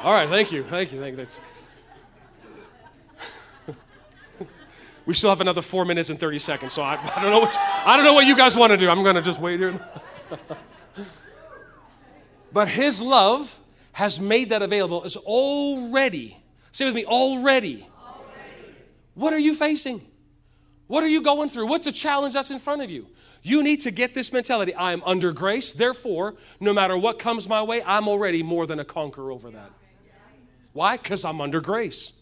All 0.05 0.13
right, 0.13 0.29
thank 0.29 0.53
you, 0.53 0.63
thank 0.63 0.93
you, 0.93 1.01
thank 1.01 1.11
you. 1.11 1.17
That's... 1.17 1.41
we 5.09 5.15
still 5.15 5.31
have 5.31 5.41
another 5.41 5.63
four 5.63 5.85
minutes 5.85 6.11
and 6.11 6.19
thirty 6.19 6.37
seconds, 6.37 6.71
so 6.71 6.83
I, 6.83 6.93
I 7.15 7.23
don't 7.23 7.31
know 7.31 7.39
what 7.39 7.57
I 7.59 7.97
don't 7.97 8.05
know 8.05 8.13
what 8.13 8.27
you 8.27 8.37
guys 8.37 8.55
want 8.55 8.69
to 8.69 8.77
do. 8.77 8.87
I'm 8.91 9.03
gonna 9.03 9.23
just 9.23 9.41
wait 9.41 9.59
here. 9.59 9.83
but 12.53 12.69
His 12.69 13.01
love 13.01 13.59
has 13.93 14.19
made 14.19 14.49
that 14.49 14.61
available. 14.61 15.03
It's 15.03 15.15
already 15.15 16.37
say 16.71 16.85
with 16.85 16.93
me 16.93 17.05
already 17.05 17.87
what 19.15 19.33
are 19.33 19.39
you 19.39 19.55
facing? 19.55 20.05
What 20.85 21.03
are 21.03 21.07
you 21.07 21.23
going 21.23 21.49
through? 21.49 21.65
What's 21.65 21.87
a 21.87 21.91
challenge 21.91 22.35
that's 22.35 22.51
in 22.51 22.59
front 22.59 22.83
of 22.83 22.91
you? 22.91 23.07
You 23.41 23.63
need 23.63 23.77
to 23.77 23.91
get 23.91 24.13
this 24.13 24.31
mentality. 24.31 24.75
I 24.75 24.91
am 24.91 25.01
under 25.07 25.31
grace, 25.31 25.71
therefore, 25.71 26.35
no 26.59 26.71
matter 26.71 26.95
what 26.95 27.17
comes 27.17 27.49
my 27.49 27.63
way, 27.63 27.81
I'm 27.81 28.07
already 28.07 28.43
more 28.43 28.67
than 28.67 28.79
a 28.79 28.85
conqueror 28.85 29.31
over 29.31 29.49
that. 29.49 29.71
Why? 30.73 30.97
Because 30.97 31.25
I'm 31.25 31.41
under 31.41 31.61
grace. 31.61 32.13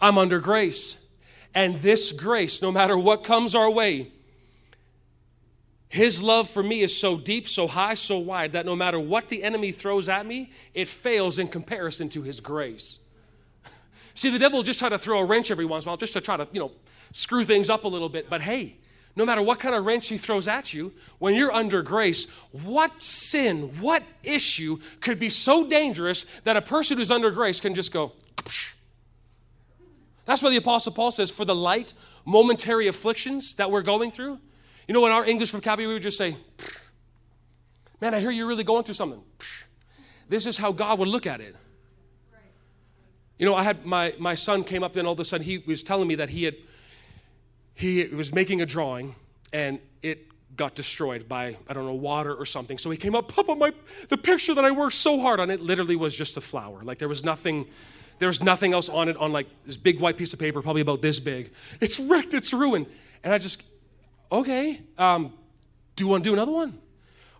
I'm 0.00 0.18
under 0.18 0.40
grace. 0.40 1.06
And 1.54 1.82
this 1.82 2.12
grace, 2.12 2.62
no 2.62 2.70
matter 2.70 2.96
what 2.96 3.24
comes 3.24 3.54
our 3.54 3.70
way, 3.70 4.12
his 5.90 6.22
love 6.22 6.48
for 6.48 6.62
me 6.62 6.82
is 6.82 6.96
so 6.96 7.18
deep, 7.18 7.48
so 7.48 7.66
high, 7.66 7.94
so 7.94 8.18
wide 8.18 8.52
that 8.52 8.64
no 8.64 8.76
matter 8.76 9.00
what 9.00 9.28
the 9.28 9.42
enemy 9.42 9.72
throws 9.72 10.08
at 10.08 10.24
me, 10.24 10.52
it 10.72 10.86
fails 10.86 11.40
in 11.40 11.48
comparison 11.48 12.08
to 12.10 12.22
his 12.22 12.40
grace. 12.40 13.00
See, 14.14 14.30
the 14.30 14.38
devil 14.38 14.60
will 14.60 14.64
just 14.64 14.78
try 14.78 14.88
to 14.88 14.98
throw 14.98 15.18
a 15.18 15.24
wrench 15.24 15.50
every 15.50 15.64
once 15.64 15.84
in 15.84 15.88
a 15.88 15.90
while 15.90 15.96
just 15.96 16.12
to 16.12 16.20
try 16.20 16.36
to, 16.36 16.46
you 16.52 16.60
know, 16.60 16.70
screw 17.10 17.42
things 17.42 17.68
up 17.68 17.82
a 17.82 17.88
little 17.88 18.08
bit. 18.08 18.30
But 18.30 18.42
hey, 18.42 18.76
no 19.16 19.26
matter 19.26 19.42
what 19.42 19.58
kind 19.58 19.74
of 19.74 19.84
wrench 19.84 20.08
he 20.08 20.16
throws 20.16 20.46
at 20.46 20.72
you, 20.72 20.92
when 21.18 21.34
you're 21.34 21.52
under 21.52 21.82
grace, 21.82 22.30
what 22.52 23.02
sin, 23.02 23.80
what 23.80 24.04
issue 24.22 24.78
could 25.00 25.18
be 25.18 25.28
so 25.28 25.68
dangerous 25.68 26.24
that 26.44 26.56
a 26.56 26.62
person 26.62 26.98
who's 26.98 27.10
under 27.10 27.32
grace 27.32 27.60
can 27.60 27.74
just 27.74 27.92
go. 27.92 28.12
That's 30.30 30.44
why 30.44 30.50
the 30.50 30.58
Apostle 30.58 30.92
Paul 30.92 31.10
says, 31.10 31.28
for 31.28 31.44
the 31.44 31.56
light, 31.56 31.92
momentary 32.24 32.86
afflictions 32.86 33.56
that 33.56 33.68
we're 33.68 33.82
going 33.82 34.12
through. 34.12 34.38
You 34.86 34.94
know, 34.94 35.04
in 35.04 35.10
our 35.10 35.26
English 35.26 35.50
vocabulary, 35.50 35.88
we 35.88 35.94
would 35.94 36.04
just 36.04 36.16
say, 36.16 36.36
Man, 38.00 38.14
I 38.14 38.20
hear 38.20 38.30
you're 38.30 38.46
really 38.46 38.62
going 38.62 38.84
through 38.84 38.94
something. 38.94 39.20
This 40.28 40.46
is 40.46 40.56
how 40.56 40.70
God 40.70 41.00
would 41.00 41.08
look 41.08 41.26
at 41.26 41.40
it. 41.40 41.56
You 43.40 43.46
know, 43.46 43.56
I 43.56 43.64
had 43.64 43.84
my, 43.84 44.14
my 44.20 44.36
son 44.36 44.62
came 44.62 44.84
up 44.84 44.94
and 44.94 45.04
all 45.04 45.14
of 45.14 45.18
a 45.18 45.24
sudden 45.24 45.44
he 45.44 45.58
was 45.58 45.82
telling 45.82 46.06
me 46.06 46.14
that 46.14 46.28
he 46.28 46.44
had 46.44 46.54
he 47.74 48.04
was 48.04 48.32
making 48.32 48.62
a 48.62 48.66
drawing 48.66 49.16
and 49.52 49.80
it 50.00 50.28
got 50.54 50.76
destroyed 50.76 51.28
by 51.28 51.56
I 51.68 51.72
don't 51.72 51.86
know 51.86 51.94
water 51.94 52.32
or 52.32 52.46
something. 52.46 52.78
So 52.78 52.88
he 52.92 52.96
came 52.96 53.16
up, 53.16 53.26
Papa, 53.26 53.56
my 53.56 53.72
the 54.08 54.16
picture 54.16 54.54
that 54.54 54.64
I 54.64 54.70
worked 54.70 54.94
so 54.94 55.20
hard 55.20 55.40
on 55.40 55.50
it 55.50 55.60
literally 55.60 55.96
was 55.96 56.16
just 56.16 56.36
a 56.36 56.40
flower. 56.40 56.84
Like 56.84 56.98
there 57.00 57.08
was 57.08 57.24
nothing 57.24 57.66
there 58.20 58.28
was 58.28 58.42
nothing 58.42 58.72
else 58.72 58.88
on 58.88 59.08
it 59.08 59.16
on 59.16 59.32
like 59.32 59.48
this 59.66 59.76
big 59.76 59.98
white 59.98 60.16
piece 60.16 60.32
of 60.32 60.38
paper, 60.38 60.62
probably 60.62 60.82
about 60.82 61.02
this 61.02 61.18
big. 61.18 61.50
It's 61.80 61.98
wrecked, 61.98 62.34
it's 62.34 62.52
ruined. 62.52 62.86
And 63.24 63.34
I 63.34 63.38
just, 63.38 63.64
okay, 64.30 64.80
um, 64.98 65.32
do 65.96 66.04
you 66.04 66.08
want 66.08 66.22
to 66.22 66.30
do 66.30 66.34
another 66.34 66.52
one? 66.52 66.78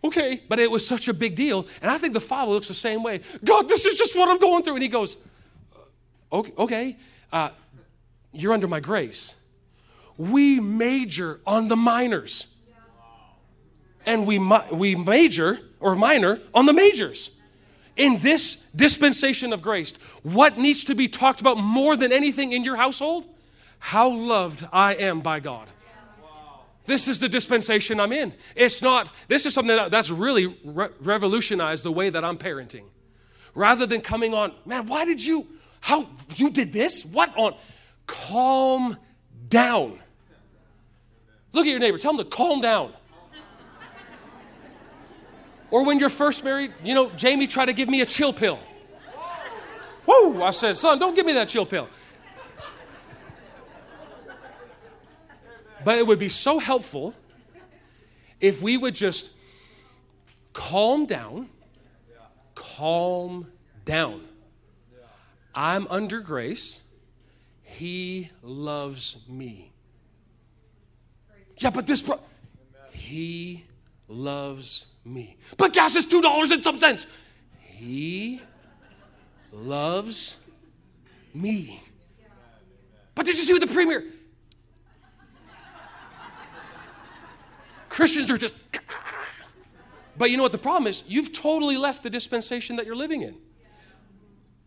Okay, 0.03 0.43
but 0.49 0.59
it 0.59 0.71
was 0.71 0.87
such 0.87 1.07
a 1.09 1.15
big 1.15 1.37
deal. 1.37 1.67
And 1.83 1.91
I 1.91 1.99
think 1.99 2.15
the 2.15 2.21
father 2.21 2.53
looks 2.53 2.67
the 2.67 2.75
same 2.75 3.03
way. 3.03 3.21
God, 3.45 3.69
this 3.69 3.85
is 3.85 3.99
just 3.99 4.17
what 4.17 4.31
I'm 4.31 4.39
going 4.39 4.63
through. 4.63 4.75
And 4.75 4.83
he 4.83 4.89
goes, 4.89 5.19
Okay, 6.33 6.53
okay 6.57 6.97
uh, 7.33 7.51
you're 8.33 8.53
under 8.53 8.69
my 8.69 8.81
grace. 8.81 9.35
We 10.17 10.61
major 10.61 11.41
on 11.47 11.69
the 11.69 11.77
minors. 11.77 12.47
And 14.07 14.27
we, 14.27 14.39
we 14.73 14.95
major 14.95 15.61
or 15.79 15.95
minor 15.95 16.41
on 16.55 16.65
the 16.67 16.73
majors. 16.73 17.39
In 18.01 18.19
this 18.21 18.67
dispensation 18.75 19.53
of 19.53 19.61
grace, 19.61 19.93
what 20.23 20.57
needs 20.57 20.87
to 20.87 20.95
be 20.95 21.07
talked 21.07 21.43
about 21.43 21.59
more 21.59 21.99
than 21.99 22.13
anything 22.13 22.53
in 22.53 22.65
your 22.65 22.77
household? 22.77 23.27
How 23.79 24.09
loved 24.09 24.67
I 24.73 24.95
am 24.95 25.21
by 25.21 25.41
God. 25.41 25.69
This 26.87 27.09
is 27.09 27.19
the 27.19 27.29
dispensation 27.29 28.01
I'm 28.01 28.15
in. 28.15 28.33
It's 28.57 28.81
not, 28.81 29.11
this 29.29 29.45
is 29.45 29.53
something 29.53 29.77
that, 29.77 29.91
that's 29.91 30.11
really 30.11 30.47
re- 30.65 30.89
revolutionized 30.99 31.85
the 31.85 31.93
way 31.93 32.09
that 32.09 32.25
I'm 32.25 32.39
parenting. 32.39 32.85
Rather 33.55 33.85
than 33.85 34.01
coming 34.01 34.33
on, 34.33 34.55
man, 34.65 34.87
why 34.87 35.05
did 35.05 35.23
you, 35.23 35.47
how 35.83 36.09
you 36.37 36.49
did 36.49 36.73
this? 36.73 37.05
What 37.05 37.37
on? 37.37 37.55
Calm 38.07 38.97
down. 39.51 40.01
Look 41.53 41.67
at 41.67 41.71
your 41.71 41.81
neighbor. 41.81 41.99
Tell 41.99 42.13
him 42.13 42.17
to 42.17 42.25
calm 42.25 42.63
down. 42.63 42.95
Or 45.71 45.85
when 45.85 45.99
you're 45.99 46.09
first 46.09 46.45
married, 46.45 46.73
you 46.83 46.95
know, 46.95 47.11
Jamie 47.11 47.47
tried 47.47 47.67
to 47.67 47.73
give 47.73 47.89
me 47.89 48.01
a 48.01 48.07
chill 48.07 48.33
pill. 48.33 48.59
Woo! 50.07 50.43
I 50.43 50.51
said, 50.51 50.77
son, 50.77 50.99
don't 50.99 51.15
give 51.15 51.27
me 51.27 51.35
that 51.35 51.49
chill 51.49 51.67
pill. 51.67 51.89
But 55.85 55.99
it 55.99 56.07
would 56.07 56.19
be 56.19 56.29
so 56.29 56.59
helpful 56.59 57.15
if 58.41 58.63
we 58.63 58.77
would 58.77 58.95
just 58.95 59.31
calm 60.53 61.07
down, 61.07 61.49
calm 62.55 63.47
down. 63.85 64.23
I'm 65.55 65.87
under 65.89 66.21
grace. 66.21 66.81
He 67.63 68.31
loves 68.43 69.19
me. 69.29 69.73
Yeah, 71.59 71.71
but 71.71 71.87
this, 71.87 72.03
pro- 72.03 72.21
he 72.93 73.65
loves 74.11 74.87
me. 75.05 75.37
But 75.57 75.73
gas 75.73 75.97
is 75.97 76.07
$2 76.07 76.53
and 76.53 76.63
some 76.63 76.79
cents. 76.79 77.07
He 77.61 78.43
loves 79.53 80.37
me. 81.33 81.83
But 83.15 83.27
did 83.27 83.37
you 83.37 83.43
see 83.43 83.53
what 83.53 83.63
the 83.63 83.73
premier? 83.73 84.05
Christians 87.89 88.31
are 88.31 88.39
just. 88.39 88.55
But 90.17 90.31
you 90.31 90.37
know 90.37 90.43
what 90.43 90.53
the 90.53 90.59
problem 90.59 90.87
is? 90.87 91.03
You've 91.07 91.33
totally 91.33 91.77
left 91.77 92.03
the 92.03 92.11
dispensation 92.11 92.77
that 92.77 92.87
you're 92.87 92.97
living 92.97 93.23
in. 93.23 93.37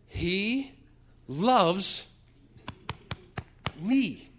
He 0.08 0.72
loves 1.28 2.06
me. 3.80 4.30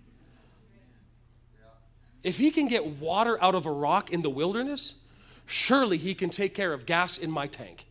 If 2.25 2.37
he 2.39 2.49
can 2.49 2.67
get 2.67 2.99
water 2.99 3.37
out 3.39 3.53
of 3.53 3.67
a 3.67 3.71
rock 3.71 4.11
in 4.11 4.23
the 4.23 4.31
wilderness, 4.31 4.95
surely 5.45 5.99
he 5.99 6.15
can 6.15 6.31
take 6.31 6.55
care 6.55 6.73
of 6.73 6.87
gas 6.87 7.19
in 7.19 7.29
my 7.29 7.45
tank. 7.45 7.85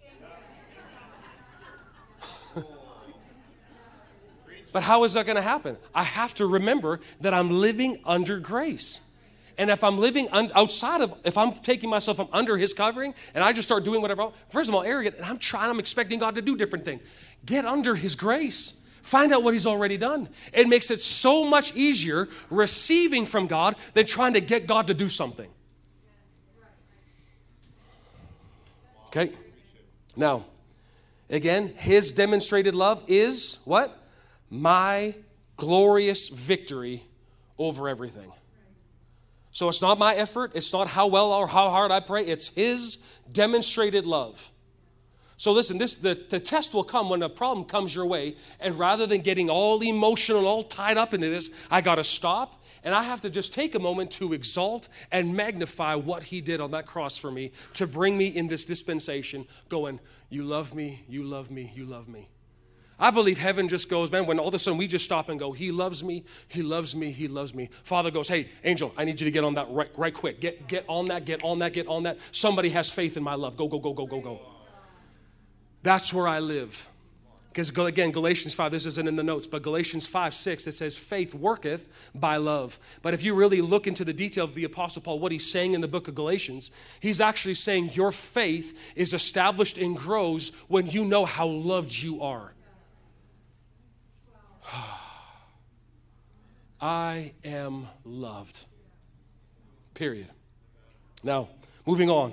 but 4.73 4.83
how 4.83 5.05
is 5.05 5.13
that 5.13 5.25
going 5.25 5.37
to 5.37 5.43
happen? 5.43 5.77
I 5.95 6.03
have 6.03 6.35
to 6.35 6.47
remember 6.47 6.99
that 7.21 7.33
I'm 7.33 7.61
living 7.61 8.01
under 8.05 8.41
grace. 8.41 8.99
And 9.57 9.71
if 9.71 9.85
I'm 9.85 9.99
living 9.99 10.27
un- 10.33 10.51
outside 10.57 11.01
of, 11.01 11.15
if 11.23 11.39
I'm 11.39 11.53
taking 11.53 11.89
myself 11.89 12.19
under 12.33 12.57
His 12.57 12.75
covering, 12.75 13.15
and 13.37 13.45
I 13.45 13.53
just 13.53 13.69
start 13.69 13.85
doing 13.85 14.03
whatever, 14.03 14.31
first 14.49 14.69
of 14.69 14.75
all, 14.75 14.83
arrogant, 14.83 15.15
and 15.15 15.27
I'm 15.27 15.39
trying, 15.39 15.71
I'm 15.71 15.79
expecting 15.79 16.19
God 16.19 16.35
to 16.35 16.43
do 16.43 16.57
different 16.57 16.85
things. 16.85 17.03
Get 17.47 17.65
under 17.65 17.95
His 17.95 18.17
grace. 18.17 18.73
Find 19.05 19.35
out 19.35 19.43
what 19.43 19.53
He's 19.53 19.67
already 19.67 19.99
done. 19.99 20.31
It 20.55 20.67
makes 20.67 20.91
it 20.91 21.03
so 21.03 21.45
much 21.45 21.77
easier 21.77 22.27
receiving 22.49 23.27
from 23.27 23.47
God 23.47 23.77
than 23.93 24.07
trying 24.07 24.33
to 24.33 24.41
get 24.41 24.67
God 24.67 24.87
to 24.87 24.95
do 24.95 25.11
something. 25.11 25.51
Okay. 29.09 29.33
Now, 30.17 30.47
again, 31.29 31.75
His 31.77 32.13
demonstrated 32.13 32.75
love 32.75 33.05
is 33.07 33.59
what? 33.67 33.95
My 34.49 35.15
glorious 35.59 36.29
victory 36.29 37.05
over 37.59 37.91
everything. 37.91 38.33
So 39.53 39.69
it's 39.69 39.83
not 39.83 39.99
my 39.99 40.15
effort, 40.15 40.53
it's 40.55 40.73
not 40.73 40.89
how 40.89 41.09
well 41.09 41.31
or 41.31 41.47
how 41.47 41.69
hard 41.69 41.91
I 41.91 42.01
pray, 42.01 42.25
it's 42.25 42.49
His 42.49 42.97
demonstrated 43.31 44.07
love. 44.07 44.51
So 45.45 45.53
listen, 45.53 45.77
this 45.77 45.93
the, 45.93 46.19
the 46.31 46.41
test 46.41 46.73
will 46.73 46.85
come 46.85 47.11
when 47.11 47.23
a 47.23 47.29
problem 47.29 47.67
comes 47.67 47.95
your 47.95 48.07
way, 48.07 48.37
and 48.61 48.79
rather 48.79 49.07
than 49.07 49.21
getting 49.21 49.51
all 49.51 49.83
emotional, 49.83 50.47
all 50.47 50.63
tied 50.63 50.97
up 50.97 51.13
into 51.13 51.29
this, 51.29 51.51
I 51.71 51.83
gotta 51.83 52.03
stop 52.03 52.65
and 52.83 52.95
I 52.95 53.03
have 53.03 53.21
to 53.21 53.29
just 53.29 53.53
take 53.53 53.75
a 53.75 53.79
moment 53.79 54.11
to 54.13 54.33
exalt 54.33 54.89
and 55.13 55.37
magnify 55.37 55.97
what 55.97 56.23
He 56.23 56.41
did 56.41 56.63
on 56.63 56.71
that 56.71 56.87
cross 56.87 57.19
for 57.19 57.31
me 57.31 57.53
to 57.75 57.87
bring 57.87 58.17
me 58.17 58.29
in 58.29 58.49
this 58.49 58.65
dispensation, 58.65 59.47
going, 59.69 60.01
You 60.31 60.45
love 60.45 60.75
me, 60.75 61.05
you 61.11 61.25
love 61.25 61.51
me, 61.51 61.71
you 61.75 61.85
love 61.85 62.09
me. 62.09 62.31
I 62.99 63.11
believe 63.11 63.37
heaven 63.37 63.69
just 63.69 63.91
goes, 63.91 64.11
man, 64.11 64.25
when 64.25 64.39
all 64.39 64.49
of 64.49 64.55
a 64.55 64.59
sudden 64.59 64.79
we 64.79 64.87
just 64.87 65.05
stop 65.05 65.29
and 65.29 65.39
go, 65.39 65.53
He 65.53 65.71
loves 65.71 66.03
me, 66.03 66.25
He 66.49 66.63
loves 66.63 66.97
me, 66.97 67.11
He 67.11 67.29
loves 67.29 67.55
me. 67.55 67.69
Father 67.83 68.11
goes, 68.11 68.29
Hey, 68.29 68.49
angel, 68.65 68.95
I 68.97 69.05
need 69.05 69.21
you 69.21 69.27
to 69.27 69.31
get 69.31 69.45
on 69.45 69.53
that 69.57 69.67
right, 69.69 69.91
right 69.95 70.15
quick. 70.15 70.41
Get, 70.41 70.69
get 70.69 70.87
on 70.89 71.05
that, 71.07 71.27
get 71.27 71.45
on 71.45 71.59
that, 71.59 71.75
get 71.75 71.87
on 71.87 72.05
that. 72.05 72.17
Somebody 72.33 72.71
has 72.71 72.91
faith 72.91 73.19
in 73.19 73.23
my 73.23 73.35
love. 73.35 73.59
Go, 73.59 73.69
go, 73.69 73.79
go, 73.79 73.93
go, 73.93 74.07
go, 74.07 74.23
go. 74.23 74.54
That's 75.85 76.13
where 76.13 76.27
I 76.27 76.41
live. 76.41 76.89
Because 77.53 77.69
again, 77.69 78.11
Galatians 78.11 78.53
5, 78.55 78.73
this 78.73 78.87
isn't 78.87 79.07
in 79.07 79.15
the 79.15 79.23
notes, 79.23 79.47
but 79.47 79.63
Galatians 79.63 80.07
5, 80.07 80.35
6, 80.35 80.67
it 80.67 80.73
says, 80.73 80.97
faith 80.97 81.35
worketh 81.35 81.89
by 82.13 82.37
love. 82.39 82.81
But 83.03 83.15
if 83.15 83.23
you 83.23 83.35
really 83.35 83.61
look 83.61 83.87
into 83.87 84.05
the 84.05 84.15
detail 84.15 84.45
of 84.45 84.57
the 84.57 84.65
Apostle 84.65 85.03
Paul, 85.03 85.21
what 85.21 85.31
he's 85.31 85.49
saying 85.49 85.75
in 85.75 85.81
the 85.83 85.87
book 85.87 86.09
of 86.09 86.17
Galatians, 86.17 86.73
he's 86.99 87.21
actually 87.21 87.55
saying 87.55 87.91
your 87.93 88.11
faith 88.11 88.77
is 88.97 89.15
established 89.15 89.79
and 89.79 89.97
grows 89.97 90.51
when 90.67 90.89
you 90.89 91.05
know 91.05 91.27
how 91.27 91.47
loved 91.47 91.95
you 91.95 92.23
are. 92.23 92.55
I 96.81 97.35
am 97.45 97.87
loved. 98.05 98.65
Period. 99.93 100.29
Now, 101.23 101.51
moving 101.87 102.11
on. 102.11 102.33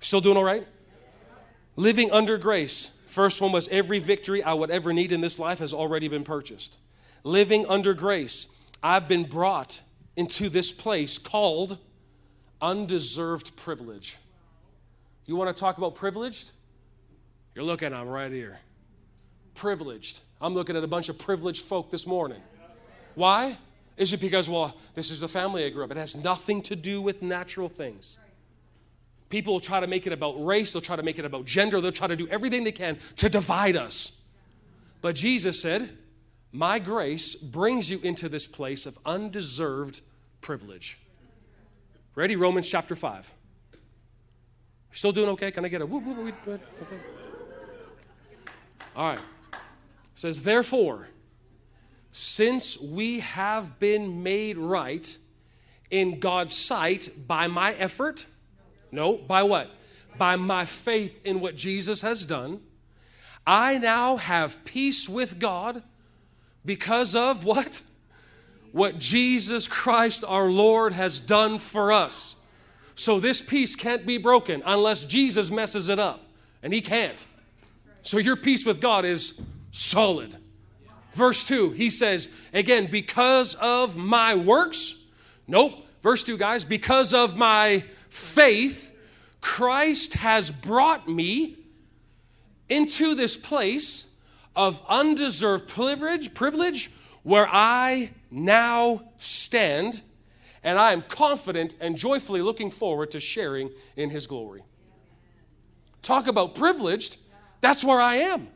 Still 0.00 0.20
doing 0.20 0.36
all 0.36 0.44
right? 0.44 0.66
Living 1.78 2.10
under 2.10 2.36
grace. 2.38 2.90
First 3.06 3.40
one 3.40 3.52
was 3.52 3.68
every 3.68 4.00
victory 4.00 4.42
I 4.42 4.52
would 4.52 4.68
ever 4.68 4.92
need 4.92 5.12
in 5.12 5.20
this 5.20 5.38
life 5.38 5.60
has 5.60 5.72
already 5.72 6.08
been 6.08 6.24
purchased. 6.24 6.76
Living 7.22 7.64
under 7.68 7.94
grace. 7.94 8.48
I've 8.82 9.06
been 9.06 9.22
brought 9.22 9.82
into 10.16 10.48
this 10.48 10.72
place 10.72 11.18
called 11.18 11.78
undeserved 12.60 13.54
privilege. 13.54 14.16
You 15.24 15.36
want 15.36 15.56
to 15.56 15.60
talk 15.60 15.78
about 15.78 15.94
privileged? 15.94 16.50
You're 17.54 17.64
looking, 17.64 17.94
I'm 17.94 18.08
right 18.08 18.32
here. 18.32 18.58
Privileged. 19.54 20.18
I'm 20.40 20.54
looking 20.54 20.76
at 20.76 20.82
a 20.82 20.88
bunch 20.88 21.08
of 21.08 21.16
privileged 21.16 21.64
folk 21.64 21.92
this 21.92 22.08
morning. 22.08 22.42
Why? 23.14 23.56
Is 23.96 24.12
it 24.12 24.20
because, 24.20 24.48
well, 24.48 24.76
this 24.96 25.12
is 25.12 25.20
the 25.20 25.28
family 25.28 25.64
I 25.64 25.68
grew 25.68 25.84
up? 25.84 25.92
It 25.92 25.96
has 25.96 26.16
nothing 26.16 26.60
to 26.62 26.74
do 26.74 27.00
with 27.00 27.22
natural 27.22 27.68
things. 27.68 28.18
People 29.28 29.54
will 29.54 29.60
try 29.60 29.80
to 29.80 29.86
make 29.86 30.06
it 30.06 30.12
about 30.12 30.42
race, 30.44 30.72
they'll 30.72 30.82
try 30.82 30.96
to 30.96 31.02
make 31.02 31.18
it 31.18 31.24
about 31.24 31.44
gender, 31.44 31.80
they'll 31.80 31.92
try 31.92 32.06
to 32.06 32.16
do 32.16 32.28
everything 32.28 32.64
they 32.64 32.72
can 32.72 32.98
to 33.16 33.28
divide 33.28 33.76
us. 33.76 34.20
But 35.00 35.14
Jesus 35.14 35.60
said, 35.60 35.90
My 36.52 36.78
grace 36.78 37.34
brings 37.34 37.90
you 37.90 38.00
into 38.02 38.28
this 38.28 38.46
place 38.46 38.86
of 38.86 38.98
undeserved 39.04 40.00
privilege. 40.40 40.98
Ready? 42.14 42.36
Romans 42.36 42.68
chapter 42.68 42.96
5. 42.96 43.32
Still 44.92 45.12
doing 45.12 45.28
okay? 45.30 45.50
Can 45.50 45.64
I 45.64 45.68
get 45.68 45.82
a 45.82 45.86
whoop, 45.86 46.04
whoop, 46.04 46.16
whoop, 46.16 46.34
Okay. 46.46 46.98
All 48.96 49.10
right 49.10 49.20
says, 50.18 50.42
Therefore, 50.42 51.08
since 52.10 52.80
we 52.80 53.20
have 53.20 53.78
been 53.78 54.22
made 54.22 54.58
right 54.58 55.16
in 55.90 56.18
God's 56.18 56.54
sight 56.54 57.08
by 57.26 57.46
my 57.46 57.72
effort, 57.74 58.26
no, 58.90 59.16
by 59.16 59.42
what? 59.42 59.70
By 60.16 60.36
my 60.36 60.64
faith 60.64 61.20
in 61.24 61.40
what 61.40 61.56
Jesus 61.56 62.02
has 62.02 62.24
done, 62.24 62.60
I 63.46 63.78
now 63.78 64.16
have 64.16 64.64
peace 64.64 65.08
with 65.08 65.38
God 65.38 65.82
because 66.64 67.14
of 67.14 67.44
what? 67.44 67.82
What 68.72 68.98
Jesus 68.98 69.68
Christ 69.68 70.24
our 70.26 70.50
Lord 70.50 70.92
has 70.92 71.20
done 71.20 71.58
for 71.58 71.92
us. 71.92 72.36
So 72.94 73.20
this 73.20 73.40
peace 73.40 73.76
can't 73.76 74.04
be 74.04 74.18
broken 74.18 74.62
unless 74.66 75.04
Jesus 75.04 75.50
messes 75.50 75.88
it 75.88 75.98
up, 75.98 76.20
and 76.62 76.72
he 76.72 76.80
can't. 76.80 77.26
So 78.02 78.18
your 78.18 78.36
peace 78.36 78.66
with 78.66 78.80
God 78.80 79.04
is 79.04 79.40
solid. 79.70 80.36
Verse 81.12 81.44
2, 81.44 81.70
he 81.70 81.90
says, 81.90 82.28
again, 82.52 82.88
because 82.90 83.54
of 83.54 83.96
my 83.96 84.34
works, 84.34 85.02
nope. 85.46 85.86
Verse 86.02 86.22
2, 86.22 86.38
guys, 86.38 86.64
because 86.64 87.12
of 87.12 87.36
my 87.36 87.84
faith, 88.10 88.94
Christ 89.40 90.14
has 90.14 90.50
brought 90.50 91.08
me 91.08 91.56
into 92.68 93.14
this 93.14 93.36
place 93.36 94.06
of 94.54 94.82
undeserved 94.88 95.68
privilege, 95.68 96.34
privilege 96.34 96.90
where 97.22 97.48
I 97.50 98.10
now 98.30 99.02
stand, 99.16 100.02
and 100.62 100.78
I 100.78 100.92
am 100.92 101.02
confident 101.02 101.76
and 101.80 101.96
joyfully 101.96 102.42
looking 102.42 102.70
forward 102.70 103.10
to 103.12 103.20
sharing 103.20 103.70
in 103.96 104.10
his 104.10 104.26
glory. 104.26 104.62
Talk 106.02 106.26
about 106.26 106.54
privileged, 106.54 107.18
that's 107.60 107.84
where 107.84 108.00
I 108.00 108.16
am. 108.16 108.48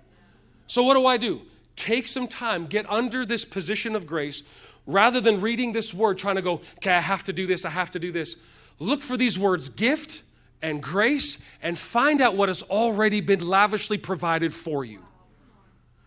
So, 0.66 0.82
what 0.82 0.94
do 0.94 1.06
I 1.06 1.16
do? 1.16 1.42
Take 1.76 2.06
some 2.06 2.28
time, 2.28 2.66
get 2.66 2.90
under 2.90 3.24
this 3.24 3.44
position 3.44 3.94
of 3.94 4.06
grace 4.06 4.42
rather 4.86 5.20
than 5.20 5.40
reading 5.40 5.72
this 5.72 5.94
word, 5.94 6.18
trying 6.18 6.36
to 6.36 6.42
go, 6.42 6.60
okay, 6.78 6.92
I 6.92 7.00
have 7.00 7.24
to 7.24 7.32
do 7.32 7.46
this, 7.46 7.64
I 7.64 7.70
have 7.70 7.90
to 7.90 7.98
do 7.98 8.10
this. 8.10 8.36
Look 8.82 9.00
for 9.00 9.16
these 9.16 9.38
words 9.38 9.68
gift 9.68 10.24
and 10.60 10.82
grace 10.82 11.38
and 11.62 11.78
find 11.78 12.20
out 12.20 12.36
what 12.36 12.48
has 12.48 12.64
already 12.64 13.20
been 13.20 13.46
lavishly 13.46 13.96
provided 13.96 14.52
for 14.52 14.84
you. 14.84 15.04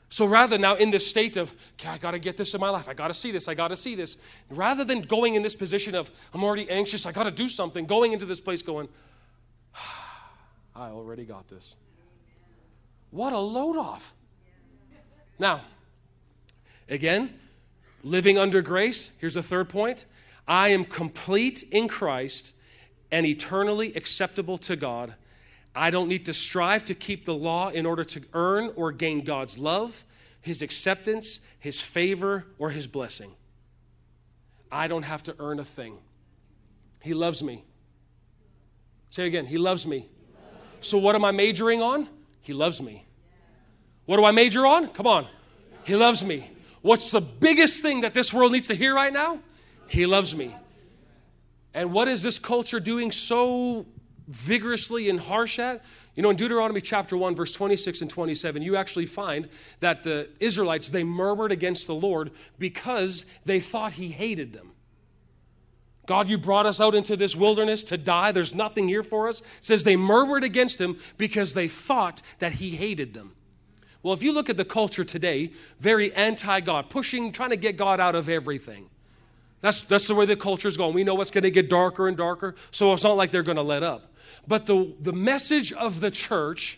So 0.09 0.25
rather 0.25 0.57
now 0.57 0.75
in 0.75 0.91
this 0.91 1.07
state 1.07 1.37
of, 1.37 1.55
okay, 1.75 1.87
I 1.87 1.97
got 1.97 2.11
to 2.11 2.19
get 2.19 2.35
this 2.35 2.53
in 2.53 2.59
my 2.59 2.67
life, 2.69 2.89
I 2.89 2.93
got 2.93 3.07
to 3.07 3.13
see 3.13 3.31
this, 3.31 3.47
I 3.47 3.53
got 3.53 3.69
to 3.69 3.77
see 3.77 3.95
this, 3.95 4.17
rather 4.49 4.83
than 4.83 5.01
going 5.03 5.35
in 5.35 5.41
this 5.41 5.55
position 5.55 5.95
of, 5.95 6.11
I'm 6.33 6.43
already 6.43 6.69
anxious, 6.69 7.05
I 7.05 7.13
got 7.13 7.23
to 7.23 7.31
do 7.31 7.47
something, 7.47 7.85
going 7.85 8.11
into 8.11 8.25
this 8.25 8.41
place 8.41 8.61
going, 8.61 8.89
ah, 9.73 10.31
I 10.75 10.89
already 10.89 11.23
got 11.23 11.47
this. 11.47 11.77
What 13.09 13.31
a 13.31 13.39
load 13.39 13.77
off. 13.77 14.13
Now, 15.39 15.61
again, 16.89 17.39
living 18.03 18.37
under 18.37 18.61
grace, 18.61 19.13
here's 19.19 19.37
a 19.37 19.43
third 19.43 19.69
point 19.69 20.03
I 20.45 20.69
am 20.69 20.83
complete 20.83 21.63
in 21.71 21.87
Christ 21.87 22.53
and 23.15 23.25
eternally 23.25 23.93
acceptable 23.93 24.57
to 24.57 24.75
God. 24.75 25.13
I 25.73 25.89
don't 25.89 26.09
need 26.09 26.25
to 26.25 26.33
strive 26.33 26.83
to 26.83 26.93
keep 26.93 27.23
the 27.23 27.33
law 27.33 27.69
in 27.69 27.85
order 27.85 28.03
to 28.03 28.21
earn 28.33 28.73
or 28.75 28.91
gain 28.91 29.23
God's 29.23 29.57
love, 29.57 30.03
His 30.41 30.61
acceptance, 30.61 31.39
His 31.57 31.79
favor, 31.79 32.45
or 32.59 32.71
His 32.71 32.87
blessing. 32.87 33.31
I 34.69 34.89
don't 34.89 35.03
have 35.03 35.23
to 35.23 35.35
earn 35.39 35.59
a 35.59 35.63
thing. 35.63 35.97
He 36.99 37.13
loves 37.13 37.41
me. 37.41 37.63
Say 39.11 39.27
again, 39.27 39.45
He 39.45 39.57
loves 39.57 39.87
me. 39.87 40.09
So, 40.81 40.97
what 40.97 41.15
am 41.15 41.23
I 41.23 41.31
majoring 41.31 41.81
on? 41.81 42.09
He 42.41 42.51
loves 42.51 42.81
me. 42.81 43.05
What 44.07 44.17
do 44.17 44.25
I 44.25 44.31
major 44.31 44.65
on? 44.65 44.89
Come 44.89 45.07
on. 45.07 45.25
He 45.85 45.95
loves 45.95 46.21
me. 46.21 46.49
What's 46.81 47.11
the 47.11 47.21
biggest 47.21 47.81
thing 47.81 48.01
that 48.01 48.13
this 48.13 48.33
world 48.33 48.51
needs 48.51 48.67
to 48.67 48.75
hear 48.75 48.93
right 48.93 49.13
now? 49.13 49.39
He 49.87 50.05
loves 50.05 50.35
me. 50.35 50.53
And 51.75 51.91
what 51.91 52.07
is 52.07 52.23
this 52.23 52.39
culture 52.39 52.79
doing 52.79 53.11
so 53.11 53.85
vigorously 54.29 55.09
and 55.09 55.19
harsh 55.19 55.59
at? 55.59 55.83
You 56.15 56.23
know, 56.23 56.29
in 56.29 56.37
Deuteronomy 56.37 56.79
chapter 56.79 57.17
1, 57.17 57.35
verse 57.35 57.51
26 57.51 57.99
and 57.99 58.09
27, 58.09 58.61
you 58.61 58.77
actually 58.77 59.05
find 59.05 59.49
that 59.81 60.01
the 60.03 60.29
Israelites, 60.39 60.87
they 60.87 61.03
murmured 61.03 61.51
against 61.51 61.85
the 61.85 61.93
Lord 61.93 62.31
because 62.57 63.25
they 63.43 63.59
thought 63.59 63.93
he 63.93 64.07
hated 64.07 64.53
them. 64.53 64.71
God, 66.05 66.29
you 66.29 66.37
brought 66.37 66.65
us 66.65 66.79
out 66.79 66.95
into 66.95 67.17
this 67.17 67.35
wilderness 67.35 67.83
to 67.85 67.97
die. 67.97 68.31
There's 68.31 68.55
nothing 68.55 68.87
here 68.87 69.03
for 69.03 69.27
us. 69.27 69.41
It 69.41 69.45
says 69.59 69.83
they 69.83 69.97
murmured 69.97 70.45
against 70.45 70.79
him 70.79 70.97
because 71.17 71.55
they 71.55 71.67
thought 71.67 72.21
that 72.39 72.53
he 72.53 72.71
hated 72.71 73.13
them. 73.13 73.33
Well, 74.01 74.13
if 74.13 74.23
you 74.23 74.31
look 74.31 74.49
at 74.49 74.55
the 74.55 74.65
culture 74.65 75.03
today, 75.03 75.51
very 75.79 76.13
anti 76.13 76.61
God, 76.61 76.89
pushing, 76.89 77.33
trying 77.33 77.49
to 77.49 77.57
get 77.57 77.75
God 77.75 77.99
out 77.99 78.15
of 78.15 78.29
everything. 78.29 78.89
That's, 79.65 79.81
that's 79.81 80.07
the 80.07 80.13
way 80.13 80.27
the 80.27 80.35
culture 80.35 80.67
is 80.67 80.77
going. 80.77 80.93
We 80.93 81.03
know 81.03 81.19
it's 81.21 81.31
going 81.31 81.41
to 81.43 81.49
get 81.49 81.71
darker 81.71 82.07
and 82.07 82.15
darker, 82.15 82.53
so 82.69 82.93
it's 82.93 83.03
not 83.03 83.17
like 83.17 83.31
they're 83.31 83.41
going 83.41 83.55
to 83.55 83.63
let 83.63 83.81
up. 83.81 84.13
But 84.47 84.67
the, 84.67 84.93
the 85.01 85.11
message 85.11 85.73
of 85.73 86.01
the 86.01 86.11
church 86.11 86.77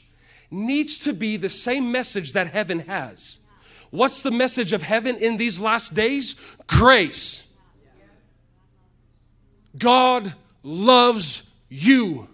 needs 0.50 0.98
to 1.00 1.12
be 1.12 1.36
the 1.36 1.50
same 1.50 1.92
message 1.92 2.32
that 2.32 2.48
heaven 2.48 2.80
has. 2.80 3.42
What's 3.90 4.22
the 4.22 4.32
message 4.32 4.72
of 4.72 4.84
heaven 4.84 5.18
in 5.18 5.36
these 5.36 5.60
last 5.60 5.96
days? 5.96 6.38
Grace. 6.66 7.52
God 9.78 10.34
loves 10.64 11.52
you. 11.68 12.30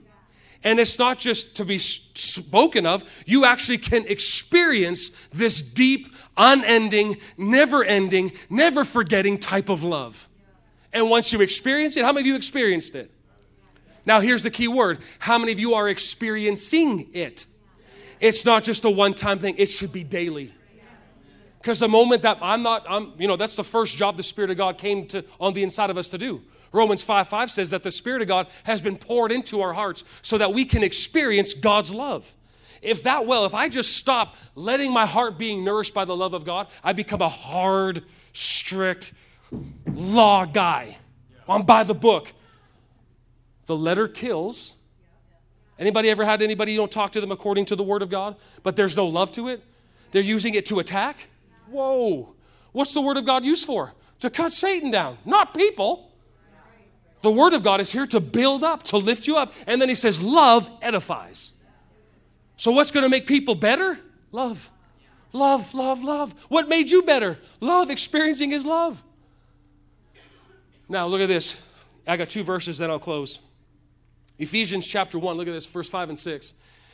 And 0.64 0.80
it's 0.80 1.00
not 1.00 1.18
just 1.18 1.58
to 1.58 1.66
be 1.66 1.80
spoken 1.80 2.86
of, 2.86 3.04
you 3.26 3.44
actually 3.44 3.80
can 3.80 4.06
experience 4.06 5.10
this 5.32 5.64
deep, 5.64 6.14
unending, 6.38 7.18
never 7.40 7.84
ending, 7.84 8.34
never 8.52 8.84
forgetting 8.84 9.40
type 9.40 9.68
of 9.68 9.82
love. 9.82 10.28
And 10.94 11.10
once 11.10 11.34
you 11.34 11.42
experience 11.42 11.98
it, 11.98 12.06
how 12.06 12.14
many 12.14 12.22
of 12.22 12.28
you 12.28 12.36
experienced 12.36 12.96
it? 12.96 13.12
Now, 14.06 14.20
here's 14.20 14.44
the 14.44 14.52
key 14.52 14.68
word 14.68 15.00
how 15.20 15.38
many 15.38 15.52
of 15.52 15.60
you 15.60 15.74
are 15.74 15.90
experiencing 15.90 17.10
it? 17.14 17.46
It's 18.20 18.46
not 18.46 18.64
just 18.64 18.86
a 18.86 18.90
one 18.90 19.14
time 19.14 19.40
thing, 19.40 19.56
it 19.58 19.70
should 19.70 19.92
be 19.92 20.04
daily. 20.04 20.54
Because 21.60 21.80
the 21.80 21.88
moment 21.88 22.24
that 22.24 22.40
I'm 22.42 22.62
not, 22.62 22.86
I'm, 22.90 23.14
you 23.18 23.28
know, 23.28 23.38
that's 23.38 23.56
the 23.56 23.64
first 23.64 23.96
job 23.96 24.18
the 24.18 24.24
Spirit 24.24 24.52
of 24.52 24.58
God 24.58 24.78
came 24.78 25.08
to 25.08 25.24
on 25.40 25.54
the 25.54 25.64
inside 25.64 25.90
of 25.90 25.98
us 25.98 26.10
to 26.10 26.18
do. 26.18 26.42
Romans 26.74 27.04
5 27.04 27.28
5 27.28 27.52
says 27.52 27.70
that 27.70 27.84
the 27.84 27.92
Spirit 27.92 28.22
of 28.22 28.28
God 28.28 28.48
has 28.66 28.82
been 28.82 28.98
poured 28.98 29.32
into 29.32 29.62
our 29.62 29.74
hearts 29.74 30.04
so 30.22 30.38
that 30.38 30.54
we 30.54 30.66
can 30.66 30.84
experience 30.84 31.54
God's 31.54 31.94
love. 31.94 32.34
If 32.82 33.04
that 33.04 33.26
well, 33.26 33.46
if 33.46 33.56
I 33.56 33.70
just 33.70 33.96
stop 33.96 34.36
letting 34.56 34.92
my 34.92 35.06
heart 35.06 35.38
being 35.38 35.64
nourished 35.64 35.94
by 35.94 36.04
the 36.04 36.16
love 36.16 36.34
of 36.34 36.44
God, 36.44 36.68
I 36.84 36.92
become 36.92 37.22
a 37.22 37.30
hard, 37.30 38.04
strict 38.34 39.14
law 39.88 40.46
guy. 40.46 40.98
I'm 41.48 41.64
by 41.64 41.84
the 41.84 41.94
book. 41.94 42.34
The 43.66 43.76
letter 43.76 44.08
kills. 44.08 44.76
Anybody 45.80 46.10
ever 46.10 46.26
had 46.26 46.42
anybody 46.42 46.74
you 46.74 46.78
don't 46.78 46.92
talk 46.92 47.12
to 47.14 47.22
them 47.22 47.32
according 47.32 47.66
to 47.66 47.76
the 47.76 47.84
word 47.84 48.02
of 48.02 48.10
God, 48.10 48.36
but 48.62 48.76
there's 48.76 48.96
no 48.96 49.08
love 49.08 49.32
to 49.34 49.48
it? 49.48 49.64
They're 50.12 50.22
using 50.22 50.54
it 50.54 50.66
to 50.68 50.80
attack? 50.80 51.28
Whoa. 51.68 52.36
What's 52.72 52.94
the 52.94 53.02
word 53.02 53.18
of 53.18 53.26
God 53.26 53.44
used 53.44 53.66
for? 53.66 53.94
To 54.20 54.30
cut 54.30 54.54
Satan 54.54 54.92
down, 54.92 55.18
not 55.26 55.54
people. 55.54 56.14
The 57.24 57.32
Word 57.32 57.54
of 57.54 57.64
God 57.64 57.80
is 57.80 57.92
here 57.92 58.06
to 58.08 58.20
build 58.20 58.66
up, 58.66 58.84
to 58.84 58.98
lift 58.98 59.28
you 59.28 59.38
up. 59.38 59.54
And 59.66 59.82
then 59.82 59.90
He 59.90 59.96
says, 59.96 60.22
Love 60.22 60.70
edifies. 60.82 61.54
So, 62.58 62.72
what's 62.72 62.92
going 62.92 63.04
to 63.04 63.10
make 63.10 63.26
people 63.26 63.56
better? 63.56 63.98
Love. 64.32 64.70
Love, 65.32 65.74
love, 65.74 66.04
love. 66.04 66.36
What 66.50 66.70
made 66.70 66.92
you 66.92 67.02
better? 67.02 67.40
Love, 67.60 67.90
experiencing 67.90 68.52
His 68.52 68.66
love. 68.66 69.04
Now, 70.90 71.08
look 71.08 71.22
at 71.22 71.28
this. 71.28 71.62
I 72.06 72.18
got 72.18 72.30
two 72.30 72.44
verses, 72.44 72.78
then 72.78 72.90
I'll 72.90 73.00
close. 73.00 73.40
Ephesians 74.38 74.86
chapter 74.86 75.18
1, 75.18 75.38
look 75.38 75.48
at 75.48 75.54
this, 75.54 75.66
verse 75.66 75.90
5 75.90 76.10
and 76.10 76.20
6. 76.20 76.54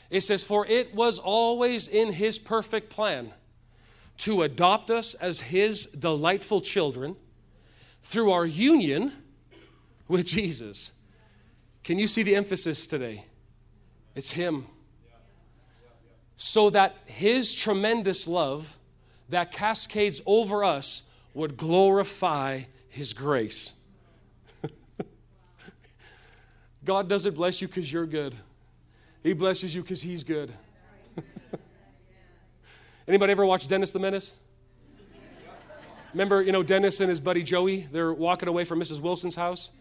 It 0.09 0.21
says, 0.21 0.43
For 0.43 0.65
it 0.65 0.93
was 0.93 1.19
always 1.19 1.87
in 1.87 2.13
His 2.13 2.37
perfect 2.39 2.89
plan 2.89 3.33
to 4.19 4.41
adopt 4.41 4.91
us 4.91 5.13
as 5.15 5.41
His 5.41 5.85
delightful 5.85 6.61
children 6.61 7.15
through 8.01 8.31
our 8.31 8.45
union 8.45 9.13
with 10.07 10.25
Jesus. 10.25 10.93
Can 11.83 11.97
you 11.97 12.07
see 12.07 12.23
the 12.23 12.35
emphasis 12.35 12.85
today? 12.85 13.25
It's 14.15 14.31
Him. 14.31 14.67
So 16.35 16.69
that 16.69 16.95
His 17.05 17.53
tremendous 17.53 18.27
love 18.27 18.77
that 19.29 19.51
cascades 19.51 20.21
over 20.25 20.63
us 20.63 21.03
would 21.33 21.55
glorify 21.55 22.63
His 22.89 23.13
grace. 23.13 23.73
God 26.85 27.07
doesn't 27.07 27.35
bless 27.35 27.61
you 27.61 27.67
because 27.67 27.91
you're 27.91 28.05
good. 28.05 28.33
He 29.23 29.33
blesses 29.33 29.75
you 29.75 29.81
because 29.81 30.01
He's 30.01 30.23
good. 30.23 30.51
Anybody 33.07 33.31
ever 33.31 33.45
watch 33.45 33.67
Dennis 33.67 33.91
the 33.91 33.99
Menace? 33.99 34.37
Remember, 36.13 36.41
you 36.41 36.51
know, 36.51 36.63
Dennis 36.63 36.99
and 37.01 37.09
his 37.09 37.19
buddy 37.19 37.43
Joey, 37.43 37.87
they're 37.91 38.13
walking 38.13 38.49
away 38.49 38.65
from 38.65 38.79
Mrs. 38.79 38.99
Wilson's 38.99 39.35
house. 39.35 39.71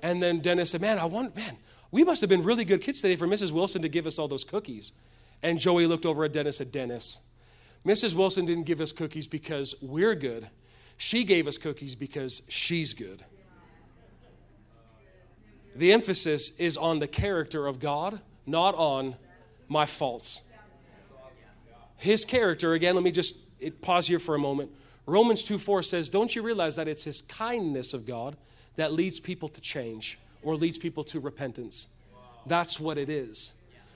And 0.00 0.22
then 0.22 0.40
Dennis 0.40 0.70
said, 0.70 0.80
Man, 0.80 0.98
I 0.98 1.04
want, 1.06 1.34
man, 1.34 1.56
we 1.90 2.04
must 2.04 2.20
have 2.20 2.30
been 2.30 2.44
really 2.44 2.64
good 2.64 2.80
kids 2.80 3.00
today 3.00 3.16
for 3.16 3.26
Mrs. 3.26 3.52
Wilson 3.52 3.82
to 3.82 3.88
give 3.88 4.06
us 4.06 4.18
all 4.18 4.28
those 4.28 4.44
cookies. 4.44 4.92
And 5.42 5.58
Joey 5.58 5.86
looked 5.86 6.06
over 6.06 6.24
at 6.24 6.32
Dennis 6.32 6.60
and 6.60 6.68
said, 6.68 6.72
Dennis, 6.72 7.20
Mrs. 7.84 8.14
Wilson 8.14 8.46
didn't 8.46 8.64
give 8.64 8.80
us 8.80 8.92
cookies 8.92 9.26
because 9.26 9.74
we're 9.82 10.14
good. 10.14 10.48
She 10.96 11.24
gave 11.24 11.46
us 11.46 11.58
cookies 11.58 11.94
because 11.94 12.42
she's 12.48 12.94
good. 12.94 13.24
The 15.74 15.92
emphasis 15.92 16.50
is 16.58 16.76
on 16.76 16.98
the 16.98 17.06
character 17.06 17.66
of 17.66 17.80
God, 17.80 18.20
not 18.46 18.74
on 18.74 19.16
my 19.68 19.86
faults. 19.86 20.42
His 21.96 22.24
character, 22.24 22.74
again, 22.74 22.94
let 22.94 23.04
me 23.04 23.10
just 23.10 23.36
pause 23.80 24.06
here 24.06 24.18
for 24.18 24.34
a 24.34 24.38
moment. 24.38 24.70
Romans 25.06 25.44
2 25.44 25.58
4 25.58 25.82
says, 25.82 26.08
Don't 26.08 26.34
you 26.34 26.42
realize 26.42 26.76
that 26.76 26.88
it's 26.88 27.04
his 27.04 27.22
kindness 27.22 27.94
of 27.94 28.06
God 28.06 28.36
that 28.76 28.92
leads 28.92 29.20
people 29.20 29.48
to 29.48 29.60
change 29.60 30.18
or 30.42 30.56
leads 30.56 30.78
people 30.78 31.04
to 31.04 31.20
repentance. 31.20 31.88
That's 32.46 32.80
what 32.80 32.98
it 32.98 33.08
is. 33.08 33.52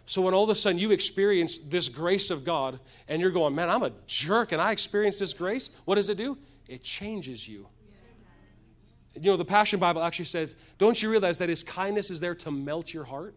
So 0.07 0.23
when 0.23 0.35
all 0.35 0.45
of 0.45 0.51
a 0.51 0.55
sudden 0.55 0.79
you 0.79 0.93
experience 0.93 1.59
this 1.59 1.89
grace 1.89 2.31
of 2.31 2.45
God 2.45 2.79
and 3.09 3.21
you're 3.21 3.33
going, 3.33 3.55
man, 3.55 3.69
I'm 3.69 3.83
a 3.83 3.91
jerk 4.07 4.53
and 4.53 4.63
I 4.63 4.71
experience 4.71 5.19
this 5.19 5.35
grace, 5.35 5.71
what 5.85 5.97
does 5.97 6.11
it 6.11 6.17
do? 6.17 6.39
It 6.69 6.83
changes 6.83 7.49
you. 7.49 7.67
You 9.15 9.31
know, 9.31 9.37
the 9.37 9.45
Passion 9.45 9.81
Bible 9.81 10.03
actually 10.03 10.27
says, 10.27 10.55
don't 10.79 11.01
you 11.01 11.11
realize 11.11 11.39
that 11.39 11.49
His 11.49 11.63
kindness 11.63 12.11
is 12.11 12.21
there 12.21 12.35
to 12.37 12.51
melt 12.51 12.93
your 12.93 13.05
heart? 13.05 13.35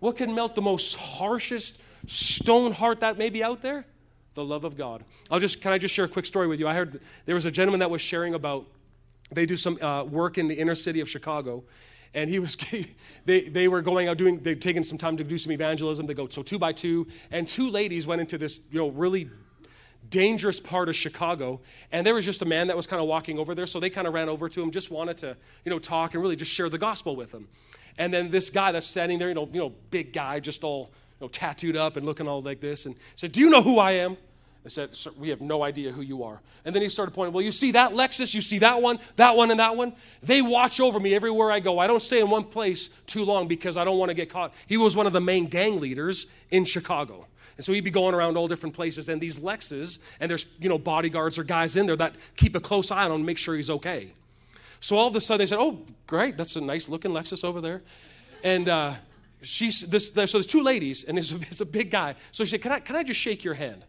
What 0.00 0.16
can 0.16 0.34
melt 0.34 0.54
the 0.54 0.62
most 0.62 0.96
harshest 0.96 1.80
stone 2.06 2.72
heart 2.72 3.00
that 3.00 3.16
may 3.16 3.30
be 3.30 3.42
out 3.42 3.62
there? 3.62 3.86
The 4.34 4.44
love 4.44 4.64
of 4.64 4.76
God. 4.76 5.04
I'll 5.30 5.38
just, 5.38 5.62
can 5.62 5.72
I 5.72 5.78
just 5.78 5.94
share 5.94 6.04
a 6.04 6.08
quick 6.08 6.26
story 6.26 6.46
with 6.46 6.60
you? 6.60 6.68
I 6.68 6.74
heard 6.74 7.00
there 7.24 7.34
was 7.34 7.46
a 7.46 7.50
gentleman 7.50 7.80
that 7.80 7.90
was 7.90 8.02
sharing 8.02 8.34
about 8.34 8.66
they 9.30 9.46
do 9.46 9.56
some 9.56 9.82
uh, 9.82 10.04
work 10.04 10.38
in 10.38 10.46
the 10.46 10.54
inner 10.54 10.74
city 10.74 11.00
of 11.00 11.08
Chicago. 11.08 11.64
And 12.14 12.30
he 12.30 12.38
was, 12.38 12.56
they, 13.24 13.48
they 13.48 13.68
were 13.68 13.82
going 13.82 14.08
out 14.08 14.18
doing, 14.18 14.38
they'd 14.38 14.60
taken 14.60 14.84
some 14.84 14.98
time 14.98 15.16
to 15.16 15.24
do 15.24 15.38
some 15.38 15.52
evangelism. 15.52 16.06
They 16.06 16.14
go, 16.14 16.28
so 16.28 16.42
two 16.42 16.58
by 16.58 16.72
two. 16.72 17.06
And 17.30 17.48
two 17.48 17.70
ladies 17.70 18.06
went 18.06 18.20
into 18.20 18.38
this, 18.38 18.60
you 18.70 18.78
know, 18.78 18.88
really 18.88 19.30
dangerous 20.10 20.60
part 20.60 20.88
of 20.88 20.96
Chicago. 20.96 21.60
And 21.92 22.06
there 22.06 22.14
was 22.14 22.24
just 22.24 22.42
a 22.42 22.44
man 22.44 22.68
that 22.68 22.76
was 22.76 22.86
kind 22.86 23.00
of 23.00 23.08
walking 23.08 23.38
over 23.38 23.54
there. 23.54 23.66
So 23.66 23.80
they 23.80 23.90
kind 23.90 24.06
of 24.06 24.14
ran 24.14 24.28
over 24.28 24.48
to 24.48 24.62
him, 24.62 24.70
just 24.70 24.90
wanted 24.90 25.16
to, 25.18 25.36
you 25.64 25.70
know, 25.70 25.78
talk 25.78 26.14
and 26.14 26.22
really 26.22 26.36
just 26.36 26.52
share 26.52 26.68
the 26.68 26.78
gospel 26.78 27.16
with 27.16 27.32
him. 27.32 27.48
And 27.98 28.12
then 28.12 28.30
this 28.30 28.50
guy 28.50 28.72
that's 28.72 28.86
standing 28.86 29.18
there, 29.18 29.28
you 29.28 29.34
know, 29.34 29.48
you 29.52 29.60
know, 29.60 29.72
big 29.90 30.12
guy, 30.12 30.40
just 30.40 30.64
all, 30.64 30.90
you 31.20 31.26
know, 31.26 31.28
tattooed 31.28 31.76
up 31.76 31.96
and 31.96 32.04
looking 32.04 32.28
all 32.28 32.42
like 32.42 32.60
this, 32.60 32.86
and 32.86 32.94
said, 33.14 33.32
Do 33.32 33.40
you 33.40 33.48
know 33.48 33.62
who 33.62 33.78
I 33.78 33.92
am? 33.92 34.16
I 34.64 34.68
said, 34.68 34.90
We 35.16 35.30
have 35.30 35.40
no 35.40 35.62
idea 35.62 35.92
who 35.92 36.02
you 36.02 36.24
are. 36.24 36.40
And 36.64 36.74
then 36.74 36.82
he 36.82 36.88
started 36.88 37.14
pointing, 37.14 37.32
Well, 37.32 37.44
you 37.44 37.52
see 37.52 37.72
that 37.72 37.92
Lexus, 37.92 38.34
you 38.34 38.40
see 38.40 38.58
that 38.58 38.82
one, 38.82 38.98
that 39.16 39.36
one, 39.36 39.50
and 39.50 39.60
that 39.60 39.76
one? 39.76 39.94
They 40.22 40.42
watch 40.42 40.80
over 40.80 41.00
me 41.00 41.14
everywhere 41.14 41.50
I 41.50 41.60
go. 41.60 41.78
I 41.78 41.86
don't 41.86 42.02
stay 42.02 42.20
in 42.20 42.28
one 42.28 42.44
place 42.44 42.88
too 43.06 43.24
long 43.24 43.48
because 43.48 43.76
I 43.76 43.84
don't 43.84 43.98
want 43.98 44.10
to 44.10 44.14
get 44.14 44.28
caught. 44.28 44.52
He 44.66 44.76
was 44.76 44.96
one 44.96 45.06
of 45.06 45.12
the 45.12 45.20
main 45.20 45.46
gang 45.46 45.80
leaders 45.80 46.26
in 46.50 46.64
Chicago. 46.64 47.26
And 47.56 47.64
so 47.64 47.72
he'd 47.72 47.80
be 47.80 47.90
going 47.90 48.14
around 48.14 48.36
all 48.36 48.48
different 48.48 48.74
places, 48.74 49.08
and 49.08 49.20
these 49.20 49.40
Lexes, 49.40 49.98
and 50.20 50.30
there's 50.30 50.46
you 50.60 50.68
know 50.68 50.78
bodyguards 50.78 51.38
or 51.38 51.44
guys 51.44 51.76
in 51.76 51.86
there 51.86 51.96
that 51.96 52.16
keep 52.36 52.54
a 52.54 52.60
close 52.60 52.90
eye 52.90 53.04
on 53.04 53.12
him, 53.12 53.24
make 53.24 53.38
sure 53.38 53.56
he's 53.56 53.70
okay. 53.70 54.12
So 54.80 54.96
all 54.96 55.08
of 55.08 55.16
a 55.16 55.20
sudden 55.20 55.38
they 55.38 55.46
said, 55.46 55.58
"Oh, 55.58 55.80
great, 56.06 56.36
that's 56.36 56.56
a 56.56 56.60
nice 56.60 56.88
looking 56.88 57.12
Lexus 57.12 57.44
over 57.44 57.60
there," 57.60 57.82
and 58.44 58.68
uh, 58.68 58.94
she's 59.42 59.80
this. 59.82 60.12
So 60.12 60.22
there's 60.22 60.46
two 60.46 60.62
ladies, 60.62 61.04
and 61.04 61.18
it's 61.18 61.32
a, 61.32 61.36
it's 61.36 61.60
a 61.60 61.66
big 61.66 61.90
guy. 61.90 62.14
So 62.30 62.44
she 62.44 62.50
said, 62.50 62.62
"Can 62.62 62.72
I 62.72 62.80
can 62.80 62.94
I 62.94 63.02
just 63.02 63.20
shake 63.20 63.42
your 63.42 63.54
hand?" 63.54 63.84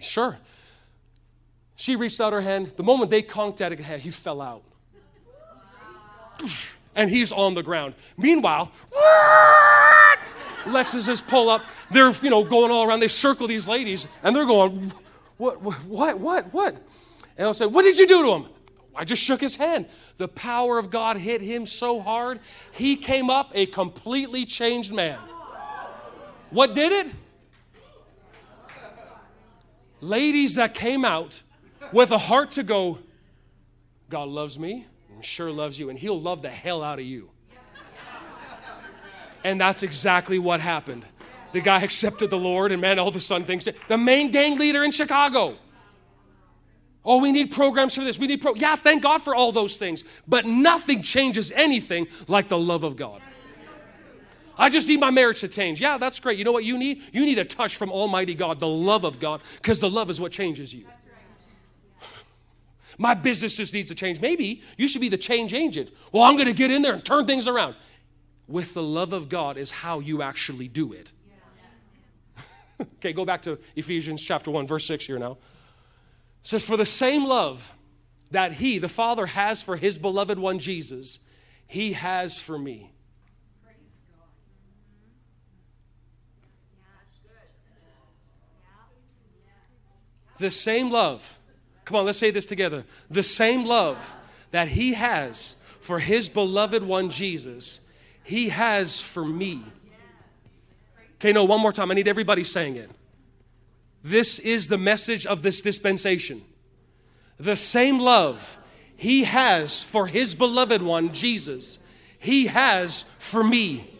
Sure. 0.00 0.38
She 1.76 1.94
reached 1.94 2.20
out 2.20 2.32
her 2.32 2.40
hand. 2.40 2.72
The 2.76 2.82
moment 2.82 3.10
they 3.10 3.22
conked 3.22 3.60
at 3.60 3.72
it, 3.72 3.78
he 3.78 4.10
fell 4.10 4.40
out. 4.42 4.64
And 6.94 7.08
he's 7.08 7.30
on 7.30 7.54
the 7.54 7.62
ground. 7.62 7.94
Meanwhile, 8.16 8.72
Lexuses 10.70 11.26
pull 11.26 11.50
up. 11.50 11.64
They're, 11.90 12.10
you 12.10 12.30
know, 12.30 12.44
going 12.44 12.70
all 12.70 12.84
around. 12.84 13.00
They 13.00 13.08
circle 13.08 13.46
these 13.46 13.68
ladies, 13.68 14.06
and 14.22 14.34
they're 14.34 14.46
going, 14.46 14.92
what, 15.36 15.60
what, 15.62 16.18
what, 16.18 16.52
what? 16.52 16.74
And 17.36 17.46
I'll 17.46 17.54
say, 17.54 17.66
what 17.66 17.82
did 17.82 17.98
you 17.98 18.06
do 18.06 18.22
to 18.22 18.32
him? 18.32 18.46
I 18.94 19.04
just 19.04 19.22
shook 19.22 19.40
his 19.40 19.56
hand. 19.56 19.86
The 20.16 20.26
power 20.26 20.78
of 20.78 20.90
God 20.90 21.16
hit 21.18 21.40
him 21.40 21.66
so 21.66 22.00
hard, 22.00 22.40
he 22.72 22.96
came 22.96 23.30
up 23.30 23.52
a 23.54 23.66
completely 23.66 24.44
changed 24.44 24.92
man. 24.92 25.18
What 26.50 26.74
did 26.74 26.92
it? 26.92 27.12
Ladies 30.00 30.54
that 30.56 30.74
came 30.74 31.04
out 31.04 31.42
with 31.92 32.10
a 32.10 32.18
heart 32.18 32.52
to 32.52 32.62
go, 32.62 32.98
God 34.08 34.28
loves 34.28 34.58
me, 34.58 34.86
and 35.14 35.24
sure 35.24 35.50
loves 35.50 35.78
you, 35.78 35.90
and 35.90 35.98
He'll 35.98 36.20
love 36.20 36.42
the 36.42 36.50
hell 36.50 36.82
out 36.82 36.98
of 36.98 37.04
you. 37.04 37.30
And 39.48 39.58
that's 39.58 39.82
exactly 39.82 40.38
what 40.38 40.60
happened. 40.60 41.06
The 41.52 41.62
guy 41.62 41.80
accepted 41.82 42.28
the 42.28 42.36
Lord, 42.36 42.70
and 42.70 42.82
man, 42.82 42.98
all 42.98 43.08
of 43.08 43.16
a 43.16 43.20
sudden 43.20 43.46
things. 43.46 43.66
The 43.88 43.96
main 43.96 44.30
gang 44.30 44.58
leader 44.58 44.84
in 44.84 44.90
Chicago. 44.90 45.56
Oh, 47.02 47.22
we 47.22 47.32
need 47.32 47.50
programs 47.50 47.94
for 47.94 48.04
this. 48.04 48.18
We 48.18 48.26
need 48.26 48.42
pro. 48.42 48.54
Yeah, 48.54 48.76
thank 48.76 49.02
God 49.02 49.22
for 49.22 49.34
all 49.34 49.50
those 49.50 49.78
things. 49.78 50.04
But 50.26 50.44
nothing 50.44 51.00
changes 51.00 51.50
anything 51.52 52.08
like 52.26 52.50
the 52.50 52.58
love 52.58 52.84
of 52.84 52.96
God. 52.96 53.22
I 54.58 54.68
just 54.68 54.86
need 54.86 55.00
my 55.00 55.10
marriage 55.10 55.40
to 55.40 55.48
change. 55.48 55.80
Yeah, 55.80 55.96
that's 55.96 56.20
great. 56.20 56.36
You 56.36 56.44
know 56.44 56.52
what 56.52 56.64
you 56.64 56.76
need? 56.76 57.04
You 57.12 57.24
need 57.24 57.38
a 57.38 57.44
touch 57.44 57.76
from 57.76 57.90
Almighty 57.90 58.34
God, 58.34 58.58
the 58.58 58.68
love 58.68 59.04
of 59.04 59.18
God, 59.18 59.40
because 59.54 59.80
the 59.80 59.88
love 59.88 60.10
is 60.10 60.20
what 60.20 60.30
changes 60.30 60.74
you. 60.74 60.84
My 62.98 63.14
business 63.14 63.56
just 63.56 63.72
needs 63.72 63.88
to 63.88 63.94
change. 63.94 64.20
Maybe 64.20 64.60
you 64.76 64.88
should 64.88 65.00
be 65.00 65.08
the 65.08 65.16
change 65.16 65.54
agent. 65.54 65.90
Well, 66.12 66.24
I'm 66.24 66.34
going 66.34 66.48
to 66.48 66.52
get 66.52 66.70
in 66.70 66.82
there 66.82 66.92
and 66.92 67.02
turn 67.02 67.24
things 67.24 67.48
around. 67.48 67.76
With 68.48 68.74
the 68.74 68.82
love 68.82 69.12
of 69.12 69.28
God 69.28 69.56
is 69.56 69.70
how 69.70 70.00
you 70.00 70.22
actually 70.22 70.68
do 70.68 70.92
it. 70.92 71.12
okay, 72.80 73.12
go 73.12 73.24
back 73.24 73.42
to 73.42 73.58
Ephesians 73.76 74.24
chapter 74.24 74.50
1, 74.50 74.66
verse 74.66 74.86
6 74.86 75.06
here 75.06 75.18
now. 75.18 75.32
It 75.32 75.38
says, 76.48 76.64
For 76.64 76.76
the 76.76 76.86
same 76.86 77.24
love 77.24 77.72
that 78.30 78.54
He, 78.54 78.78
the 78.78 78.88
Father, 78.88 79.26
has 79.26 79.62
for 79.62 79.76
His 79.76 79.98
beloved 79.98 80.38
one, 80.38 80.58
Jesus, 80.58 81.20
He 81.66 81.92
has 81.92 82.40
for 82.40 82.58
me. 82.58 82.92
The 90.38 90.50
same 90.50 90.90
love 90.90 91.38
Come 91.88 91.96
on, 91.96 92.04
let's 92.04 92.18
say 92.18 92.30
this 92.30 92.44
together. 92.44 92.84
The 93.10 93.22
same 93.22 93.64
love 93.64 94.14
that 94.50 94.68
He 94.68 94.92
has 94.92 95.56
for 95.80 96.00
His 96.00 96.28
beloved 96.28 96.82
one, 96.82 97.08
Jesus, 97.08 97.80
He 98.28 98.50
has 98.50 99.00
for 99.00 99.24
me. 99.24 99.62
Okay, 101.14 101.32
no, 101.32 101.44
one 101.44 101.60
more 101.60 101.72
time. 101.72 101.90
I 101.90 101.94
need 101.94 102.06
everybody 102.06 102.44
saying 102.44 102.76
it. 102.76 102.90
This 104.04 104.38
is 104.38 104.68
the 104.68 104.76
message 104.76 105.24
of 105.24 105.40
this 105.40 105.62
dispensation. 105.62 106.42
The 107.38 107.56
same 107.56 107.98
love 107.98 108.58
He 108.94 109.24
has 109.24 109.82
for 109.82 110.08
His 110.08 110.34
beloved 110.34 110.82
one, 110.82 111.14
Jesus, 111.14 111.78
He 112.18 112.48
has 112.48 113.04
for 113.18 113.42
me. 113.42 113.90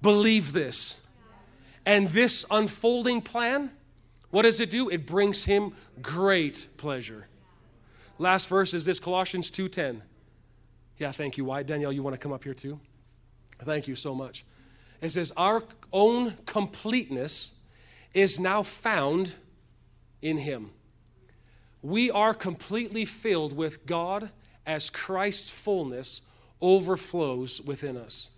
Believe 0.00 0.52
this. 0.52 1.00
And 1.84 2.10
this 2.10 2.46
unfolding 2.48 3.22
plan 3.22 3.72
what 4.30 4.42
does 4.42 4.60
it 4.60 4.70
do? 4.70 4.88
It 4.88 5.06
brings 5.06 5.44
him 5.44 5.72
great 6.02 6.68
pleasure. 6.76 7.26
Last 8.18 8.48
verse 8.48 8.74
is 8.74 8.84
this 8.84 9.00
Colossians 9.00 9.50
2:10. 9.50 10.02
Yeah, 10.98 11.12
thank 11.12 11.36
you. 11.36 11.44
Why? 11.44 11.62
Danielle, 11.62 11.92
you 11.92 12.02
want 12.02 12.14
to 12.14 12.18
come 12.18 12.32
up 12.32 12.44
here 12.44 12.54
too? 12.54 12.80
Thank 13.62 13.88
you 13.88 13.94
so 13.94 14.14
much. 14.14 14.44
It 15.00 15.10
says, 15.10 15.32
Our 15.36 15.62
own 15.92 16.36
completeness 16.46 17.54
is 18.14 18.40
now 18.40 18.62
found 18.62 19.34
in 20.22 20.38
him. 20.38 20.70
We 21.82 22.10
are 22.10 22.34
completely 22.34 23.04
filled 23.04 23.54
with 23.54 23.86
God 23.86 24.30
as 24.64 24.90
Christ's 24.90 25.50
fullness 25.50 26.22
overflows 26.60 27.60
within 27.60 27.96
us. 27.96 28.30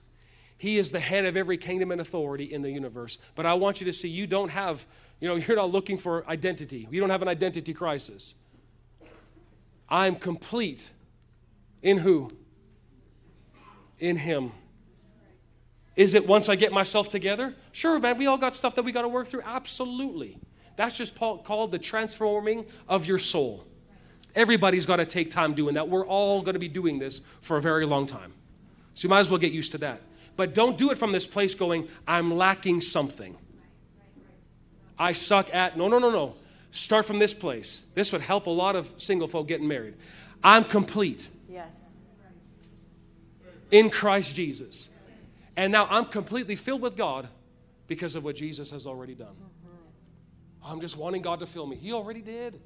He 0.59 0.77
is 0.77 0.91
the 0.91 1.01
head 1.01 1.25
of 1.25 1.37
every 1.37 1.57
kingdom 1.57 1.93
and 1.93 2.01
authority 2.01 2.53
in 2.53 2.63
the 2.63 2.71
universe. 2.71 3.19
But 3.37 3.47
I 3.47 3.55
want 3.55 3.81
you 3.81 3.85
to 3.87 3.93
see 3.93 4.09
you 4.09 4.27
don't 4.27 4.51
have 4.51 4.87
you 5.21 5.29
know, 5.29 5.35
you're 5.47 5.57
not 5.57 5.71
looking 5.71 5.99
for 5.99 6.29
identity. 6.29 6.87
You 6.91 7.01
don't 7.01 7.11
have 7.11 7.23
an 7.23 7.29
identity 7.29 7.75
crisis. 7.75 8.35
I'm 9.89 10.17
complete. 10.17 10.93
In 11.83 11.99
who? 11.99 12.29
In 13.99 14.17
Him. 14.17 14.53
Is 15.97 16.15
it 16.15 16.27
once 16.27 16.49
I 16.49 16.55
get 16.55 16.73
myself 16.73 17.09
together? 17.09 17.55
Sure, 17.73 17.99
man, 17.99 18.19
we 18.19 18.27
all 18.27 18.39
got 18.39 18.55
stuff 18.55 18.77
that 18.77 18.85
we 18.85 18.93
got 18.93 19.03
to 19.03 19.09
work 19.09 19.27
through. 19.27 19.43
Absolutely. 19.43 20.39
That's 20.77 20.97
just 20.97 21.19
called 21.19 21.73
the 21.73 21.79
transforming 21.79 22.65
of 22.89 23.07
your 23.07 23.19
soul. 23.19 23.67
Everybody's 24.37 24.87
got 24.87 24.97
to 24.97 25.05
take 25.05 25.31
time 25.31 25.55
doing 25.55 25.75
that. 25.75 25.89
We're 25.89 26.07
all 26.07 26.43
going 26.43 26.53
to 26.53 26.61
be 26.61 26.69
doing 26.69 27.01
this 27.01 27.23
for 27.41 27.57
a 27.57 27.61
very 27.61 27.85
long 27.85 28.07
time. 28.07 28.33
So 28.95 29.07
you 29.07 29.11
might 29.11 29.21
as 29.21 29.31
well 29.31 29.41
get 29.41 29.51
used 29.51 29.73
to 29.73 29.79
that. 29.79 30.01
But 30.37 30.55
don't 30.55 30.79
do 30.79 30.93
it 30.93 30.99
from 30.99 31.11
this 31.11 31.27
place 31.27 31.57
going, 31.57 31.89
I'm 32.07 32.37
lacking 32.37 32.81
something. 32.81 33.37
I 34.97 35.13
suck 35.13 35.53
at. 35.53 35.77
No, 35.77 35.89
no, 35.89 35.99
no, 35.99 36.11
no. 36.11 36.37
Start 36.71 37.07
from 37.07 37.19
this 37.19 37.35
place. 37.35 37.87
This 37.95 38.13
would 38.13 38.21
help 38.21 38.47
a 38.47 38.51
lot 38.51 38.77
of 38.77 38.93
single 38.99 39.27
folk 39.27 39.49
getting 39.49 39.67
married. 39.67 39.95
I'm 40.45 40.63
complete. 40.63 41.29
In 43.71 43.91
Christ 43.91 44.35
Jesus. 44.35 44.91
And 45.57 45.73
now 45.73 45.87
I'm 45.91 46.07
completely 46.07 46.55
filled 46.55 46.81
with 46.81 46.97
God 46.97 47.29
because 47.87 48.15
of 48.17 48.25
what 48.25 48.37
Jesus 48.37 48.71
has 48.71 48.87
already 48.87 49.15
done. 49.15 49.37
I'm 50.65 50.81
just 50.81 50.97
wanting 50.97 51.23
God 51.23 51.41
to 51.41 51.47
fill 51.47 51.67
me. 51.67 51.77
He 51.77 51.93
already 51.93 52.23
did. 52.23 52.61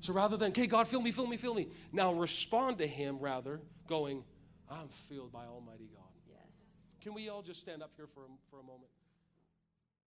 So 0.00 0.12
rather 0.12 0.36
than, 0.36 0.50
okay, 0.50 0.66
God, 0.66 0.88
fill 0.88 1.00
me, 1.00 1.12
fill 1.12 1.26
me, 1.26 1.36
fill 1.36 1.54
me, 1.54 1.68
now 1.92 2.12
respond 2.12 2.78
to 2.78 2.86
Him 2.86 3.18
rather, 3.20 3.60
going, 3.88 4.24
I'm 4.70 4.88
filled 4.88 5.32
by 5.32 5.44
Almighty 5.44 5.88
God. 5.94 6.10
Yes. 6.28 6.56
Can 7.00 7.14
we 7.14 7.28
all 7.28 7.42
just 7.42 7.60
stand 7.60 7.82
up 7.82 7.92
here 7.96 8.08
for 8.12 8.22
a, 8.22 8.28
for 8.50 8.58
a 8.58 8.62
moment? 8.62 8.90